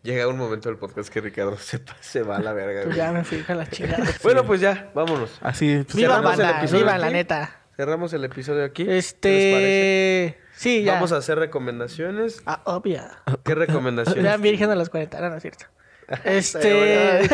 Llega 0.02 0.26
un 0.28 0.38
momento 0.38 0.68
del 0.70 0.78
podcast 0.78 1.10
que 1.10 1.20
Ricardo 1.20 1.56
se, 2.00 2.22
va 2.22 2.36
a 2.36 2.40
la 2.40 2.52
verga. 2.52 2.82
Pues 2.84 2.96
güey. 2.96 2.96
ya 2.96 3.12
me 3.12 3.22
fui 3.22 3.44
a 3.46 3.54
la 3.54 3.66
chingada. 3.66 4.04
Bueno, 4.22 4.44
pues 4.44 4.60
ya, 4.60 4.90
vámonos. 4.94 5.38
Así... 5.42 5.82
pues, 5.84 5.94
Viva 5.94 6.16
cerramos 6.16 6.32
el 6.32 6.38
banda, 6.38 6.58
episodio 6.58 6.84
viva 6.84 6.92
aquí. 6.94 7.00
la 7.02 7.10
neta. 7.10 7.56
Cerramos 7.76 8.12
el 8.12 8.24
episodio 8.24 8.64
aquí. 8.64 8.84
¿Qué 8.84 8.90
les 8.92 9.12
parece? 9.12 10.28
Este... 10.28 10.40
Sí, 10.54 10.82
ya. 10.84 10.94
Vamos 10.94 11.12
a 11.12 11.18
hacer 11.18 11.38
recomendaciones. 11.38 12.42
Ah, 12.46 12.62
obvia. 12.64 13.22
¿Qué 13.44 13.54
recomendaciones? 13.54 14.22
Vean 14.22 14.42
Virgen 14.42 14.70
a 14.70 14.74
los 14.74 14.90
40, 14.90 15.20
no, 15.20 15.30
no 15.30 15.36
es 15.36 15.42
cierto. 15.42 15.66
Este... 16.24 17.28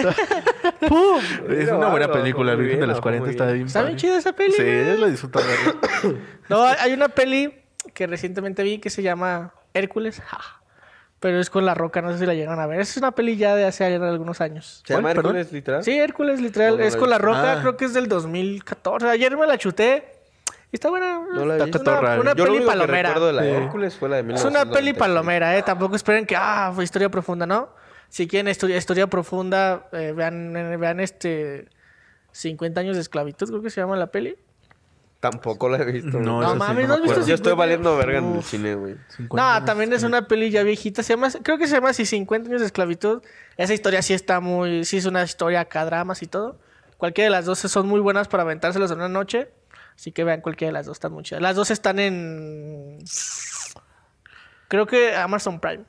¡Pum! 0.86 1.20
Es 1.48 1.70
una 1.70 1.88
buena 1.88 2.12
película, 2.12 2.54
bien, 2.54 2.64
Virgen 2.64 2.80
de 2.80 2.86
los 2.88 2.96
muy 2.96 3.02
40 3.02 3.30
está 3.30 3.46
bien. 3.52 3.66
Está 3.66 3.82
bien 3.82 3.96
chida 3.96 4.18
esa 4.18 4.32
peli. 4.34 4.52
Sí, 4.52 4.62
güey. 4.62 4.98
lo 4.98 5.08
disfruto. 5.08 5.40
No, 6.48 6.62
hay 6.62 6.92
una 6.92 7.08
peli 7.08 7.64
que 7.94 8.06
recientemente 8.06 8.62
vi 8.62 8.78
que 8.78 8.90
se 8.90 9.02
llama 9.02 9.54
Hércules. 9.74 10.20
ja, 10.20 10.55
Pero 11.20 11.40
es 11.40 11.48
con 11.48 11.64
La 11.64 11.74
Roca, 11.74 12.02
no 12.02 12.12
sé 12.12 12.18
si 12.18 12.26
la 12.26 12.34
llegan 12.34 12.60
a 12.60 12.66
ver. 12.66 12.80
Es 12.80 12.96
una 12.98 13.12
peli 13.12 13.36
ya 13.36 13.54
de 13.56 13.64
hace 13.64 13.84
algunos 13.96 14.40
años. 14.40 14.82
¿Se 14.86 14.94
llama. 14.94 15.12
Hércules, 15.12 15.50
literal? 15.52 15.82
Sí, 15.82 15.98
Hércules, 15.98 16.40
literal. 16.40 16.76
No, 16.76 16.84
es 16.84 16.94
con 16.96 17.08
La. 17.08 17.18
Roca, 17.18 17.52
Ah. 17.54 17.58
creo 17.62 17.76
que 17.76 17.86
es 17.86 17.94
del 17.94 18.06
2014. 18.08 19.08
Ayer 19.08 19.36
me 19.36 19.46
la 19.46 19.56
chuté. 19.56 20.12
Y 20.72 20.76
está 20.76 20.90
buena. 20.90 21.20
No 21.32 21.46
la 21.46 21.54
he 21.54 21.58
Es 21.58 21.64
visto. 21.66 21.80
una, 21.80 22.20
una 22.20 22.34
Yo 22.34 22.44
peli 22.44 22.60
palomera. 22.66 23.08
recuerdo 23.10 23.26
de 23.28 23.32
la 23.32 23.42
Sí. 23.42 23.48
Hércules 23.48 23.96
fue 23.96 24.08
la 24.10 24.16
de 24.16 24.34
Es 24.34 24.44
una 24.44 24.60
peli 24.66 24.92
1996. 24.92 24.98
palomera, 24.98 25.56
¿eh? 25.56 25.62
Tampoco 25.62 25.96
esperen 25.96 26.26
que, 26.26 26.36
ah, 26.36 26.70
fue 26.74 26.84
historia 26.84 27.08
profunda, 27.08 27.46
¿no? 27.46 27.70
Si 28.08 28.28
quieren 28.28 28.48
historia, 28.50 28.76
historia 28.76 29.06
profunda, 29.06 29.88
eh, 29.92 30.12
vean, 30.14 30.54
eh, 30.56 30.76
vean 30.76 31.00
este 31.00 31.68
50 32.32 32.80
años 32.80 32.94
de 32.96 33.02
esclavitud, 33.02 33.48
creo 33.48 33.62
que 33.62 33.70
se 33.70 33.80
llama 33.80 33.96
la 33.96 34.08
peli. 34.08 34.36
Tampoco 35.20 35.68
la 35.68 35.78
he 35.78 35.84
visto. 35.84 36.20
No, 36.20 36.40
No 36.42 36.54
mames, 36.56 36.76
me 36.76 36.86
¿no 36.86 36.94
has 36.94 37.02
visto. 37.02 37.16
Yo 37.26 37.34
estoy 37.34 37.52
50? 37.52 37.54
valiendo 37.54 37.96
verga 37.96 38.18
en 38.18 38.36
el 38.36 38.42
cine, 38.42 38.74
güey. 38.74 38.96
50 39.16 39.60
No, 39.60 39.64
también 39.64 39.92
es 39.92 40.02
una 40.02 40.28
peli 40.28 40.50
ya 40.50 40.62
viejita. 40.62 41.02
Se 41.02 41.14
llama, 41.14 41.28
creo 41.42 41.58
que 41.58 41.66
se 41.66 41.74
llama 41.74 41.90
así 41.90 42.04
50 42.04 42.48
años 42.48 42.60
de 42.60 42.66
esclavitud. 42.66 43.22
Esa 43.56 43.72
historia 43.74 44.02
sí 44.02 44.12
está 44.14 44.40
muy... 44.40 44.84
Sí 44.84 44.98
es 44.98 45.06
una 45.06 45.22
historia 45.22 45.60
acá, 45.60 45.84
dramas 45.84 46.22
y 46.22 46.26
todo. 46.26 46.58
Cualquiera 46.98 47.26
de 47.26 47.30
las 47.30 47.44
dos 47.46 47.58
son 47.58 47.88
muy 47.88 48.00
buenas 48.00 48.28
para 48.28 48.42
aventárselas 48.42 48.90
en 48.90 48.98
una 48.98 49.08
noche. 49.08 49.48
Así 49.96 50.12
que 50.12 50.24
vean 50.24 50.42
cualquiera 50.42 50.68
de 50.68 50.74
las 50.74 50.86
dos, 50.86 50.96
están 50.96 51.12
muy 51.12 51.22
chidas. 51.24 51.40
Las 51.42 51.56
dos 51.56 51.70
están 51.70 51.98
en... 51.98 52.98
Creo 54.68 54.86
que 54.86 55.14
Amazon 55.16 55.60
Prime. 55.60 55.84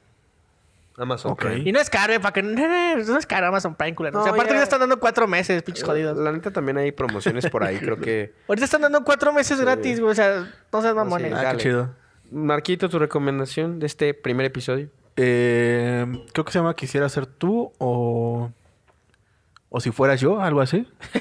Amazon. 0.98 1.36
Prime. 1.36 1.62
Y 1.70 1.72
no 1.72 1.80
es 1.80 1.90
caro, 1.90 2.12
¿eh? 2.14 2.20
Para 2.20 2.34
que... 2.34 2.42
No 3.08 3.18
es 3.18 3.26
caro 3.26 3.48
Amazon 3.48 3.76
Prime, 3.76 3.94
culero. 3.96 4.20
o 4.20 4.24
sea, 4.24 4.32
No, 4.32 4.36
aparte 4.36 4.54
ya- 4.54 4.58
ya 4.60 4.64
están 4.64 4.80
dando 4.80 5.00
cuatro 5.00 5.28
meses, 5.28 5.62
pinches 5.64 5.84
jodidos. 5.84 6.18
La 6.18 6.32
neta 6.32 6.52
también 6.52 6.78
hay 6.78 6.92
promociones 6.92 7.48
por 7.50 7.64
ahí, 7.64 7.78
creo 7.78 7.98
que... 8.00 8.34
Ahorita 8.48 8.66
están 8.66 8.82
dando 8.82 9.04
cuatro 9.04 9.32
meses 9.32 9.60
gratis, 9.62 10.00
güey. 10.00 10.12
O 10.12 10.16
sea, 10.16 10.52
no 10.74 10.82
seas 10.82 10.96
mamones. 10.96 11.30
sí. 11.32 11.38
Ah, 11.38 11.44
Dale. 11.44 11.58
qué 11.58 11.64
chido. 11.64 11.90
Marquito, 12.32 12.90
tu 12.90 13.00
recomendación 13.00 13.80
de 13.80 13.86
este 13.86 14.14
primer 14.14 14.46
episodio. 14.48 14.90
Eh, 15.16 16.06
creo 16.34 16.46
que 16.46 16.52
se 16.52 16.60
llama 16.60 16.76
Quisiera 16.76 17.08
ser 17.10 17.26
tú 17.26 17.72
o... 17.78 18.52
O 19.70 19.80
si 19.82 19.92
fueras 19.92 20.20
yo, 20.22 20.42
algo 20.42 20.62
así. 20.62 20.88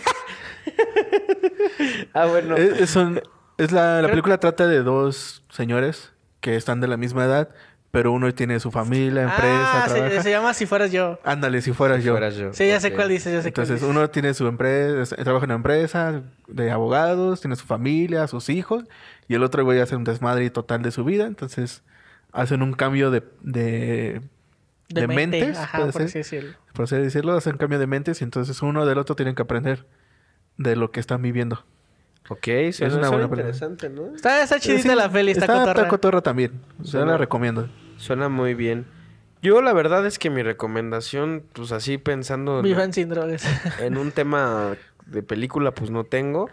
Ah, 2.14 2.26
bueno. 2.26 2.56
Es, 2.56 2.80
es 2.80 2.96
un- 2.96 3.20
es 3.58 3.72
la, 3.72 4.00
la 4.02 4.08
película 4.08 4.38
trata 4.38 4.66
de 4.66 4.82
dos 4.82 5.42
señores 5.50 6.12
que 6.40 6.56
están 6.56 6.80
de 6.80 6.88
la 6.88 6.96
misma 6.96 7.24
edad, 7.24 7.50
pero 7.90 8.12
uno 8.12 8.32
tiene 8.34 8.60
su 8.60 8.70
familia, 8.70 9.22
empresa, 9.22 9.84
ah, 9.84 9.88
se, 9.88 9.94
trabaja. 9.94 10.22
se 10.22 10.30
llama 10.30 10.52
Si 10.54 10.66
Fueras 10.66 10.92
Yo. 10.92 11.18
Ándale, 11.24 11.62
si 11.62 11.72
fueras 11.72 12.04
yo. 12.04 12.12
Fueras 12.12 12.36
yo. 12.36 12.52
Sí, 12.52 12.66
ya 12.68 12.78
sé 12.80 12.92
cuál 12.92 13.08
dices, 13.08 13.32
ya 13.32 13.40
sé 13.42 13.52
cuál 13.52 13.64
Entonces 13.66 13.76
dices. 13.80 13.88
uno 13.88 14.10
tiene 14.10 14.34
su 14.34 14.46
empresa, 14.46 15.16
trabaja 15.16 15.44
en 15.44 15.50
una 15.50 15.54
empresa 15.56 16.22
de 16.48 16.70
abogados, 16.70 17.40
tiene 17.40 17.56
su 17.56 17.64
familia, 17.66 18.26
sus 18.26 18.48
hijos, 18.50 18.84
y 19.28 19.34
el 19.34 19.42
otro 19.42 19.64
güey 19.64 19.80
hace 19.80 19.96
un 19.96 20.04
desmadre 20.04 20.48
total 20.50 20.82
de 20.82 20.90
su 20.90 21.04
vida. 21.04 21.26
Entonces 21.26 21.82
hacen 22.32 22.62
un 22.62 22.74
cambio 22.74 23.10
de, 23.10 23.22
de, 23.40 24.20
de 24.90 25.06
mente, 25.06 25.40
mentes, 25.40 25.58
Ajá, 25.58 25.78
puede 25.78 25.92
por 25.92 26.02
ser. 26.02 26.08
así 26.08 26.18
decirlo. 26.18 26.52
por 26.74 26.84
así 26.84 26.96
decirlo, 26.96 27.32
hacen 27.34 27.52
un 27.52 27.58
cambio 27.58 27.78
de 27.78 27.86
mentes 27.86 28.20
y 28.20 28.24
entonces 28.24 28.60
uno 28.62 28.84
del 28.84 28.98
otro 28.98 29.16
tienen 29.16 29.34
que 29.34 29.42
aprender 29.42 29.86
de 30.58 30.76
lo 30.76 30.90
que 30.90 31.00
están 31.00 31.22
viviendo. 31.22 31.64
Ok, 32.28 32.44
suena, 32.44 32.68
Es 32.70 32.80
una 32.80 33.08
buena 33.08 33.28
película. 33.28 33.40
interesante, 33.42 33.88
¿no? 33.88 34.14
Está, 34.14 34.42
está 34.42 34.58
chidita 34.60 34.82
Sí, 34.90 34.94
la 34.96 35.10
peli, 35.10 35.30
está, 35.32 35.44
está, 35.46 35.58
cotorra. 35.64 35.88
cotorra 35.88 36.20
también. 36.22 36.52
O 36.80 36.84
sea, 36.84 37.00
Suena- 37.00 37.12
la 37.12 37.18
recomiendo. 37.18 37.68
Suena 37.98 38.28
muy 38.28 38.54
bien. 38.54 38.84
Yo 39.42 39.62
la 39.62 39.72
verdad 39.72 40.04
es 40.06 40.18
que 40.18 40.28
mi 40.30 40.42
recomendación, 40.42 41.44
pues 41.52 41.70
así 41.72 41.98
pensando 41.98 42.58
en, 42.58 42.64
Vivan 42.64 42.92
sin 42.92 43.08
drogas. 43.08 43.44
en 43.80 43.96
un 43.96 44.10
tema 44.10 44.76
de 45.06 45.22
película, 45.22 45.70
pues 45.72 45.90
no 45.90 46.04
tengo. 46.04 46.50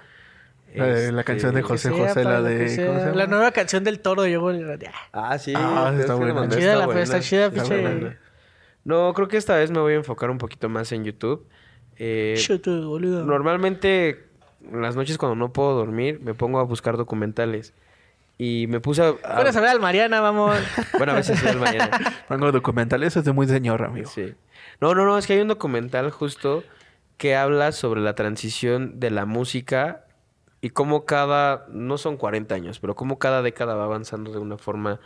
La, 0.75 0.85
de- 0.87 1.11
la 1.11 1.21
Este, 1.21 1.23
canción 1.31 1.53
de 1.55 1.61
José 1.61 1.89
sea 1.93 2.07
José, 2.07 2.23
la 2.23 2.41
de... 2.41 3.13
La 3.15 3.27
nueva 3.27 3.51
canción 3.51 3.83
del 3.83 3.99
toro 3.99 4.25
el... 4.25 4.79
Ah, 5.11 5.37
sí. 5.37 5.53
Ah, 5.55 5.91
es 5.93 5.99
está 6.01 6.13
que 6.13 6.19
buena. 6.19 6.43
Está 6.43 6.57
chida 6.57 6.75
la 6.75 6.85
buena. 6.85 7.01
está 7.01 7.19
chida, 7.19 7.45
Está 7.47 7.63
buena. 7.63 8.17
No, 8.83 9.13
creo 9.13 9.27
que 9.27 9.37
esta 9.37 9.55
vez 9.55 9.71
me 9.71 9.79
voy 9.79 9.93
a 9.93 9.97
enfocar 9.97 10.29
un 10.29 10.37
poquito 10.39 10.69
más 10.69 10.91
en 10.91 11.03
YouTube. 11.05 11.47
Eh, 11.97 12.33
Chute, 12.37 12.69
boludo. 12.71 13.23
normalmente, 13.23 14.09
en 14.09 14.17
las 14.71 14.95
noches 14.95 15.17
cuando 15.17 15.35
no 15.35 15.51
puedo 15.53 15.73
dormir, 15.75 16.19
me 16.23 16.33
pongo 16.33 16.59
a 16.59 16.63
buscar 16.63 16.97
documentales. 16.97 17.73
Y 18.37 18.65
me 18.67 18.79
puse 18.79 19.03
a... 19.03 19.09
a- 19.23 19.35
Fueras 19.35 19.55
a 19.55 19.61
ver 19.61 19.69
al 19.69 19.79
Mariana, 19.79 20.19
vamos. 20.21 20.55
bueno, 20.97 21.11
a 21.13 21.15
veces 21.15 21.41
el 21.43 21.59
mañana. 21.59 21.99
Pongo 22.27 22.51
documental, 22.51 23.03
eso 23.03 23.19
es 23.19 23.25
de 23.25 23.31
muy 23.31 23.47
señor, 23.47 23.83
amigo. 23.83 24.09
Sí. 24.09 24.33
No, 24.81 24.95
no, 24.95 25.05
no, 25.05 25.17
es 25.17 25.27
que 25.27 25.33
hay 25.33 25.39
un 25.39 25.47
documental 25.47 26.09
justo 26.11 26.63
que 27.17 27.35
habla 27.35 27.71
sobre 27.71 28.01
la 28.01 28.15
transición 28.15 28.99
de 28.99 29.11
la 29.11 29.25
música 29.25 30.05
y 30.61 30.71
cómo 30.71 31.05
cada, 31.05 31.65
no 31.69 31.97
son 31.97 32.17
40 32.17 32.55
años, 32.55 32.79
pero 32.79 32.95
cómo 32.95 33.19
cada 33.19 33.41
década 33.41 33.75
va 33.75 33.83
avanzando 33.85 34.31
de 34.31 34.39
una 34.39 34.57
forma 34.57 34.99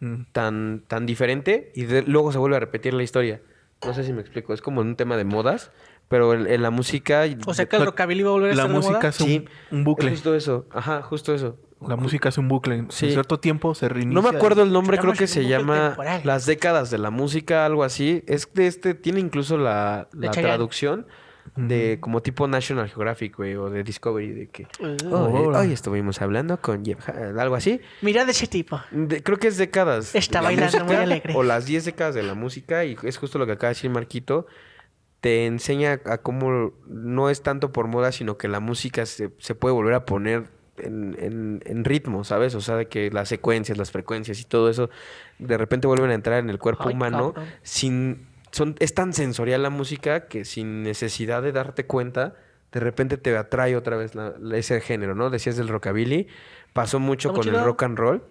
Mm. 0.00 0.26
tan, 0.30 0.84
tan 0.86 1.06
diferente 1.06 1.72
y 1.74 1.84
de- 1.86 2.02
luego 2.02 2.30
se 2.30 2.38
vuelve 2.38 2.56
a 2.56 2.60
repetir 2.60 2.94
la 2.94 3.02
historia. 3.02 3.40
No 3.84 3.92
sé 3.94 4.04
si 4.04 4.12
me 4.12 4.20
explico, 4.20 4.54
es 4.54 4.62
como 4.62 4.80
un 4.80 4.94
tema 4.94 5.16
de 5.16 5.24
modas, 5.24 5.72
pero 6.08 6.34
en, 6.34 6.46
en 6.46 6.62
la 6.62 6.70
música... 6.70 7.24
O 7.46 7.54
sea 7.54 7.66
que 7.66 7.76
el 7.76 7.84
rockabilly 7.84 8.22
va 8.22 8.30
a 8.30 8.32
volver 8.32 8.52
a 8.52 8.54
La 8.54 8.62
estar 8.62 8.68
de 8.68 8.78
moda. 8.78 8.88
música 8.90 9.08
es 9.08 9.20
un, 9.20 9.26
Sí, 9.26 9.44
un 9.70 9.84
bucle. 9.84 10.08
Es 10.08 10.14
justo 10.14 10.34
eso, 10.34 10.66
ajá, 10.72 11.02
justo 11.02 11.34
eso. 11.34 11.56
La 11.86 11.94
música 11.96 12.28
es 12.30 12.38
un 12.38 12.48
bucle. 12.48 12.74
En 12.74 12.90
Sí. 12.90 13.10
cierto 13.12 13.38
tiempo 13.38 13.72
se 13.74 13.88
reinicia. 13.88 14.20
No 14.20 14.28
me 14.28 14.36
acuerdo 14.36 14.62
el 14.64 14.72
nombre, 14.72 14.98
creo 14.98 15.12
que 15.12 15.28
se 15.28 15.46
llama 15.46 15.90
temporal. 15.90 16.22
Las 16.24 16.44
décadas 16.44 16.90
de 16.90 16.98
la 16.98 17.10
música, 17.10 17.64
algo 17.64 17.84
así. 17.84 18.24
Es 18.26 18.48
de 18.52 18.66
este, 18.66 18.94
tiene 18.94 19.20
incluso 19.20 19.56
la, 19.58 20.08
la 20.12 20.30
traducción 20.32 21.06
de 21.56 21.98
como 22.00 22.20
tipo 22.20 22.46
National 22.48 22.88
Geographic, 22.88 23.36
güey, 23.36 23.54
o 23.54 23.70
de 23.70 23.82
Discovery, 23.84 24.32
de 24.32 24.48
que 24.48 24.64
Uh, 24.80 24.96
"Oh, 25.14 25.52
eh, 25.54 25.56
hoy 25.56 25.72
estuvimos 25.72 26.20
hablando 26.20 26.60
con 26.60 26.84
Jeff 26.84 27.08
algo 27.08 27.54
así. 27.54 27.80
Mira 28.02 28.24
de 28.24 28.32
ese 28.32 28.46
tipo. 28.48 28.80
De- 28.90 29.22
creo 29.22 29.38
que 29.38 29.46
es 29.48 29.56
décadas. 29.56 30.14
Está 30.16 30.40
bailando 30.40 30.84
muy 30.84 30.96
alegre. 30.96 31.32
O 31.36 31.42
las 31.44 31.64
10 31.66 31.84
décadas 31.84 32.14
de 32.16 32.22
la 32.24 32.34
música, 32.34 32.84
y 32.84 32.96
es 33.04 33.16
justo 33.18 33.38
lo 33.38 33.46
que 33.46 33.52
acaba 33.52 33.68
de 33.68 33.74
decir 33.76 33.90
Marquito. 33.90 34.46
Te 35.20 35.46
enseña 35.46 36.00
a 36.04 36.18
cómo 36.18 36.72
no 36.86 37.28
es 37.30 37.42
tanto 37.42 37.72
por 37.72 37.88
moda, 37.88 38.12
sino 38.12 38.38
que 38.38 38.46
la 38.48 38.60
música 38.60 39.04
se, 39.06 39.30
se 39.38 39.54
puede 39.54 39.74
volver 39.74 39.94
a 39.94 40.04
poner 40.06 40.44
en, 40.78 41.16
en- 41.18 41.60
en 41.66 41.84
ritmo, 41.84 42.22
¿sabes? 42.22 42.54
O 42.54 42.60
sea, 42.60 42.76
de 42.76 42.86
que 42.86 43.10
las 43.10 43.28
secuencias, 43.28 43.76
las 43.78 43.90
frecuencias 43.90 44.40
y 44.40 44.44
todo 44.44 44.70
eso 44.70 44.90
de 45.40 45.58
repente 45.58 45.88
vuelven 45.88 46.10
a 46.10 46.14
entrar 46.14 46.38
en 46.38 46.50
el 46.50 46.58
cuerpo 46.60 46.84
Ay, 46.88 46.94
humano 46.94 47.32
cabrón. 47.34 47.52
sin 47.62 48.26
son 48.52 48.76
es 48.78 48.94
tan 48.94 49.12
sensorial 49.12 49.62
la 49.62 49.70
música 49.70 50.26
que 50.28 50.44
sin 50.44 50.82
necesidad 50.84 51.42
de 51.42 51.52
darte 51.52 51.84
cuenta 51.84 52.34
de 52.72 52.80
repente 52.80 53.16
te 53.18 53.36
atrae 53.36 53.74
otra 53.76 53.96
vez 53.96 54.14
la- 54.14 54.34
la- 54.38 54.56
ese 54.56 54.80
género, 54.80 55.14
¿no? 55.16 55.30
Decías 55.30 55.56
del 55.56 55.68
rockabilly, 55.68 56.28
pasó 56.72 57.00
mucho 57.00 57.32
con 57.32 57.48
el 57.48 57.60
rock 57.64 57.82
and 57.82 57.98
roll. 57.98 58.22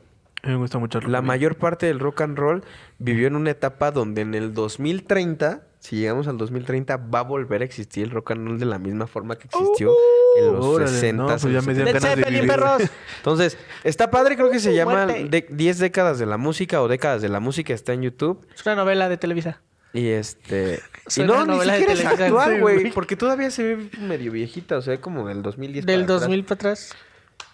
A 0.43 0.47
mí 0.47 0.53
me 0.53 0.59
gusta 0.59 0.77
mucho 0.79 0.99
el 0.99 1.03
La 1.11 1.17
rockabilly. 1.19 1.27
mayor 1.27 1.55
parte 1.57 1.85
del 1.87 1.99
rock 1.99 2.21
and 2.21 2.37
roll 2.37 2.63
vivió 2.97 3.27
en 3.27 3.35
una 3.35 3.51
etapa 3.51 3.91
donde 3.91 4.21
en 4.21 4.33
el 4.35 4.53
2030, 4.53 5.63
si 5.79 5.95
llegamos 5.97 6.27
al 6.27 6.37
2030, 6.37 6.97
va 6.97 7.19
a 7.19 7.23
volver 7.23 7.61
a 7.61 7.65
existir 7.65 8.03
el 8.05 8.11
rock 8.11 8.31
and 8.31 8.47
roll 8.47 8.59
de 8.59 8.65
la 8.65 8.79
misma 8.79 9.07
forma 9.07 9.37
que 9.37 9.47
existió 9.47 9.91
en 10.39 10.53
los 10.53 10.65
Órale, 10.65 10.91
60. 10.91 11.23
no, 11.23 11.27
pues 11.27 11.43
ya 11.43 11.61
me 11.61 11.73
ganas 11.73 12.15
de 12.15 12.23
vivir. 12.25 12.47
perros. 12.47 12.81
Entonces, 13.17 13.57
está 13.83 14.09
padre, 14.11 14.35
creo 14.35 14.49
que 14.51 14.59
se 14.59 14.73
llama 14.73 15.05
de- 15.05 15.45
10 15.49 15.79
décadas 15.79 16.19
de 16.19 16.25
la 16.25 16.37
música 16.37 16.81
o 16.81 16.87
décadas 16.87 17.21
de 17.21 17.29
la 17.29 17.39
música, 17.39 17.73
está 17.73 17.93
en 17.93 18.01
YouTube. 18.03 18.45
Es 18.55 18.65
una 18.65 18.75
novela 18.75 19.07
de 19.09 19.17
Televisa. 19.17 19.61
Y 19.93 20.07
este. 20.09 20.79
Y 21.15 21.21
no, 21.21 21.45
ni 21.45 21.57
siquiera 21.61 21.93
es 21.93 22.05
actual, 22.05 22.59
güey. 22.59 22.91
Porque 22.91 23.15
todavía 23.15 23.49
se 23.49 23.63
ve 23.63 23.89
medio 24.01 24.29
viejita, 24.33 24.77
o 24.77 24.81
sea, 24.81 24.99
como 24.99 25.25
del 25.29 25.41
2010. 25.41 25.85
Del 25.85 26.01
para 26.01 26.03
atrás. 26.03 26.19
2000 26.21 26.43
para 26.43 26.55
atrás. 26.55 26.95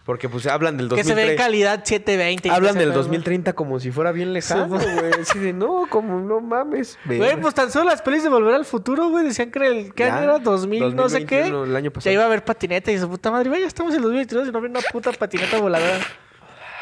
Porque 0.06 0.28
pues 0.28 0.46
hablan 0.48 0.76
del 0.76 0.90
Que 0.90 1.04
se 1.06 1.16
ve 1.16 1.22
en 1.22 1.28
2030. 1.38 1.44
calidad 1.44 1.80
720. 1.86 2.48
y 2.50 2.52
Hablan 2.52 2.76
del 2.76 2.90
pedo. 2.90 2.98
2030 3.00 3.54
como 3.54 3.80
si 3.80 3.90
fuera 3.90 4.12
bien 4.12 4.34
lejano, 4.34 4.68
güey. 4.68 4.86
Así 5.22 5.40
de, 5.40 5.54
no, 5.54 5.86
como 5.90 6.20
no 6.20 6.42
mames. 6.42 7.00
Güey, 7.06 7.40
pues 7.40 7.54
tan 7.56 7.72
solo 7.72 7.86
las 7.86 8.02
pelis 8.02 8.22
de 8.22 8.28
Volver 8.30 8.54
al 8.54 8.66
Futuro, 8.66 9.08
güey. 9.10 9.24
Decían 9.26 9.50
que 9.50 9.66
el 9.66 9.94
¿qué 9.94 10.04
Ya, 10.04 10.16
año 10.18 10.24
era 10.26 10.40
2000, 10.40 10.94
no 10.94 11.08
sé 11.08 11.26
qué. 11.26 11.44
2021, 11.44 11.64
el 11.66 11.76
año 11.78 11.92
pasado. 11.92 12.10
Ya 12.10 12.14
iba 12.16 12.24
a 12.24 12.26
haber 12.26 12.44
patineta 12.44 12.92
y 12.92 13.00
su 13.00 13.08
puta 13.10 13.32
madre. 13.32 13.48
Güey, 13.50 13.62
ya 13.62 13.68
estamos 13.68 13.96
en 13.96 14.02
2022 14.02 14.50
y 14.50 14.52
no 14.52 14.58
había 14.58 14.70
una 14.72 14.82
puta 14.92 15.12
patineta 15.14 15.58
voladora. 15.60 16.00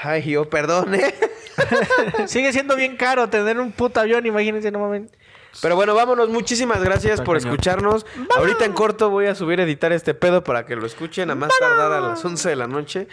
Ay, 0.03 0.23
yo, 0.31 0.49
perdón, 0.49 0.95
¿eh? 0.95 1.13
Sigue 2.25 2.51
siendo 2.53 2.75
bien 2.75 2.97
caro 2.97 3.29
tener 3.29 3.59
un 3.59 3.71
puto 3.71 3.99
avión, 3.99 4.25
imagínense, 4.25 4.71
no 4.71 4.79
mames. 4.79 5.11
Pero 5.61 5.75
bueno, 5.75 5.93
vámonos. 5.95 6.29
Muchísimas 6.29 6.81
gracias 6.83 7.13
Está 7.15 7.23
por 7.25 7.37
cañón. 7.37 7.51
escucharnos. 7.53 8.05
Ahorita 8.37 8.65
en 8.65 8.73
corto 8.73 9.09
voy 9.09 9.25
a 9.25 9.35
subir 9.35 9.59
a 9.59 9.63
editar 9.63 9.91
este 9.91 10.13
pedo 10.13 10.43
para 10.43 10.65
que 10.65 10.75
lo 10.75 10.85
escuchen. 10.85 11.29
A 11.29 11.35
más 11.35 11.51
tardar 11.59 11.91
a 11.91 11.99
las 11.99 12.23
11 12.23 12.49
de 12.49 12.55
la 12.55 12.67
noche 12.67 13.07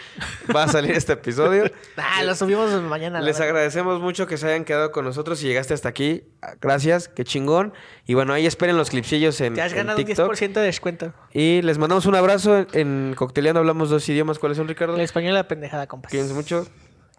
va 0.55 0.63
a 0.63 0.67
salir 0.67 0.91
este 0.91 1.13
episodio. 1.13 1.65
Ah, 1.97 2.23
lo 2.23 2.33
subimos 2.35 2.69
mañana. 2.83 3.19
la 3.19 3.25
Les 3.25 3.39
agradecemos 3.39 3.99
mucho 4.01 4.25
que 4.25 4.37
se 4.37 4.47
hayan 4.47 4.63
quedado 4.65 4.91
con 4.91 5.05
nosotros. 5.05 5.39
Si 5.39 5.47
llegaste 5.47 5.73
hasta 5.73 5.89
aquí, 5.89 6.23
gracias, 6.61 7.07
qué 7.09 7.23
chingón. 7.23 7.73
Y 8.05 8.13
bueno, 8.13 8.33
ahí 8.33 8.45
esperen 8.45 8.77
los 8.77 8.89
clipsillos 8.89 9.39
en, 9.41 9.53
Te 9.53 9.61
has 9.61 9.71
en 9.71 9.77
ganado 9.79 9.99
un 9.99 10.05
TikTok. 10.05 10.31
10% 10.33 10.53
de 10.53 10.61
descuento. 10.61 11.13
Y 11.33 11.61
les 11.61 11.77
mandamos 11.77 12.05
un 12.05 12.15
abrazo. 12.15 12.57
En, 12.57 12.67
en 12.73 13.13
Cocteleando 13.15 13.59
hablamos 13.59 13.89
dos 13.89 14.07
idiomas. 14.09 14.39
¿Cuáles 14.39 14.57
son, 14.57 14.67
Ricardo? 14.67 14.95
El 14.95 15.01
español 15.01 15.33
la 15.33 15.47
pendejada, 15.47 15.87
compas. 15.87 16.09
Cuídense 16.11 16.33
mucho. 16.33 16.65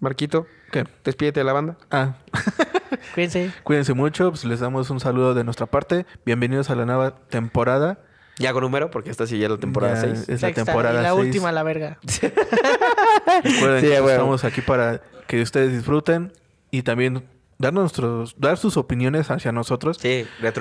Marquito, 0.01 0.47
¿Qué? 0.73 0.85
despídete 1.05 1.41
de 1.41 1.45
la 1.45 1.53
banda. 1.53 1.77
Ah, 1.91 2.15
Cuídense. 3.15 3.51
cuídense 3.63 3.95
mucho. 3.95 4.31
Pues 4.31 4.45
les 4.45 4.61
damos 4.61 4.91
un 4.91 5.01
saludo 5.01 5.35
de 5.35 5.45
nuestra 5.45 5.67
parte. 5.67 6.07
Bienvenidos 6.25 6.71
a 6.71 6.75
la 6.75 6.85
nueva 6.87 7.17
temporada. 7.29 7.99
Ya 8.39 8.53
con 8.55 8.63
número, 8.63 8.91
porque 8.91 9.11
esta 9.11 9.27
sí 9.27 9.39
ya 9.39 9.47
es 9.47 9.51
la 9.53 9.59
temporada 9.59 9.95
Ya 9.97 10.01
6. 10.01 10.13
Es 10.29 10.29
la 10.43 10.49
Sexta, 10.49 10.65
temporada 10.65 11.01
y 11.01 11.03
la 11.03 11.11
seis. 11.13 11.21
última, 11.27 11.53
la 11.53 11.63
verga. 11.63 11.99
Recuerden 13.45 13.81
Sí, 13.81 13.87
que 13.89 13.95
estamos 13.97 14.45
aquí 14.45 14.61
para 14.63 15.03
que 15.27 15.43
ustedes 15.43 15.73
disfruten 15.73 16.33
y 16.71 16.83
también 16.83 17.25
dar 17.59 17.73
nuestros, 17.75 18.35
dar 18.39 18.57
sus 18.57 18.77
opiniones 18.79 19.31
hacia 19.31 19.53
nosotros. 19.53 19.99
Sí, 20.01 20.27
me 20.41 20.53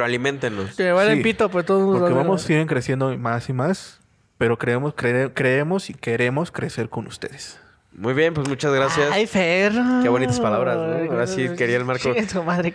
vale 0.91 1.11
Sí, 1.13 1.17
el 1.17 1.23
pito, 1.23 1.49
pues 1.49 1.65
todos 1.65 1.81
nos 1.87 1.99
Porque 1.99 2.13
vamos 2.15 2.41
siguen 2.41 2.67
creciendo 2.67 3.17
más 3.17 3.47
y 3.47 3.53
más, 3.53 4.01
pero 4.37 4.57
creemos, 4.57 4.93
cre- 4.95 5.31
creemos 5.33 5.89
y 5.89 5.93
queremos 5.93 6.51
crecer 6.51 6.89
con 6.89 7.07
ustedes. 7.07 7.59
Muy 7.99 8.13
bien, 8.13 8.33
pues 8.33 8.47
muchas 8.47 8.73
gracias. 8.73 9.09
Ay, 9.11 9.27
Fer. 9.27 9.73
Qué 10.01 10.07
bonitas 10.07 10.39
palabras, 10.39 10.77
¿no? 10.77 11.11
Ahora 11.11 11.27
sí 11.27 11.49
quería 11.57 11.75
el 11.75 11.83
Marco. 11.83 12.03
Chingue 12.03 12.29
su 12.29 12.41
madre. 12.41 12.73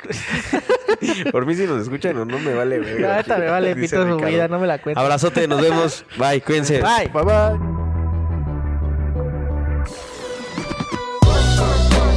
Por 1.32 1.46
mí 1.46 1.54
si 1.54 1.66
nos 1.66 1.80
escuchan 1.80 2.18
o 2.18 2.26
no 2.26 2.38
me 2.38 2.52
vale. 2.52 2.78
Verga. 2.78 3.24
me 3.38 3.48
vale 3.48 3.74
pito 3.74 4.06
su 4.06 4.22
vida, 4.22 4.48
no 4.48 4.58
me 4.58 4.66
la 4.66 4.76
cuento. 4.76 5.00
Abrazote, 5.00 5.48
nos 5.48 5.62
vemos. 5.62 6.04
Bye, 6.18 6.42
cuídense. 6.42 6.82
Bye. 6.82 7.08
Bye 7.08 7.22
bye. 7.22 7.58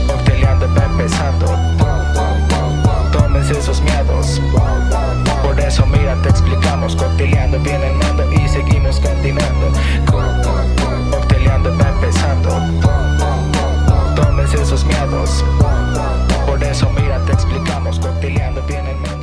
Cocteleando 0.08 0.68
va 0.76 0.84
empezando. 0.84 1.46
Tómense 3.14 3.54
esos 3.58 3.82
miedos. 3.84 4.42
Por 5.44 5.58
eso 5.62 5.86
mira, 5.86 6.22
te 6.24 6.30
explicamos. 6.30 6.94
Cocteleando 6.98 7.58
viene 7.60 7.88
el 7.88 7.96
mando 8.00 8.30
y 8.34 8.50
seguimos 8.50 9.00
continuando 9.00 9.72
miedo, 12.48 14.62
esos 14.62 14.86
miedos. 14.86 15.44
Por 16.46 16.64
eso 16.64 16.90
mira, 16.92 17.20
te 17.26 17.34
explicamos, 17.34 18.00
cotilleando 18.00 18.62
tienen 18.62 19.02
miedo. 19.02 19.17